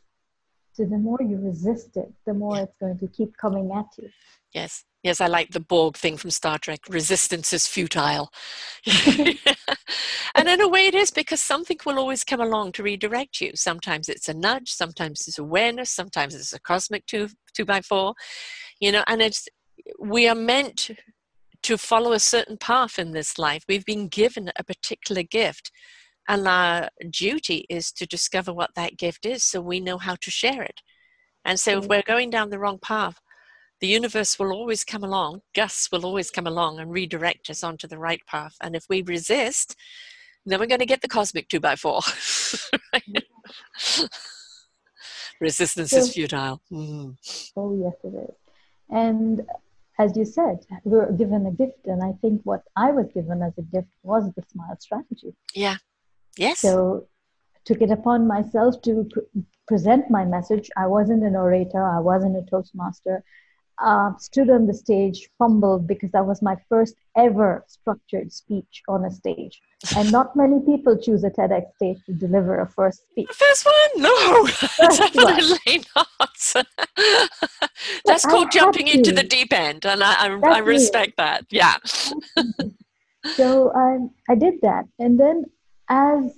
So 0.71 0.85
the 0.85 0.97
more 0.97 1.19
you 1.21 1.37
resist 1.37 1.97
it, 1.97 2.13
the 2.25 2.33
more 2.33 2.55
Yeah. 2.55 2.63
it's 2.63 2.75
going 2.77 2.97
to 2.99 3.07
keep 3.07 3.35
coming 3.37 3.71
at 3.71 3.87
you. 3.97 4.09
Yes, 4.53 4.85
yes, 5.03 5.19
I 5.19 5.27
like 5.27 5.51
the 5.51 5.59
Borg 5.59 5.97
thing 5.97 6.17
from 6.17 6.31
Star 6.31 6.57
Trek. 6.57 6.79
Resistance 6.89 7.51
is 7.53 7.67
futile. 7.67 8.31
and 8.85 10.47
in 10.47 10.61
a 10.61 10.67
way, 10.67 10.87
it 10.87 10.95
is 10.95 11.11
because 11.11 11.41
something 11.41 11.77
will 11.85 11.99
always 11.99 12.23
come 12.23 12.39
along 12.41 12.71
to 12.73 12.83
redirect 12.83 13.41
you. 13.41 13.51
Sometimes 13.55 14.09
it's 14.09 14.29
a 14.29 14.33
nudge, 14.33 14.71
sometimes 14.71 15.27
it's 15.27 15.37
awareness, 15.37 15.91
sometimes 15.91 16.33
it's 16.33 16.53
a 16.53 16.59
cosmic 16.61 17.05
two 17.05 17.29
two 17.53 17.65
by 17.65 17.81
four. 17.81 18.13
You 18.79 18.91
know, 18.93 19.03
and 19.07 19.21
it's 19.21 19.47
we 19.99 20.27
are 20.27 20.35
meant 20.35 20.91
to 21.61 21.77
follow 21.77 22.13
a 22.13 22.19
certain 22.19 22.57
path 22.57 22.97
in 22.97 23.11
this 23.11 23.37
life. 23.37 23.65
We've 23.67 23.85
been 23.85 24.07
given 24.07 24.51
a 24.57 24.63
particular 24.63 25.23
gift, 25.23 25.71
and 26.29 26.47
our 26.47 26.89
duty 27.09 27.65
is 27.69 27.91
to 27.93 28.05
discover 28.05 28.53
what 28.53 28.75
that 28.75 28.97
gift 28.97 29.25
is, 29.25 29.43
so 29.43 29.59
we 29.59 29.79
know 29.79 29.97
how 29.97 30.15
to 30.21 30.31
share 30.31 30.61
it. 30.61 30.81
And 31.43 31.59
so, 31.59 31.79
if 31.79 31.87
we're 31.87 32.03
going 32.03 32.29
down 32.29 32.51
the 32.51 32.59
wrong 32.59 32.77
path, 32.79 33.19
the 33.81 33.87
universe 33.87 34.37
will 34.37 34.51
always 34.51 34.83
come 34.83 35.03
along, 35.03 35.41
Gus 35.55 35.89
will 35.91 36.05
always 36.05 36.29
come 36.29 36.45
along 36.45 36.79
and 36.79 36.91
redirect 36.91 37.49
us 37.49 37.63
onto 37.63 37.87
the 37.87 37.97
right 37.97 38.21
path. 38.27 38.55
And 38.61 38.75
if 38.75 38.85
we 38.89 39.01
resist, 39.01 39.75
then 40.45 40.59
we're 40.59 40.67
going 40.67 40.79
to 40.79 40.85
get 40.85 41.01
the 41.01 41.07
cosmic 41.07 41.47
two 41.49 41.59
by 41.59 41.75
four. 41.75 42.01
Resistance 45.41 45.93
is 45.93 46.13
futile. 46.13 46.61
Mm. 46.71 47.17
Oh, 47.55 47.73
yes, 47.81 47.93
it 48.03 48.15
is. 48.29 48.35
And 48.89 49.41
as 49.97 50.15
you 50.15 50.25
said, 50.25 50.65
we 50.83 50.97
were 50.97 51.11
given 51.11 51.45
a 51.45 51.51
gift. 51.51 51.85
And 51.85 52.03
I 52.03 52.13
think 52.21 52.41
what 52.43 52.63
I 52.75 52.91
was 52.91 53.07
given 53.13 53.41
as 53.41 53.53
a 53.57 53.61
gift 53.61 53.87
was 54.03 54.31
the 54.35 54.43
smile 54.51 54.77
strategy. 54.79 55.33
Yeah. 55.55 55.77
Yes. 56.37 56.59
So 56.59 57.07
I 57.55 57.59
took 57.65 57.81
it 57.81 57.91
upon 57.91 58.27
myself 58.27 58.81
to 58.83 59.07
pr- 59.11 59.39
present 59.67 60.09
my 60.09 60.25
message. 60.25 60.69
I 60.77 60.87
wasn't 60.87 61.23
an 61.23 61.35
orator, 61.35 61.83
I 61.83 61.99
wasn't 61.99 62.37
a 62.37 62.49
Toastmaster. 62.49 63.23
Uh, 63.81 64.11
stood 64.17 64.49
on 64.49 64.67
the 64.67 64.73
stage, 64.73 65.29
fumbled 65.37 65.87
because 65.87 66.11
that 66.11 66.25
was 66.25 66.41
my 66.41 66.57
first 66.67 66.95
ever 67.15 67.63
structured 67.65 68.33
speech 68.33 68.83
on 68.89 69.05
a 69.05 69.11
stage. 69.11 69.61
And 69.95 70.11
not 70.11 70.35
many 70.35 70.59
people 70.59 70.97
choose 70.97 71.23
a 71.23 71.29
TEDx 71.29 71.73
stage 71.75 71.97
to 72.05 72.11
deliver 72.11 72.59
a 72.59 72.67
first 72.67 73.03
speech. 73.09 73.27
The 73.29 73.33
first 73.33 73.65
one? 73.65 74.03
No, 74.03 74.47
First 74.47 75.15
one. 75.15 75.85
not. 75.95 76.65
That's 78.05 78.25
I 78.25 78.29
called 78.29 78.45
had 78.45 78.51
jumping 78.51 78.87
into 78.89 79.13
the 79.13 79.23
deep 79.23 79.53
end, 79.53 79.85
and 79.85 80.03
I, 80.03 80.27
I, 80.27 80.55
I 80.55 80.57
respect 80.59 81.15
that. 81.15 81.45
Yeah. 81.49 81.75
so 83.35 83.71
I, 83.73 84.31
I 84.31 84.35
did 84.35 84.55
that. 84.61 84.85
And 84.99 85.17
then, 85.17 85.45
as 85.89 86.35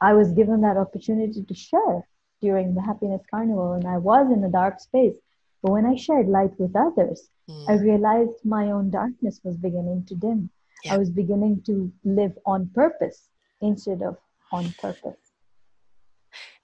I 0.00 0.14
was 0.14 0.32
given 0.32 0.60
that 0.62 0.76
opportunity 0.76 1.42
to 1.42 1.54
share 1.54 2.06
during 2.40 2.74
the 2.74 2.80
Happiness 2.82 3.22
Carnival, 3.30 3.72
and 3.72 3.86
I 3.86 3.98
was 3.98 4.30
in 4.32 4.42
a 4.44 4.50
dark 4.50 4.80
space, 4.80 5.14
but 5.62 5.72
when 5.72 5.86
I 5.86 5.94
shared 5.94 6.28
light 6.28 6.58
with 6.58 6.74
others, 6.74 7.28
I 7.68 7.72
Mm. 7.76 7.82
realized 7.82 8.44
my 8.44 8.70
own 8.70 8.90
darkness 8.90 9.40
was 9.44 9.56
beginning 9.56 10.04
to 10.06 10.14
dim. 10.14 10.50
Yeah. 10.84 10.94
I 10.94 10.98
was 10.98 11.10
beginning 11.10 11.62
to 11.62 11.92
live 12.04 12.38
on 12.46 12.68
purpose 12.68 13.28
instead 13.60 14.02
of 14.02 14.16
on 14.52 14.72
purpose. 14.80 15.29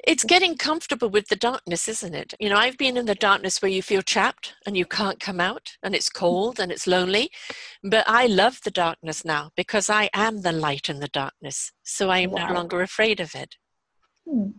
It's 0.06 0.22
getting 0.22 0.56
comfortable 0.56 1.10
with 1.10 1.26
the 1.26 1.34
darkness, 1.34 1.88
isn't 1.88 2.14
it? 2.14 2.32
You 2.38 2.48
know, 2.48 2.56
I've 2.56 2.78
been 2.78 2.96
in 2.96 3.06
the 3.06 3.16
darkness 3.16 3.60
where 3.60 3.70
you 3.70 3.82
feel 3.82 4.02
trapped 4.02 4.54
and 4.64 4.76
you 4.76 4.86
can't 4.86 5.18
come 5.18 5.40
out 5.40 5.72
and 5.82 5.96
it's 5.96 6.08
cold 6.08 6.60
and 6.60 6.70
it's 6.70 6.86
lonely. 6.86 7.32
But 7.82 8.04
I 8.06 8.26
love 8.26 8.60
the 8.62 8.70
darkness 8.70 9.24
now 9.24 9.50
because 9.56 9.90
I 9.90 10.08
am 10.14 10.42
the 10.42 10.52
light 10.52 10.88
in 10.88 11.00
the 11.00 11.08
darkness. 11.08 11.72
So 11.82 12.08
I 12.08 12.18
am 12.18 12.30
no 12.30 12.46
longer 12.52 12.82
afraid 12.82 13.18
of 13.18 13.34
it. 13.34 13.56
Hmm, 14.24 14.50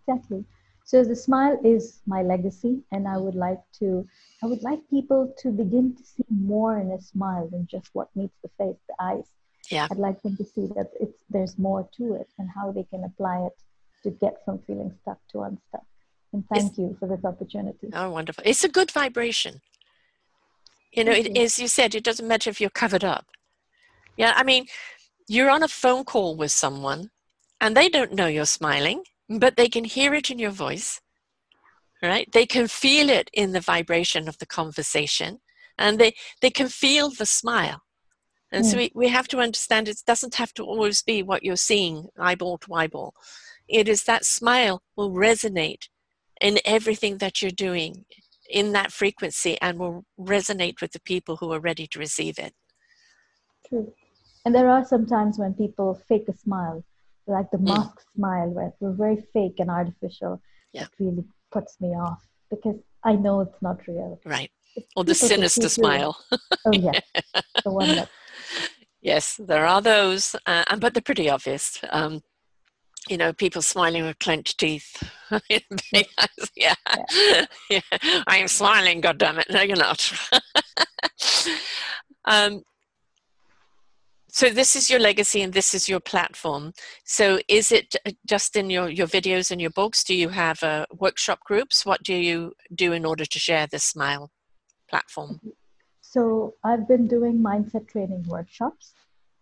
exactly. 0.00 0.44
So 0.84 1.04
the 1.04 1.14
smile 1.14 1.56
is 1.64 2.00
my 2.06 2.22
legacy, 2.22 2.82
and 2.90 3.06
I 3.06 3.16
would 3.16 3.34
like 3.34 3.60
to. 3.80 4.06
I 4.42 4.46
would 4.46 4.62
like 4.62 4.80
people 4.88 5.32
to 5.38 5.50
begin 5.50 5.94
to 5.96 6.04
see 6.04 6.24
more 6.30 6.78
in 6.78 6.90
a 6.90 7.00
smile 7.00 7.48
than 7.48 7.66
just 7.68 7.90
what 7.92 8.08
meets 8.14 8.36
the 8.42 8.50
face, 8.58 8.76
the 8.88 8.94
eyes. 9.00 9.26
Yeah. 9.70 9.86
I'd 9.90 9.98
like 9.98 10.22
them 10.22 10.36
to 10.36 10.44
see 10.44 10.66
that 10.76 10.90
it's 11.00 11.18
there's 11.28 11.58
more 11.58 11.88
to 11.96 12.14
it 12.14 12.28
and 12.38 12.48
how 12.54 12.70
they 12.72 12.84
can 12.84 13.04
apply 13.04 13.46
it 13.46 13.62
to 14.06 14.12
get 14.12 14.44
from 14.44 14.60
feeling 14.66 14.94
stuck 15.02 15.18
to 15.32 15.42
unstuck. 15.42 15.84
And 16.32 16.44
thank 16.52 16.78
you 16.78 16.96
for 16.98 17.08
this 17.08 17.24
opportunity. 17.24 17.88
Oh, 17.92 18.10
wonderful. 18.10 18.42
It's 18.46 18.64
a 18.64 18.68
good 18.68 18.90
vibration. 18.90 19.60
You 20.92 21.04
know, 21.04 21.12
it, 21.12 21.36
as 21.36 21.58
you 21.58 21.68
said, 21.68 21.94
it 21.94 22.04
doesn't 22.04 22.26
matter 22.26 22.48
if 22.50 22.60
you're 22.60 22.70
covered 22.70 23.04
up. 23.04 23.26
Yeah, 24.16 24.32
I 24.34 24.44
mean, 24.44 24.66
you're 25.28 25.50
on 25.50 25.62
a 25.62 25.68
phone 25.68 26.04
call 26.04 26.36
with 26.36 26.52
someone 26.52 27.10
and 27.60 27.76
they 27.76 27.88
don't 27.88 28.12
know 28.12 28.26
you're 28.26 28.46
smiling, 28.46 29.02
but 29.28 29.56
they 29.56 29.68
can 29.68 29.84
hear 29.84 30.14
it 30.14 30.30
in 30.30 30.38
your 30.38 30.50
voice, 30.50 31.00
right? 32.02 32.30
They 32.32 32.46
can 32.46 32.68
feel 32.68 33.10
it 33.10 33.28
in 33.32 33.52
the 33.52 33.60
vibration 33.60 34.28
of 34.28 34.38
the 34.38 34.46
conversation 34.46 35.40
and 35.78 35.98
they, 35.98 36.14
they 36.40 36.50
can 36.50 36.68
feel 36.68 37.10
the 37.10 37.26
smile. 37.26 37.82
And 38.52 38.64
so 38.64 38.76
Mm. 38.76 38.78
we, 38.78 38.92
we 38.94 39.08
have 39.08 39.28
to 39.28 39.38
understand 39.38 39.88
it 39.88 40.02
doesn't 40.06 40.36
have 40.36 40.54
to 40.54 40.62
always 40.64 41.02
be 41.02 41.22
what 41.22 41.42
you're 41.42 41.56
seeing 41.56 42.08
eyeball 42.18 42.58
to 42.58 42.74
eyeball. 42.74 43.14
It 43.68 43.88
is 43.88 44.04
that 44.04 44.24
smile 44.24 44.82
will 44.96 45.10
resonate 45.10 45.88
in 46.40 46.58
everything 46.64 47.18
that 47.18 47.42
you're 47.42 47.50
doing 47.50 48.04
in 48.48 48.72
that 48.72 48.92
frequency 48.92 49.58
and 49.60 49.78
will 49.78 50.04
resonate 50.18 50.80
with 50.80 50.92
the 50.92 51.00
people 51.00 51.36
who 51.36 51.52
are 51.52 51.58
ready 51.58 51.86
to 51.88 51.98
receive 51.98 52.38
it. 52.38 52.54
True. 53.68 53.92
And 54.44 54.54
there 54.54 54.70
are 54.70 54.84
some 54.84 55.06
times 55.06 55.38
when 55.38 55.54
people 55.54 56.00
fake 56.08 56.28
a 56.28 56.32
smile, 56.36 56.84
like 57.26 57.50
the 57.50 57.58
Mm. 57.58 57.68
mask 57.68 58.00
smile, 58.14 58.48
where 58.50 58.72
we're 58.78 58.92
very 58.92 59.20
fake 59.32 59.58
and 59.58 59.70
artificial. 59.70 60.40
Yeah. 60.72 60.82
It 60.84 60.90
really 61.00 61.24
puts 61.50 61.80
me 61.80 61.88
off 61.96 62.22
because 62.50 62.76
I 63.02 63.14
know 63.16 63.40
it's 63.40 63.60
not 63.60 63.84
real. 63.88 64.20
Right. 64.24 64.52
Or 64.94 65.02
the 65.02 65.14
sinister 65.16 65.68
see 65.68 65.80
through 65.80 65.86
it. 65.86 65.88
smile. 65.88 66.24
Oh 66.66 66.72
yeah, 66.72 67.00
the 67.64 67.70
one 67.72 67.96
that 67.96 68.08
Yes, 69.00 69.36
there 69.36 69.66
are 69.66 69.80
those, 69.80 70.34
uh, 70.46 70.64
and 70.68 70.80
but 70.80 70.94
they're 70.94 71.02
pretty 71.02 71.30
obvious. 71.30 71.80
Um, 71.90 72.22
you 73.08 73.16
know, 73.16 73.32
people 73.32 73.62
smiling 73.62 74.04
with 74.04 74.18
clenched 74.18 74.58
teeth. 74.58 75.02
yeah. 75.48 75.60
yeah, 76.56 76.74
I 78.26 78.38
am 78.38 78.48
smiling. 78.48 79.00
God 79.00 79.18
damn 79.18 79.38
it! 79.38 79.46
No, 79.48 79.62
you're 79.62 79.76
not. 79.76 80.12
um, 82.24 82.62
so 84.28 84.50
this 84.50 84.76
is 84.76 84.90
your 84.90 85.00
legacy, 85.00 85.40
and 85.42 85.52
this 85.52 85.72
is 85.72 85.88
your 85.88 86.00
platform. 86.00 86.72
So 87.04 87.38
is 87.48 87.72
it 87.72 87.94
uh, 88.04 88.10
just 88.26 88.56
in 88.56 88.70
your 88.70 88.88
your 88.88 89.06
videos 89.06 89.50
and 89.50 89.60
your 89.60 89.70
books? 89.70 90.02
Do 90.02 90.14
you 90.14 90.30
have 90.30 90.62
uh, 90.62 90.86
workshop 90.92 91.40
groups? 91.44 91.86
What 91.86 92.02
do 92.02 92.14
you 92.14 92.54
do 92.74 92.92
in 92.92 93.04
order 93.06 93.24
to 93.24 93.38
share 93.38 93.66
this 93.66 93.84
smile 93.84 94.30
platform? 94.90 95.40
So 96.16 96.54
I've 96.64 96.88
been 96.88 97.06
doing 97.08 97.42
mindset 97.42 97.88
training 97.88 98.24
workshops. 98.26 98.94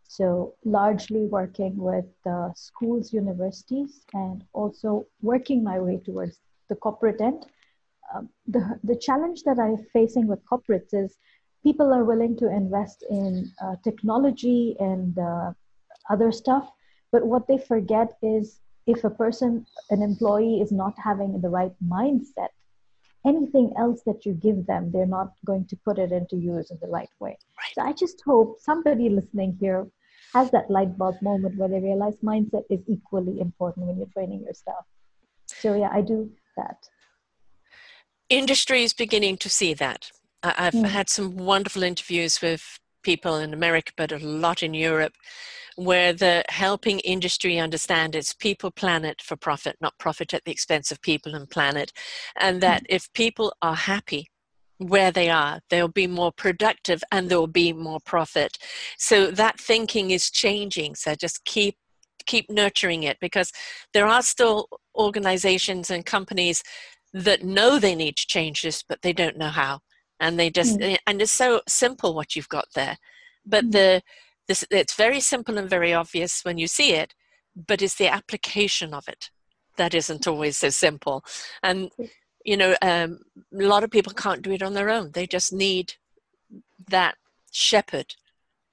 So 0.09 0.55
largely 0.65 1.27
working 1.27 1.77
with 1.77 2.11
uh, 2.27 2.49
schools, 2.57 3.13
universities, 3.13 4.01
and 4.13 4.43
also 4.53 5.07
working 5.23 5.63
my 5.63 5.79
way 5.79 5.99
towards 6.05 6.41
the 6.69 6.75
corporate 6.75 7.21
end. 7.21 7.47
Um, 8.13 8.29
the, 8.49 8.81
the 8.83 8.97
challenge 8.97 9.45
that 9.45 9.61
I'm 9.61 9.87
facing 9.93 10.27
with 10.27 10.45
corporates 10.47 10.93
is 10.93 11.17
people 11.63 11.93
are 11.93 12.03
willing 12.03 12.37
to 12.39 12.51
invest 12.51 13.05
in 13.09 13.53
uh, 13.63 13.77
technology 13.85 14.75
and 14.81 15.17
uh, 15.17 15.53
other 16.11 16.33
stuff, 16.33 16.73
but 17.13 17.25
what 17.25 17.47
they 17.47 17.59
forget 17.59 18.19
is 18.21 18.59
if 18.89 19.05
a 19.05 19.11
person, 19.11 19.65
an 19.91 20.03
employee, 20.03 20.61
is 20.61 20.73
not 20.73 20.95
having 20.99 21.41
the 21.41 21.49
right 21.49 21.75
mindset, 21.87 22.51
anything 23.27 23.73
else 23.79 24.03
that 24.07 24.25
you 24.27 24.33
give 24.35 24.67
them, 24.67 24.91
they're 24.93 25.07
not 25.07 25.33
going 25.47 25.67
to 25.67 25.77
put 25.77 25.99
it 25.99 26.13
into 26.13 26.37
use 26.37 26.71
in 26.71 26.79
the 26.81 26.89
right 26.89 27.09
way. 27.21 27.37
Right. 27.59 27.75
So 27.75 27.83
I 27.83 27.93
just 27.93 28.23
hope 28.25 28.59
somebody 28.61 29.09
listening 29.09 29.57
here 29.61 29.87
has 30.33 30.51
that 30.51 30.71
light 30.71 30.97
bulb 30.99 31.17
moment 31.23 31.57
where 31.57 31.69
they 31.69 31.81
realize 31.81 32.17
mindset 32.23 32.65
is 32.69 32.81
equally 32.89 33.41
important 33.41 33.87
when 33.87 33.99
you're 33.99 34.09
training 34.09 34.43
your 34.45 34.55
staff. 34.55 34.85
So 35.47 35.75
yeah, 35.75 35.91
I 35.93 36.01
do 36.01 36.31
that. 36.57 36.89
Industry 38.29 38.83
is 38.83 38.93
beginning 38.93 39.37
to 39.39 39.49
see 39.49 39.75
that. 39.75 40.11
I've 40.43 40.75
mm. 40.75 40.87
had 40.87 41.09
some 41.09 41.37
wonderful 41.37 41.83
interviews 41.83 42.43
with 42.43 42.79
people 43.05 43.37
in 43.37 43.55
America, 43.55 43.93
but 43.97 44.11
a 44.11 44.19
lot 44.19 44.63
in 44.63 44.75
Europe, 44.75 45.15
where 45.77 46.13
the 46.13 46.45
helping 46.49 46.99
industry 47.01 47.59
understand 47.59 48.15
it's 48.15 48.35
people, 48.35 48.71
planet 48.71 49.23
for 49.23 49.37
profit, 49.37 49.77
not 49.81 49.99
profit 49.99 50.35
at 50.35 50.45
the 50.45 50.53
expense 50.53 50.91
of 50.91 51.01
people 51.03 51.35
and 51.35 51.49
planet. 51.51 51.93
And 52.41 52.61
that 52.61 52.83
mm. 52.83 52.87
if 52.89 53.13
people 53.13 53.55
are 53.63 53.77
happy 53.77 54.29
where 54.79 55.11
they 55.11 55.31
are, 55.31 55.61
they'll 55.71 55.89
be 55.89 56.07
more 56.07 56.33
productive 56.33 57.03
and 57.13 57.29
there'll 57.29 57.47
be 57.47 57.73
more 57.73 58.01
profit. 58.05 58.59
So 58.99 59.31
that 59.31 59.59
thinking 59.59 60.11
is 60.11 60.31
changing. 60.31 60.97
So 60.97 61.15
just 61.15 61.45
keep 61.45 61.77
keep 62.27 62.49
nurturing 62.49 63.03
it 63.03 63.19
because 63.21 63.53
there 63.93 64.07
are 64.07 64.23
still 64.23 64.67
organizations 64.97 65.91
and 65.91 66.07
companies 66.07 66.63
that 67.13 67.45
know 67.45 67.79
they 67.79 67.95
need 67.95 68.17
to 68.17 68.27
change 68.27 68.63
this, 68.63 68.83
but 68.83 69.03
they 69.03 69.13
don't 69.13 69.37
know 69.37 69.49
how 69.49 69.81
and 70.21 70.39
they 70.39 70.51
just 70.51 70.79
mm. 70.79 70.97
and 71.07 71.21
it's 71.21 71.33
so 71.33 71.61
simple 71.67 72.15
what 72.15 72.35
you've 72.35 72.49
got 72.49 72.67
there 72.75 72.99
but 73.47 73.67
mm. 73.67 73.73
the 73.73 74.03
this 74.49 74.65
it's 74.71 74.95
very 74.95 75.21
simple 75.21 75.59
and 75.59 75.69
very 75.69 75.93
obvious 75.93 76.45
when 76.45 76.59
you 76.59 76.67
see 76.67 76.93
it 76.93 77.15
but 77.55 77.83
it's 77.83 77.97
the 77.97 78.09
application 78.09 78.93
of 78.95 79.09
it 79.09 79.31
that 79.77 79.95
isn't 79.95 80.27
always 80.27 80.57
so 80.57 80.69
simple 80.69 81.25
and 81.63 81.91
you 82.45 82.57
know 82.57 82.77
um, 82.83 83.19
a 83.59 83.63
lot 83.63 83.85
of 83.85 83.91
people 83.91 84.13
can't 84.13 84.43
do 84.43 84.53
it 84.53 84.63
on 84.63 84.75
their 84.75 84.91
own 84.91 85.11
they 85.13 85.27
just 85.27 85.53
need 85.53 85.95
that 86.89 87.17
shepherd 87.51 88.15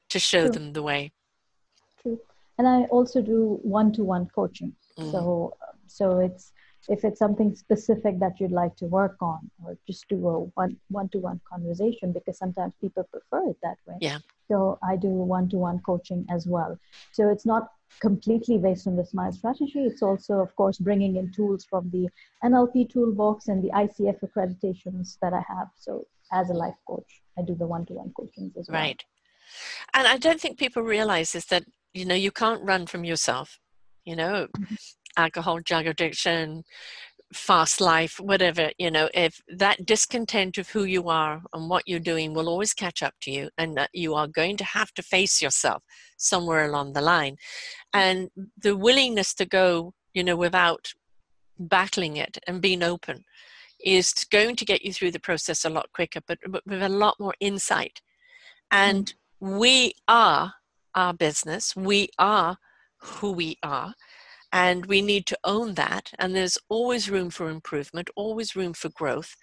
to 0.09 0.19
show 0.19 0.43
True. 0.43 0.51
them 0.51 0.73
the 0.73 0.83
way 0.83 1.11
True. 2.01 2.19
and 2.57 2.67
i 2.67 2.81
also 2.83 3.21
do 3.21 3.59
one-to-one 3.63 4.27
coaching 4.35 4.73
mm. 4.97 5.11
so 5.11 5.53
so 5.87 6.19
it's 6.19 6.51
if 6.89 7.03
it's 7.03 7.19
something 7.19 7.55
specific 7.55 8.19
that 8.19 8.39
you'd 8.39 8.51
like 8.51 8.75
to 8.77 8.86
work 8.86 9.17
on 9.21 9.49
or 9.63 9.77
just 9.88 10.07
do 10.09 10.27
a 10.27 10.39
one 10.55 10.75
one-to-one 10.89 11.39
conversation 11.47 12.11
because 12.11 12.38
sometimes 12.38 12.73
people 12.82 13.07
prefer 13.11 13.49
it 13.49 13.57
that 13.61 13.77
way. 13.86 13.95
Yeah. 14.01 14.19
So 14.47 14.79
i 14.84 14.95
do 14.95 15.09
one-to-one 15.09 15.79
coaching 15.79 16.25
as 16.29 16.47
well. 16.47 16.77
So 17.11 17.29
it's 17.29 17.45
not 17.45 17.69
completely 17.99 18.57
based 18.57 18.88
on 18.88 18.95
the 18.95 19.05
smile 19.05 19.32
strategy. 19.32 19.79
It's 19.79 20.01
also 20.01 20.36
of 20.39 20.55
course 20.55 20.77
bringing 20.77 21.17
in 21.17 21.32
tools 21.32 21.65
from 21.65 21.89
the 21.91 22.09
nlp 22.43 22.89
toolbox 22.91 23.47
and 23.47 23.63
the 23.63 23.69
icf 23.69 24.19
accreditations 24.21 25.17
that 25.21 25.34
i 25.34 25.43
have. 25.47 25.67
So 25.75 26.05
as 26.32 26.49
a 26.49 26.53
life 26.53 26.79
coach 26.88 27.21
i 27.38 27.41
do 27.43 27.55
the 27.55 27.67
one-to-one 27.67 28.13
coaching 28.17 28.51
as 28.57 28.67
well. 28.69 28.82
Right. 28.82 29.03
And 29.93 30.07
i 30.07 30.17
don't 30.17 30.41
think 30.41 30.57
people 30.57 30.82
realize 30.82 31.36
is 31.36 31.45
that 31.45 31.65
you 31.93 32.05
know 32.05 32.15
you 32.15 32.32
can't 32.32 32.63
run 32.63 32.88
from 32.88 33.03
yourself 33.03 33.59
you 34.03 34.15
know? 34.15 34.47
Mm-hmm 34.57 34.75
alcohol, 35.18 35.59
drug 35.59 35.88
addiction, 35.88 36.64
fast 37.34 37.80
life, 37.80 38.20
whatever, 38.20 38.72
you 38.78 38.91
know, 38.91 39.09
if 39.14 39.41
that 39.47 39.86
discontent 39.86 40.57
of 40.57 40.70
who 40.70 40.84
you 40.84 41.09
are 41.09 41.41
and 41.53 41.70
what 41.70 41.84
you're 41.88 41.99
doing 41.99 42.34
will 42.34 42.49
always 42.49 42.74
catch 42.74 43.01
up 43.01 43.14
to 43.22 43.32
you, 43.32 43.49
and 43.57 43.78
that 43.78 43.89
you 43.93 44.14
are 44.14 44.28
going 44.28 44.57
to 44.57 44.64
have 44.64 44.93
to 44.93 45.01
face 45.01 45.41
yourself 45.41 45.84
somewhere 46.18 46.66
along 46.66 46.93
the 46.93 47.01
line. 47.01 47.38
And 47.93 48.30
the 48.57 48.76
willingness 48.76 49.34
to 49.36 49.45
go, 49.45 49.93
you 50.14 50.24
know, 50.24 50.36
without 50.36 50.93
battling 51.57 52.18
it 52.18 52.38
and 52.47 52.62
being 52.62 52.84
open 52.84 53.24
is 53.84 54.14
going 54.32 54.55
to 54.55 54.66
get 54.66 54.84
you 54.84 54.93
through 54.93 55.12
the 55.12 55.20
process 55.20 55.66
a 55.66 55.70
lot 55.70 55.91
quicker, 55.93 56.20
but, 56.28 56.38
but 56.49 56.64
with 56.66 56.84
a 56.84 56.89
lot 56.89 57.20
more 57.20 57.34
insight. 57.39 58.01
And 58.72 59.14
mm. 59.41 59.59
we 59.59 59.93
are 60.07 60.53
our 60.95 61.14
business, 61.14 61.76
we 61.76 62.09
are 62.20 62.57
who 62.99 63.32
we 63.32 63.57
are 63.64 63.93
and 64.52 64.86
we 64.86 65.02
need 65.02 65.26
to 65.26 65.38
own 65.43 65.76
that 65.76 66.12
and 66.20 66.36
there's 66.36 66.58
always 66.70 67.10
room 67.10 67.30
for 67.30 67.49
improvement 67.49 68.10
always 68.16 68.56
room 68.56 68.74
for 68.74 68.89
growth 68.89 69.36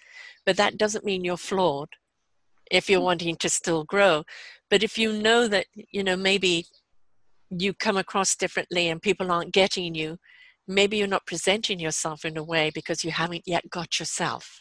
but 0.44 0.56
that 0.56 0.76
doesn't 0.76 1.04
mean 1.04 1.24
you're 1.24 1.36
flawed 1.36 1.88
if 2.70 2.88
you're 2.88 3.00
mm. 3.00 3.04
wanting 3.04 3.36
to 3.36 3.48
still 3.48 3.84
grow 3.84 4.24
but 4.70 4.82
if 4.82 4.98
you 4.98 5.12
know 5.12 5.48
that 5.48 5.66
you 5.74 6.04
know 6.04 6.16
maybe 6.16 6.66
you 7.50 7.72
come 7.72 7.96
across 7.96 8.36
differently 8.36 8.88
and 8.88 9.00
people 9.00 9.32
aren't 9.32 9.52
getting 9.52 9.94
you 9.94 10.18
maybe 10.66 10.98
you're 10.98 11.06
not 11.06 11.26
presenting 11.26 11.80
yourself 11.80 12.24
in 12.24 12.36
a 12.36 12.44
way 12.44 12.70
because 12.74 13.04
you 13.04 13.10
haven't 13.10 13.42
yet 13.46 13.68
got 13.70 13.98
yourself 13.98 14.60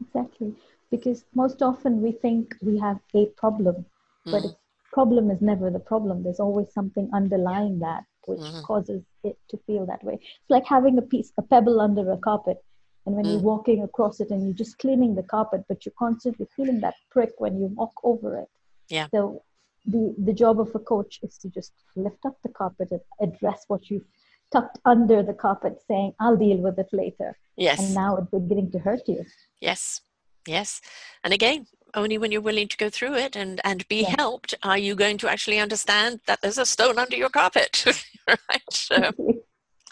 exactly 0.00 0.54
because 0.90 1.24
most 1.34 1.62
often 1.62 2.02
we 2.02 2.12
think 2.12 2.54
we 2.60 2.78
have 2.78 2.98
a 3.14 3.26
problem 3.36 3.84
but 4.26 4.42
mm. 4.42 4.56
problem 4.92 5.30
is 5.30 5.40
never 5.40 5.70
the 5.70 5.78
problem 5.78 6.22
there's 6.22 6.40
always 6.40 6.70
something 6.72 7.08
underlying 7.14 7.78
that 7.78 8.04
which 8.26 8.40
mm-hmm. 8.40 8.62
causes 8.62 9.02
it 9.24 9.36
to 9.48 9.58
feel 9.66 9.86
that 9.86 10.02
way. 10.04 10.14
It's 10.14 10.50
like 10.50 10.66
having 10.66 10.98
a 10.98 11.02
piece, 11.02 11.32
a 11.38 11.42
pebble 11.42 11.80
under 11.80 12.10
a 12.12 12.16
carpet. 12.16 12.58
And 13.06 13.16
when 13.16 13.24
mm. 13.24 13.32
you're 13.32 13.40
walking 13.40 13.82
across 13.82 14.20
it 14.20 14.30
and 14.30 14.44
you're 14.44 14.52
just 14.54 14.78
cleaning 14.78 15.14
the 15.14 15.22
carpet, 15.22 15.64
but 15.68 15.86
you're 15.86 15.94
constantly 15.98 16.46
feeling 16.54 16.80
that 16.80 16.94
prick 17.10 17.32
when 17.38 17.58
you 17.58 17.66
walk 17.66 17.94
over 18.04 18.38
it. 18.38 18.48
Yeah. 18.88 19.06
So 19.10 19.42
the, 19.86 20.14
the 20.18 20.34
job 20.34 20.60
of 20.60 20.74
a 20.74 20.78
coach 20.78 21.18
is 21.22 21.38
to 21.38 21.48
just 21.48 21.72
lift 21.96 22.24
up 22.26 22.36
the 22.42 22.50
carpet 22.50 22.90
and 22.90 23.00
address 23.20 23.64
what 23.68 23.88
you've 23.88 24.04
tucked 24.52 24.78
under 24.84 25.22
the 25.22 25.32
carpet, 25.32 25.80
saying, 25.88 26.12
I'll 26.20 26.36
deal 26.36 26.58
with 26.58 26.78
it 26.78 26.88
later. 26.92 27.38
Yes. 27.56 27.78
And 27.80 27.94
now 27.94 28.16
it's 28.16 28.30
beginning 28.30 28.70
to 28.72 28.78
hurt 28.78 29.08
you. 29.08 29.24
Yes. 29.60 30.02
Yes. 30.46 30.80
And 31.24 31.32
again, 31.32 31.66
only 31.94 32.18
when 32.18 32.32
you're 32.32 32.40
willing 32.40 32.68
to 32.68 32.76
go 32.76 32.90
through 32.90 33.14
it 33.14 33.36
and, 33.36 33.60
and 33.64 33.86
be 33.88 34.02
yeah. 34.02 34.14
helped 34.18 34.54
are 34.62 34.78
you 34.78 34.94
going 34.94 35.18
to 35.18 35.30
actually 35.30 35.58
understand 35.58 36.20
that 36.26 36.40
there's 36.40 36.58
a 36.58 36.66
stone 36.66 36.98
under 36.98 37.16
your 37.16 37.28
carpet. 37.28 37.84
right? 38.28 38.62
So, 38.70 39.12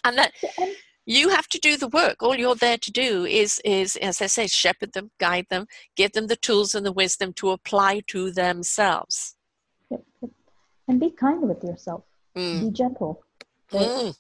and 0.05 0.19
that 0.19 0.33
you 1.07 1.31
have 1.31 1.49
to 1.49 1.59
do 1.59 1.77
the 1.77 1.89
work. 1.89 2.23
All 2.23 2.37
you're 2.37 2.55
there 2.55 2.79
to 2.79 2.93
do 2.93 3.25
is, 3.25 3.61
is, 3.65 3.97
as 3.97 4.21
I 4.21 4.27
say, 4.27 4.47
shepherd 4.47 4.93
them, 4.93 5.11
guide 5.19 5.47
them, 5.51 5.67
give 5.97 6.13
them 6.13 6.27
the 6.27 6.37
tools 6.37 6.75
and 6.75 6.85
the 6.85 6.93
wisdom 6.93 7.33
to 7.35 7.51
apply 7.51 8.03
to 8.09 8.31
themselves. 8.31 9.37
Yep, 9.91 10.05
yep. 10.23 10.31
And 10.87 11.01
be 11.01 11.11
kind 11.11 11.43
with 11.43 11.63
yourself. 11.63 12.05
Mm. 12.37 12.61
Be 12.61 12.71
gentle. 12.71 13.23
Mm. 13.73 14.15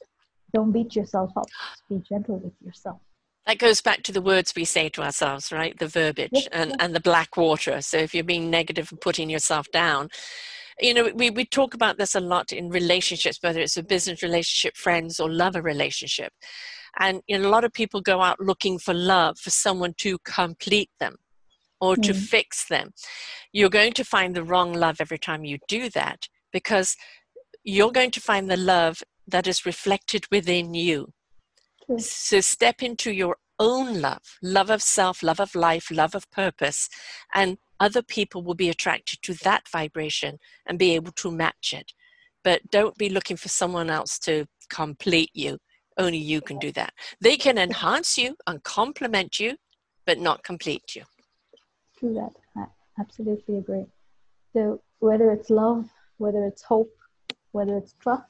Don't 0.55 0.72
beat 0.72 0.97
yourself 0.97 1.31
up. 1.37 1.47
Be 1.89 2.03
gentle 2.09 2.39
with 2.39 2.55
yourself 2.64 3.01
that 3.49 3.59
goes 3.59 3.80
back 3.80 4.05
to 4.05 4.12
the 4.12 4.22
words 4.22 4.53
we 4.55 4.64
say 4.64 4.88
to 4.90 5.03
ourselves 5.03 5.51
right? 5.51 5.76
The 5.78 5.88
verbiage 5.88 6.46
and, 6.53 6.76
and 6.78 6.94
the 6.94 7.01
black 7.01 7.36
water. 7.36 7.80
So 7.80 7.96
if 7.96 8.14
you're 8.14 8.22
being 8.22 8.51
negative 8.51 8.92
and 8.92 9.01
putting 9.01 9.28
yourself 9.28 9.68
down 9.72 10.11
you 10.80 10.94
know 10.94 11.11
we, 11.14 11.30
we 11.30 11.44
talk 11.44 11.74
about 11.74 11.99
this 11.99 12.14
a 12.14 12.20
lot 12.20 12.53
in 12.53 12.68
relationships 12.68 13.38
whether 13.42 13.61
it's 13.61 13.76
a 13.76 13.82
business 13.82 14.22
relationship 14.22 14.76
friends 14.76 15.18
or 15.18 15.30
lover 15.30 15.62
relationship. 15.62 16.32
And 16.99 17.22
you 17.26 17.38
know, 17.38 17.49
a 17.49 17.51
lot 17.51 17.64
of 17.64 17.72
people 17.72 18.01
go 18.01 18.22
out 18.22 18.40
looking 18.40 18.78
for 18.78 18.94
love 18.94 19.38
for 19.38 19.51
someone 19.51 19.94
to 19.99 20.18
complete 20.24 20.90
them 20.99 21.16
or 21.80 21.96
to 21.96 22.12
mm. 22.12 22.16
fix 22.16 22.66
them. 22.66 22.90
You're 23.53 23.70
going 23.70 23.92
to 23.94 24.05
find 24.05 24.34
the 24.34 24.42
wrong 24.42 24.72
love 24.72 25.01
every 25.01 25.18
time 25.18 25.44
you 25.44 25.59
do 25.68 25.90
that 25.90 26.28
because 26.53 26.96
you're 27.62 27.92
going 27.92 28.11
to 28.12 28.20
find 28.20 28.51
the 28.51 28.57
love 28.57 29.03
that 29.26 29.46
is 29.46 29.66
reflected 29.66 30.26
within 30.30 30.74
you 30.74 31.12
so 31.97 32.41
step 32.41 32.82
into 32.82 33.11
your 33.11 33.36
own 33.59 34.01
love, 34.01 34.39
love 34.43 34.70
of 34.70 34.82
self, 34.82 35.22
love 35.22 35.41
of 35.41 35.55
life, 35.55 35.91
love 35.91 36.14
of 36.14 36.30
purpose, 36.30 36.89
and 37.34 37.59
other 37.80 38.03
people 38.03 38.43
will 38.43 38.55
be 38.55 38.68
attracted 38.68 39.20
to 39.22 39.34
that 39.45 39.68
vibration 39.68 40.39
and 40.66 40.78
be 40.78 40.95
able 40.95 41.12
to 41.12 41.30
match 41.30 41.72
it. 41.72 41.93
But 42.45 42.70
don't 42.70 42.97
be 42.97 43.09
looking 43.09 43.36
for 43.36 43.49
someone 43.49 43.91
else 43.91 44.18
to 44.20 44.47
complete 44.68 45.30
you. 45.34 45.59
Only 45.97 46.18
you 46.18 46.41
can 46.41 46.59
do 46.59 46.70
that. 46.72 46.93
They 47.20 47.36
can 47.36 47.59
enhance 47.59 48.16
you 48.16 48.36
and 48.47 48.62
complement 48.62 49.41
you, 49.41 49.57
but 50.07 50.18
not 50.18 50.45
complete 50.45 50.95
you. 50.95 51.03
True 51.99 52.14
that. 52.14 52.32
I 52.57 52.66
absolutely 53.01 53.59
agree. 53.59 53.86
So 54.53 54.80
whether 55.01 55.32
it's 55.32 55.51
love, 55.51 55.89
whether 56.18 56.45
it's 56.45 56.62
hope, 56.62 56.95
whether 57.53 57.76
it's 57.76 57.95
trust, 58.01 58.24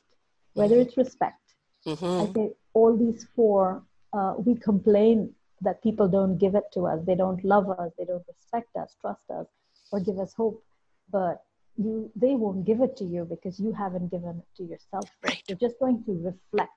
whether 0.54 0.76
mm-hmm. 0.76 0.88
it's 0.88 0.96
respect, 0.96 1.42
mm-hmm. 1.86 2.30
I 2.30 2.32
say 2.32 2.52
all 2.74 2.96
these 2.96 3.26
four, 3.34 3.82
uh, 4.12 4.34
we 4.38 4.54
complain 4.54 5.34
that 5.60 5.82
people 5.82 6.08
don't 6.08 6.38
give 6.38 6.54
it 6.54 6.64
to 6.74 6.86
us. 6.86 7.00
They 7.04 7.14
don't 7.14 7.44
love 7.44 7.68
us. 7.70 7.90
They 7.98 8.04
don't 8.04 8.24
respect 8.26 8.76
us, 8.76 8.94
trust 9.00 9.22
us, 9.30 9.46
or 9.90 10.00
give 10.00 10.18
us 10.18 10.32
hope. 10.34 10.62
But 11.10 11.42
you, 11.76 12.10
they 12.14 12.34
won't 12.34 12.64
give 12.64 12.80
it 12.80 12.96
to 12.98 13.04
you 13.04 13.24
because 13.24 13.58
you 13.58 13.72
haven't 13.72 14.10
given 14.10 14.42
it 14.42 14.56
to 14.56 14.64
yourself. 14.64 15.10
Right. 15.24 15.42
They're 15.46 15.56
just 15.56 15.78
going 15.78 16.04
to 16.04 16.12
reflect 16.12 16.72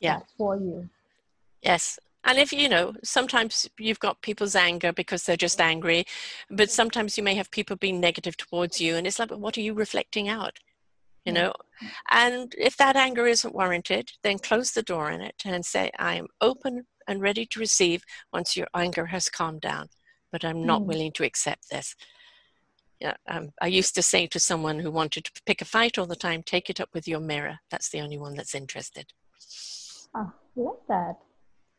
yeah. 0.00 0.20
for 0.36 0.56
you. 0.56 0.88
Yes. 1.62 1.98
And 2.24 2.38
if 2.38 2.52
you 2.52 2.68
know, 2.68 2.94
sometimes 3.02 3.68
you've 3.78 3.98
got 4.00 4.22
people's 4.22 4.56
anger 4.56 4.92
because 4.92 5.24
they're 5.24 5.36
just 5.36 5.60
angry, 5.60 6.06
but 6.50 6.70
sometimes 6.70 7.18
you 7.18 7.22
may 7.22 7.34
have 7.34 7.50
people 7.50 7.76
being 7.76 8.00
negative 8.00 8.36
towards 8.36 8.80
you, 8.80 8.96
and 8.96 9.06
it's 9.06 9.18
like, 9.18 9.30
what 9.30 9.58
are 9.58 9.60
you 9.60 9.74
reflecting 9.74 10.28
out? 10.28 10.58
You 11.24 11.32
know 11.32 11.52
and 12.10 12.54
if 12.58 12.76
that 12.76 12.96
anger 12.96 13.26
isn't 13.26 13.54
warranted 13.54 14.10
then 14.22 14.38
close 14.38 14.72
the 14.72 14.82
door 14.82 15.10
on 15.10 15.20
it 15.20 15.34
and 15.44 15.64
say 15.64 15.90
i 15.98 16.14
am 16.14 16.26
open 16.40 16.86
and 17.08 17.20
ready 17.20 17.46
to 17.46 17.60
receive 17.60 18.02
once 18.32 18.56
your 18.56 18.68
anger 18.74 19.06
has 19.06 19.28
calmed 19.28 19.60
down 19.60 19.88
but 20.30 20.44
i'm 20.44 20.64
not 20.64 20.82
mm. 20.82 20.86
willing 20.86 21.12
to 21.12 21.24
accept 21.24 21.68
this 21.70 21.94
yeah, 23.00 23.14
um, 23.28 23.50
I 23.60 23.66
used 23.66 23.94
to 23.96 24.02
say 24.02 24.26
to 24.28 24.40
someone 24.40 24.78
who 24.78 24.90
wanted 24.90 25.24
to 25.24 25.42
pick 25.44 25.60
a 25.60 25.66
fight 25.66 25.98
all 25.98 26.06
the 26.06 26.16
time, 26.16 26.42
take 26.42 26.70
it 26.70 26.80
up 26.80 26.88
with 26.94 27.06
your 27.06 27.20
mirror. 27.20 27.58
That's 27.70 27.90
the 27.90 28.00
only 28.00 28.16
one 28.18 28.34
that's 28.34 28.54
interested. 28.54 29.12
Oh, 30.14 30.32
I 30.56 30.60
like 30.60 30.86
that. 30.88 31.16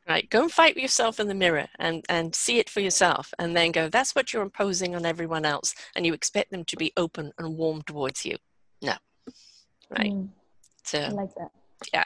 Right, 0.07 0.29
go 0.29 0.43
and 0.43 0.51
fight 0.51 0.75
with 0.75 0.83
yourself 0.83 1.19
in 1.19 1.27
the 1.27 1.33
mirror 1.33 1.67
and, 1.79 2.05
and 2.09 2.35
see 2.35 2.59
it 2.59 2.69
for 2.69 2.79
yourself, 2.79 3.33
and 3.39 3.57
then 3.57 3.71
go, 3.71 3.89
that's 3.89 4.13
what 4.13 4.33
you're 4.33 4.43
imposing 4.43 4.95
on 4.95 5.03
everyone 5.03 5.45
else, 5.45 5.73
and 5.95 6.05
you 6.05 6.13
expect 6.13 6.51
them 6.51 6.63
to 6.65 6.75
be 6.75 6.93
open 6.95 7.31
and 7.39 7.57
warm 7.57 7.81
towards 7.81 8.23
you. 8.23 8.37
No. 8.83 8.93
Right. 9.89 10.11
Mm, 10.11 10.29
so, 10.83 10.99
I 10.99 11.09
like 11.09 11.35
that. 11.35 11.51
Yeah. 11.93 12.05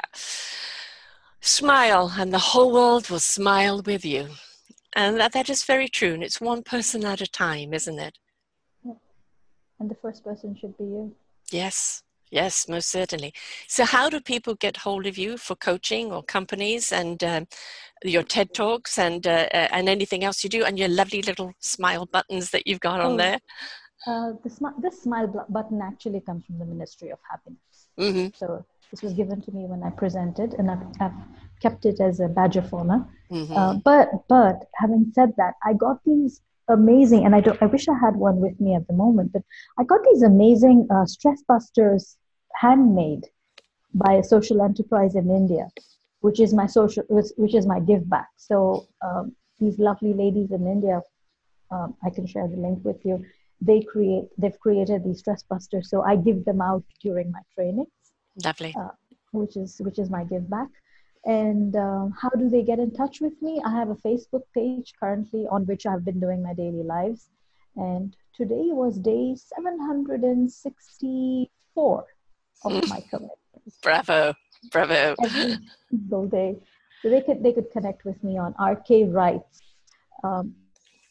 Smile, 1.41 2.13
and 2.17 2.33
the 2.33 2.39
whole 2.39 2.71
world 2.71 3.09
will 3.09 3.19
smile 3.19 3.81
with 3.81 4.03
you. 4.03 4.29
And 4.95 5.19
that, 5.19 5.33
that 5.33 5.49
is 5.49 5.63
very 5.63 5.87
true, 5.87 6.13
and 6.13 6.23
it's 6.23 6.41
one 6.41 6.63
person 6.63 7.05
at 7.05 7.21
a 7.21 7.27
time, 7.27 7.73
isn't 7.73 7.99
it? 7.99 8.17
and 9.79 9.89
the 9.89 9.95
first 9.95 10.23
person 10.23 10.55
should 10.59 10.77
be 10.77 10.83
you. 10.83 11.15
Yes, 11.51 12.03
yes, 12.31 12.67
most 12.67 12.89
certainly. 12.89 13.33
So, 13.67 13.85
how 13.85 14.09
do 14.09 14.19
people 14.19 14.55
get 14.55 14.77
hold 14.77 15.07
of 15.07 15.17
you 15.17 15.37
for 15.37 15.55
coaching 15.55 16.11
or 16.11 16.21
companies 16.23 16.91
and 16.91 17.23
um, 17.23 17.47
your 18.03 18.23
TED 18.23 18.53
Talks 18.53 18.99
and 18.99 19.25
uh, 19.25 19.47
uh, 19.53 19.67
and 19.71 19.89
anything 19.89 20.23
else 20.23 20.43
you 20.43 20.49
do 20.49 20.63
and 20.65 20.77
your 20.77 20.89
lovely 20.89 21.21
little 21.21 21.53
smile 21.59 22.05
buttons 22.05 22.51
that 22.51 22.67
you've 22.67 22.79
got 22.79 22.99
oh, 23.01 23.09
on 23.09 23.17
there? 23.17 23.39
Uh, 24.05 24.33
the 24.43 24.49
smi- 24.49 24.81
this 24.81 25.01
smile 25.01 25.45
button 25.49 25.81
actually 25.81 26.21
comes 26.21 26.45
from 26.45 26.59
the 26.59 26.65
Ministry 26.65 27.09
of 27.09 27.19
Happiness. 27.29 27.59
Mm-hmm. 27.99 28.27
So 28.35 28.65
this 28.91 29.01
was 29.01 29.13
given 29.13 29.41
to 29.41 29.51
me 29.51 29.65
when 29.65 29.83
I 29.83 29.89
presented, 29.89 30.53
and 30.55 30.71
I've, 30.71 30.83
I've 30.99 31.19
kept 31.61 31.85
it 31.85 31.99
as 31.99 32.19
a 32.19 32.27
badge 32.27 32.57
of 32.57 32.73
honor. 32.73 33.07
Mm-hmm. 33.31 33.55
Uh, 33.55 33.73
but 33.75 34.09
but 34.27 34.63
having 34.75 35.11
said 35.13 35.33
that, 35.37 35.53
I 35.63 35.73
got 35.73 36.03
these 36.05 36.41
amazing, 36.67 37.25
and 37.25 37.35
I 37.35 37.41
don't. 37.41 37.61
I 37.61 37.65
wish 37.65 37.87
I 37.87 37.97
had 37.99 38.15
one 38.15 38.37
with 38.37 38.59
me 38.59 38.75
at 38.75 38.87
the 38.87 38.93
moment, 38.93 39.33
but 39.33 39.43
I 39.77 39.83
got 39.83 39.99
these 40.05 40.23
amazing 40.23 40.87
uh, 40.89 41.05
stress 41.05 41.43
busters 41.47 42.17
handmade 42.55 43.25
by 43.93 44.13
a 44.13 44.23
social 44.23 44.61
enterprise 44.61 45.15
in 45.15 45.29
India, 45.29 45.67
which 46.21 46.39
is 46.39 46.53
my 46.53 46.65
social, 46.65 47.03
which 47.09 47.55
is 47.55 47.65
my 47.67 47.79
give 47.79 48.09
back. 48.09 48.29
So 48.37 48.87
um, 49.01 49.35
these 49.59 49.77
lovely 49.77 50.13
ladies 50.13 50.51
in 50.51 50.67
India, 50.67 51.01
um, 51.71 51.95
I 52.03 52.09
can 52.09 52.25
share 52.25 52.47
the 52.47 52.57
link 52.57 52.79
with 52.83 53.05
you. 53.05 53.25
They 53.61 53.81
create, 53.81 54.25
they've 54.37 54.59
created 54.59 55.03
these 55.03 55.19
stress 55.19 55.43
busters, 55.43 55.89
so 55.89 56.01
I 56.01 56.15
give 56.15 56.45
them 56.45 56.61
out 56.61 56.83
during 57.01 57.31
my 57.31 57.41
trainings. 57.55 57.89
Lovely. 58.43 58.73
Uh, 58.77 58.89
which 59.31 59.57
is 59.57 59.75
which 59.79 59.99
is 59.99 60.09
my 60.09 60.23
give 60.23 60.49
back. 60.49 60.69
And 61.25 61.75
um, 61.75 62.15
how 62.19 62.29
do 62.29 62.49
they 62.49 62.63
get 62.63 62.79
in 62.79 62.89
touch 62.91 63.19
with 63.19 63.39
me? 63.41 63.61
I 63.65 63.71
have 63.71 63.89
a 63.89 63.95
Facebook 63.95 64.43
page 64.53 64.93
currently 64.99 65.45
on 65.51 65.65
which 65.65 65.85
I've 65.85 66.05
been 66.05 66.19
doing 66.19 66.41
my 66.41 66.53
daily 66.53 66.83
lives. 66.83 67.29
And 67.75 68.15
today 68.33 68.69
was 68.71 68.97
day 68.97 69.35
764 69.35 72.05
of 72.63 72.71
my 72.89 73.01
commitment. 73.09 73.33
Bravo, 73.83 74.33
bravo. 74.71 75.15
Every 75.23 75.57
single 75.89 76.27
day. 76.27 76.55
So 77.01 77.09
they 77.09 77.21
could, 77.21 77.43
they 77.43 77.51
could 77.53 77.71
connect 77.71 78.03
with 78.05 78.23
me 78.23 78.37
on 78.37 78.53
RK 78.59 79.13
Writes. 79.13 79.61
Um, 80.23 80.55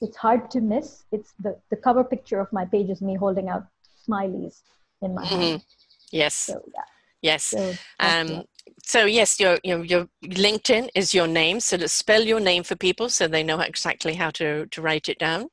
it's 0.00 0.16
hard 0.16 0.50
to 0.52 0.60
miss. 0.60 1.04
It's 1.12 1.32
the, 1.40 1.56
the 1.70 1.76
cover 1.76 2.04
picture 2.04 2.40
of 2.40 2.52
my 2.52 2.64
page 2.64 2.90
is 2.90 3.00
me 3.00 3.14
holding 3.14 3.48
out 3.48 3.66
smileys 4.06 4.62
in 5.02 5.14
my 5.14 5.24
mm-hmm. 5.24 5.40
hand. 5.40 5.64
Yes. 6.12 6.34
So, 6.34 6.62
yeah. 6.74 6.82
Yes. 7.20 7.44
So, 7.44 7.74
um, 8.00 8.44
so 8.84 9.04
yes, 9.04 9.40
your, 9.40 9.58
your 9.64 9.84
your 9.84 10.08
LinkedIn 10.24 10.88
is 10.94 11.12
your 11.12 11.26
name. 11.26 11.60
So 11.60 11.76
let's 11.76 11.92
spell 11.92 12.22
your 12.22 12.40
name 12.40 12.62
for 12.62 12.76
people 12.76 13.08
so 13.08 13.26
they 13.26 13.42
know 13.42 13.60
exactly 13.60 14.14
how 14.14 14.30
to 14.30 14.66
to 14.66 14.82
write 14.82 15.08
it 15.08 15.18
down. 15.18 15.50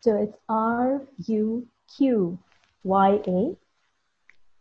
So 0.00 0.16
it's 0.16 0.36
R 0.48 1.02
U 1.26 1.66
Q 1.96 2.38
Y 2.82 3.20
A 3.26 3.56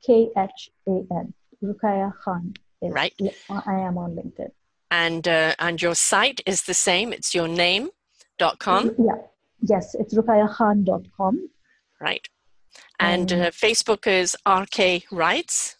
K 0.05 0.29
H 0.37 0.71
A 0.87 1.05
N. 1.11 1.33
Ruqayya 1.63 2.13
Khan. 2.23 2.53
Is, 2.81 2.93
right. 2.93 3.13
I 3.49 3.79
am 3.79 3.97
on 3.97 4.15
LinkedIn. 4.15 4.51
And 4.91 5.27
uh, 5.27 5.55
and 5.57 5.81
your 5.81 5.95
site 5.95 6.41
is 6.45 6.63
the 6.63 6.75
same. 6.75 7.11
It's 7.11 7.33
your 7.33 7.47
name 7.47 7.89
dot 8.37 8.59
com. 8.59 8.95
Yeah. 8.97 9.15
Yes, 9.61 9.95
it's 9.95 10.13
ruqayyakhan.com. 10.13 11.49
Right. 11.99 12.27
And 12.99 13.31
uh, 13.31 13.51
Facebook 13.51 14.07
is 14.07 14.35
RK 14.47 15.05
Writes. 15.11 15.75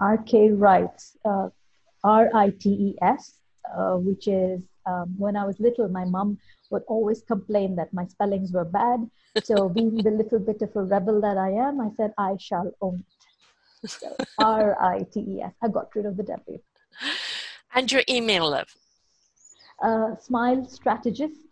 RK 0.00 0.52
Writes. 0.52 1.16
Uh, 1.24 1.48
R 2.04 2.30
I 2.34 2.50
T 2.50 2.70
E 2.70 2.94
S, 3.02 3.34
uh, 3.76 3.96
which 3.96 4.28
is 4.28 4.60
um, 4.86 5.14
when 5.18 5.36
I 5.36 5.44
was 5.44 5.58
little, 5.60 5.88
my 5.88 6.04
mom 6.04 6.38
would 6.70 6.82
always 6.86 7.22
complain 7.22 7.76
that 7.76 7.92
my 7.92 8.06
spellings 8.06 8.52
were 8.52 8.64
bad. 8.64 9.10
So, 9.44 9.68
being 9.76 9.96
the 9.96 10.10
little 10.10 10.38
bit 10.38 10.62
of 10.62 10.74
a 10.76 10.82
rebel 10.82 11.20
that 11.20 11.36
I 11.36 11.50
am, 11.50 11.80
I 11.80 11.90
said, 11.96 12.14
I 12.16 12.36
shall 12.38 12.72
own 12.80 13.04
it. 13.82 13.90
So, 13.90 14.16
R 14.38 14.80
I 14.82 15.00
T 15.12 15.20
E 15.20 15.42
S. 15.42 15.52
I 15.62 15.68
got 15.68 15.94
rid 15.94 16.06
of 16.06 16.16
the 16.16 16.22
W. 16.22 16.58
And 17.74 17.92
your 17.92 18.02
email, 18.08 18.50
love? 18.50 18.74
Uh, 19.82 20.16
smilestrategist 20.16 21.47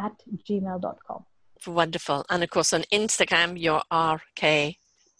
at 0.00 0.12
gmail.com. 0.48 1.24
Wonderful. 1.66 2.24
And 2.30 2.42
of 2.42 2.50
course, 2.50 2.72
on 2.72 2.82
Instagram, 2.92 3.60
your 3.60 3.82
RK 3.92 4.76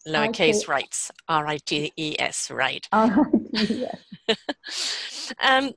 lowercase 0.08 0.66
writes, 0.66 1.10
R 1.28 1.46
I 1.46 1.58
T 1.58 1.92
E 1.96 2.16
S, 2.18 2.50
right? 2.50 2.86
R 2.92 3.30
I 3.54 3.64
T 3.64 3.86
S. 4.28 5.34
um, 5.42 5.72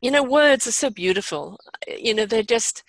you 0.00 0.10
know, 0.10 0.22
words 0.22 0.66
are 0.66 0.72
so 0.72 0.88
beautiful. 0.88 1.58
You 1.86 2.14
know, 2.14 2.26
they're 2.26 2.42
just 2.42 2.82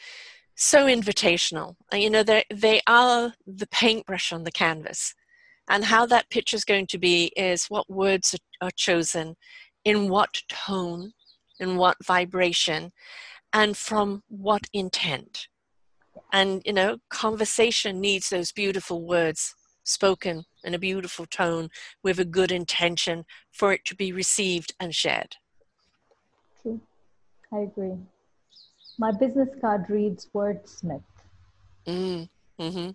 so 0.56 0.86
invitational. 0.86 1.76
You 1.94 2.10
know, 2.10 2.24
they 2.24 2.46
they 2.54 2.82
are 2.88 3.34
the 3.46 3.68
paintbrush 3.68 4.32
on 4.32 4.44
the 4.44 4.52
canvas, 4.52 5.14
and 5.70 5.84
how 5.84 6.06
that 6.06 6.30
picture 6.30 6.56
is 6.56 6.64
going 6.66 6.88
to 6.88 6.98
be 6.98 7.34
is 7.36 7.66
what 7.66 7.90
words 7.90 8.34
are, 8.34 8.68
are 8.68 8.72
chosen, 8.78 9.36
in 9.84 10.08
what 10.08 10.42
tone, 10.48 11.12
in 11.60 11.76
what 11.76 11.98
vibration, 12.06 12.92
and 13.54 13.76
from 13.76 14.24
what 14.28 14.68
intent. 14.74 15.48
And 16.32 16.62
you 16.66 16.74
know, 16.74 16.98
conversation 17.10 18.00
needs 18.00 18.30
those 18.30 18.52
beautiful 18.52 19.06
words 19.06 19.56
spoken 19.84 20.44
in 20.64 20.74
a 20.74 20.80
beautiful 20.80 21.26
tone 21.26 21.70
with 22.04 22.20
a 22.20 22.26
good 22.26 22.52
intention 22.52 23.26
for 23.52 23.74
it 23.74 23.84
to 23.86 23.96
be 23.96 24.12
received 24.12 24.74
and 24.80 24.94
shared. 24.94 25.36
True. 26.62 26.80
I 27.52 27.60
agree. 27.60 27.98
My 29.00 29.12
business 29.12 29.50
card 29.60 29.90
reads 29.90 30.30
wordsmith. 30.34 31.04
Mm. 31.88 32.30
Mm-hmm. 32.60 32.92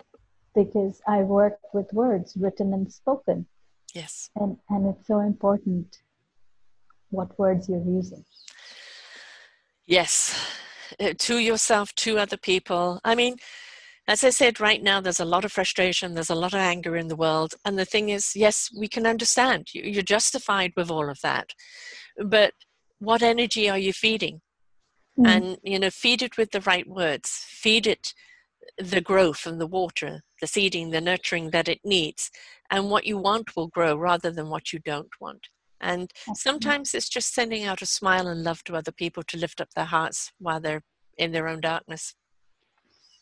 Because 0.54 1.00
I 1.06 1.22
work 1.22 1.58
with 1.74 1.92
words 1.92 2.34
written 2.36 2.72
and 2.72 2.90
spoken. 2.90 3.46
Yes. 3.94 4.30
And 4.36 4.56
and 4.70 4.86
it's 4.86 5.06
so 5.06 5.20
important 5.20 5.98
what 7.10 7.38
words 7.38 7.68
you're 7.68 7.82
using. 7.82 8.24
Yes. 9.86 10.38
Uh, 11.00 11.12
to 11.18 11.38
yourself, 11.38 11.94
to 11.96 12.18
other 12.18 12.36
people. 12.36 13.00
I 13.04 13.14
mean, 13.14 13.36
as 14.08 14.22
I 14.22 14.30
said, 14.30 14.60
right 14.60 14.82
now 14.82 15.00
there's 15.00 15.20
a 15.20 15.24
lot 15.24 15.44
of 15.44 15.52
frustration, 15.52 16.14
there's 16.14 16.30
a 16.30 16.34
lot 16.34 16.54
of 16.54 16.60
anger 16.60 16.96
in 16.96 17.08
the 17.08 17.16
world. 17.16 17.54
And 17.64 17.78
the 17.78 17.84
thing 17.84 18.08
is, 18.08 18.36
yes, 18.36 18.70
we 18.76 18.88
can 18.88 19.06
understand. 19.06 19.68
You're 19.72 20.02
justified 20.02 20.72
with 20.76 20.90
all 20.90 21.10
of 21.10 21.20
that. 21.22 21.50
But 22.24 22.52
what 22.98 23.22
energy 23.22 23.68
are 23.68 23.78
you 23.78 23.92
feeding? 23.92 24.40
Mm. 25.18 25.26
And, 25.26 25.58
you 25.62 25.78
know, 25.78 25.90
feed 25.90 26.22
it 26.22 26.36
with 26.36 26.52
the 26.52 26.60
right 26.60 26.86
words, 26.88 27.44
feed 27.48 27.86
it 27.86 28.12
the 28.78 29.00
growth 29.00 29.46
and 29.46 29.60
the 29.60 29.66
water, 29.66 30.22
the 30.40 30.46
seeding, 30.46 30.90
the 30.90 31.00
nurturing 31.00 31.50
that 31.50 31.68
it 31.68 31.80
needs. 31.84 32.30
And 32.70 32.90
what 32.90 33.06
you 33.06 33.18
want 33.18 33.56
will 33.56 33.68
grow 33.68 33.96
rather 33.96 34.30
than 34.30 34.50
what 34.50 34.72
you 34.72 34.78
don't 34.78 35.10
want. 35.20 35.48
And 35.80 36.10
sometimes 36.34 36.94
it's 36.94 37.08
just 37.08 37.34
sending 37.34 37.64
out 37.64 37.82
a 37.82 37.86
smile 37.86 38.26
and 38.26 38.42
love 38.42 38.64
to 38.64 38.76
other 38.76 38.92
people 38.92 39.22
to 39.24 39.36
lift 39.36 39.60
up 39.60 39.74
their 39.74 39.84
hearts 39.84 40.32
while 40.38 40.60
they're 40.60 40.82
in 41.18 41.32
their 41.32 41.48
own 41.48 41.60
darkness. 41.60 42.14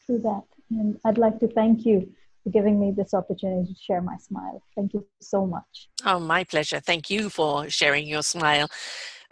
True 0.07 0.21
that. 0.21 0.43
And 0.71 0.99
I'd 1.05 1.19
like 1.19 1.39
to 1.41 1.49
thank 1.49 1.85
you 1.85 2.13
for 2.43 2.51
giving 2.51 2.79
me 2.79 2.93
this 2.97 3.15
opportunity 3.15 3.73
to 3.73 3.81
share 3.81 4.03
my 4.03 4.17
smile. 4.19 4.63
Thank 4.77 4.95
you 4.95 5.07
so 5.21 5.47
much. 5.47 5.89
Oh, 6.05 6.21
my 6.21 6.45
pleasure. 6.45 6.81
Thank 6.81 7.11
you 7.11 7.31
for 7.31 7.69
sharing 7.71 8.07
your 8.07 8.23
smile. 8.23 8.69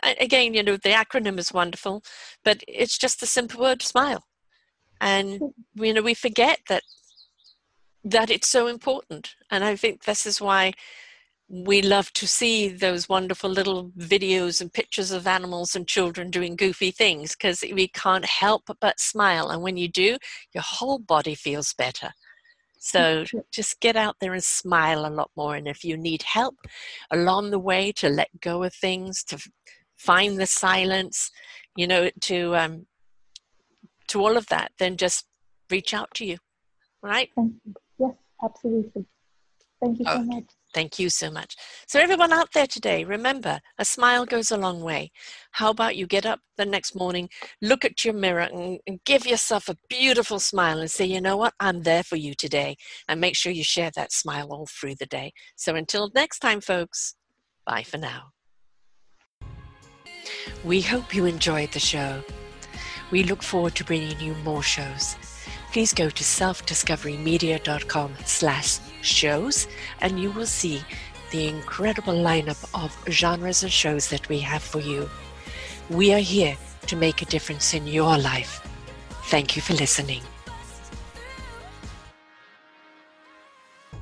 Again, 0.02 0.54
you 0.54 0.62
know, 0.62 0.76
the 0.76 0.90
acronym 0.90 1.38
is 1.38 1.52
wonderful, 1.52 2.02
but 2.44 2.64
it's 2.66 2.98
just 2.98 3.20
the 3.20 3.26
simple 3.26 3.60
word 3.60 3.82
smile. 3.82 4.24
And, 5.00 5.52
you 5.74 5.92
know, 5.92 6.02
we 6.02 6.14
forget 6.14 6.60
that 6.68 6.82
that 8.04 8.30
it's 8.30 8.48
so 8.48 8.66
important. 8.66 9.36
And 9.50 9.62
I 9.62 9.76
think 9.76 10.04
this 10.04 10.26
is 10.26 10.40
why 10.40 10.72
we 11.54 11.82
love 11.82 12.10
to 12.14 12.26
see 12.26 12.68
those 12.68 13.10
wonderful 13.10 13.50
little 13.50 13.90
videos 13.90 14.62
and 14.62 14.72
pictures 14.72 15.10
of 15.10 15.26
animals 15.26 15.76
and 15.76 15.86
children 15.86 16.30
doing 16.30 16.56
goofy 16.56 16.90
things 16.90 17.36
because 17.36 17.62
we 17.74 17.88
can't 17.88 18.24
help 18.24 18.62
but 18.80 18.98
smile. 18.98 19.50
And 19.50 19.62
when 19.62 19.76
you 19.76 19.86
do, 19.86 20.16
your 20.54 20.62
whole 20.62 20.98
body 20.98 21.34
feels 21.34 21.74
better. 21.74 22.12
So 22.78 23.26
just 23.52 23.80
get 23.80 23.96
out 23.96 24.16
there 24.18 24.32
and 24.32 24.42
smile 24.42 25.04
a 25.04 25.12
lot 25.12 25.30
more. 25.36 25.54
And 25.54 25.68
if 25.68 25.84
you 25.84 25.98
need 25.98 26.22
help 26.22 26.56
along 27.10 27.50
the 27.50 27.58
way 27.58 27.92
to 27.96 28.08
let 28.08 28.30
go 28.40 28.62
of 28.62 28.72
things, 28.72 29.22
to 29.24 29.38
find 29.98 30.40
the 30.40 30.46
silence, 30.46 31.30
you 31.76 31.86
know, 31.86 32.08
to 32.22 32.56
um, 32.56 32.86
to 34.08 34.24
all 34.24 34.38
of 34.38 34.46
that, 34.46 34.72
then 34.78 34.96
just 34.96 35.26
reach 35.70 35.92
out 35.92 36.08
to 36.14 36.24
you. 36.24 36.38
Right? 37.02 37.28
Yes, 37.98 38.14
absolutely. 38.42 39.04
Thank 39.82 39.98
you 39.98 40.06
so 40.06 40.12
okay. 40.12 40.24
much. 40.24 40.46
Thank 40.74 40.98
you 40.98 41.10
so 41.10 41.30
much. 41.30 41.56
So, 41.86 42.00
everyone 42.00 42.32
out 42.32 42.52
there 42.54 42.66
today, 42.66 43.04
remember 43.04 43.60
a 43.78 43.84
smile 43.84 44.24
goes 44.24 44.50
a 44.50 44.56
long 44.56 44.80
way. 44.80 45.10
How 45.52 45.70
about 45.70 45.96
you 45.96 46.06
get 46.06 46.24
up 46.24 46.40
the 46.56 46.64
next 46.64 46.94
morning, 46.94 47.28
look 47.60 47.84
at 47.84 48.04
your 48.04 48.14
mirror, 48.14 48.40
and, 48.40 48.78
and, 48.86 49.00
give 49.04 49.26
yourself 49.26 49.68
a 49.68 49.76
beautiful 49.88 50.38
smile 50.38 50.78
and 50.78 50.90
say, 50.90 51.04
you 51.04 51.20
know 51.20 51.36
what, 51.36 51.54
I'm 51.60 51.82
there 51.82 52.02
for 52.02 52.16
you 52.16 52.34
today. 52.34 52.76
And 53.08 53.20
make 53.20 53.36
sure 53.36 53.52
you 53.52 53.64
share 53.64 53.90
that 53.96 54.12
smile 54.12 54.48
all 54.50 54.66
through 54.66 54.94
the 54.96 55.06
day. 55.06 55.32
So, 55.56 55.74
until 55.74 56.10
next 56.14 56.38
time, 56.38 56.60
folks, 56.60 57.14
bye 57.66 57.82
for 57.82 57.98
now. 57.98 58.30
We 60.64 60.80
hope 60.80 61.14
you 61.14 61.26
enjoyed 61.26 61.72
the 61.72 61.80
show. 61.80 62.22
We 63.10 63.24
look 63.24 63.42
forward 63.42 63.74
to 63.76 63.84
bringing 63.84 64.18
you 64.20 64.34
more 64.36 64.62
shows 64.62 65.16
please 65.72 65.94
go 65.94 66.10
to 66.10 66.22
selfdiscoverymedia.com 66.22 68.14
slash 68.26 68.78
shows 69.00 69.66
and 70.02 70.20
you 70.20 70.30
will 70.30 70.46
see 70.46 70.82
the 71.30 71.48
incredible 71.48 72.12
lineup 72.12 72.62
of 72.74 72.94
genres 73.10 73.62
and 73.62 73.72
shows 73.72 74.08
that 74.08 74.28
we 74.28 74.38
have 74.38 74.62
for 74.62 74.80
you. 74.80 75.08
We 75.88 76.12
are 76.12 76.18
here 76.18 76.58
to 76.88 76.96
make 76.96 77.22
a 77.22 77.24
difference 77.24 77.72
in 77.72 77.86
your 77.86 78.18
life. 78.18 78.60
Thank 79.30 79.56
you 79.56 79.62
for 79.62 79.72
listening. 79.72 80.22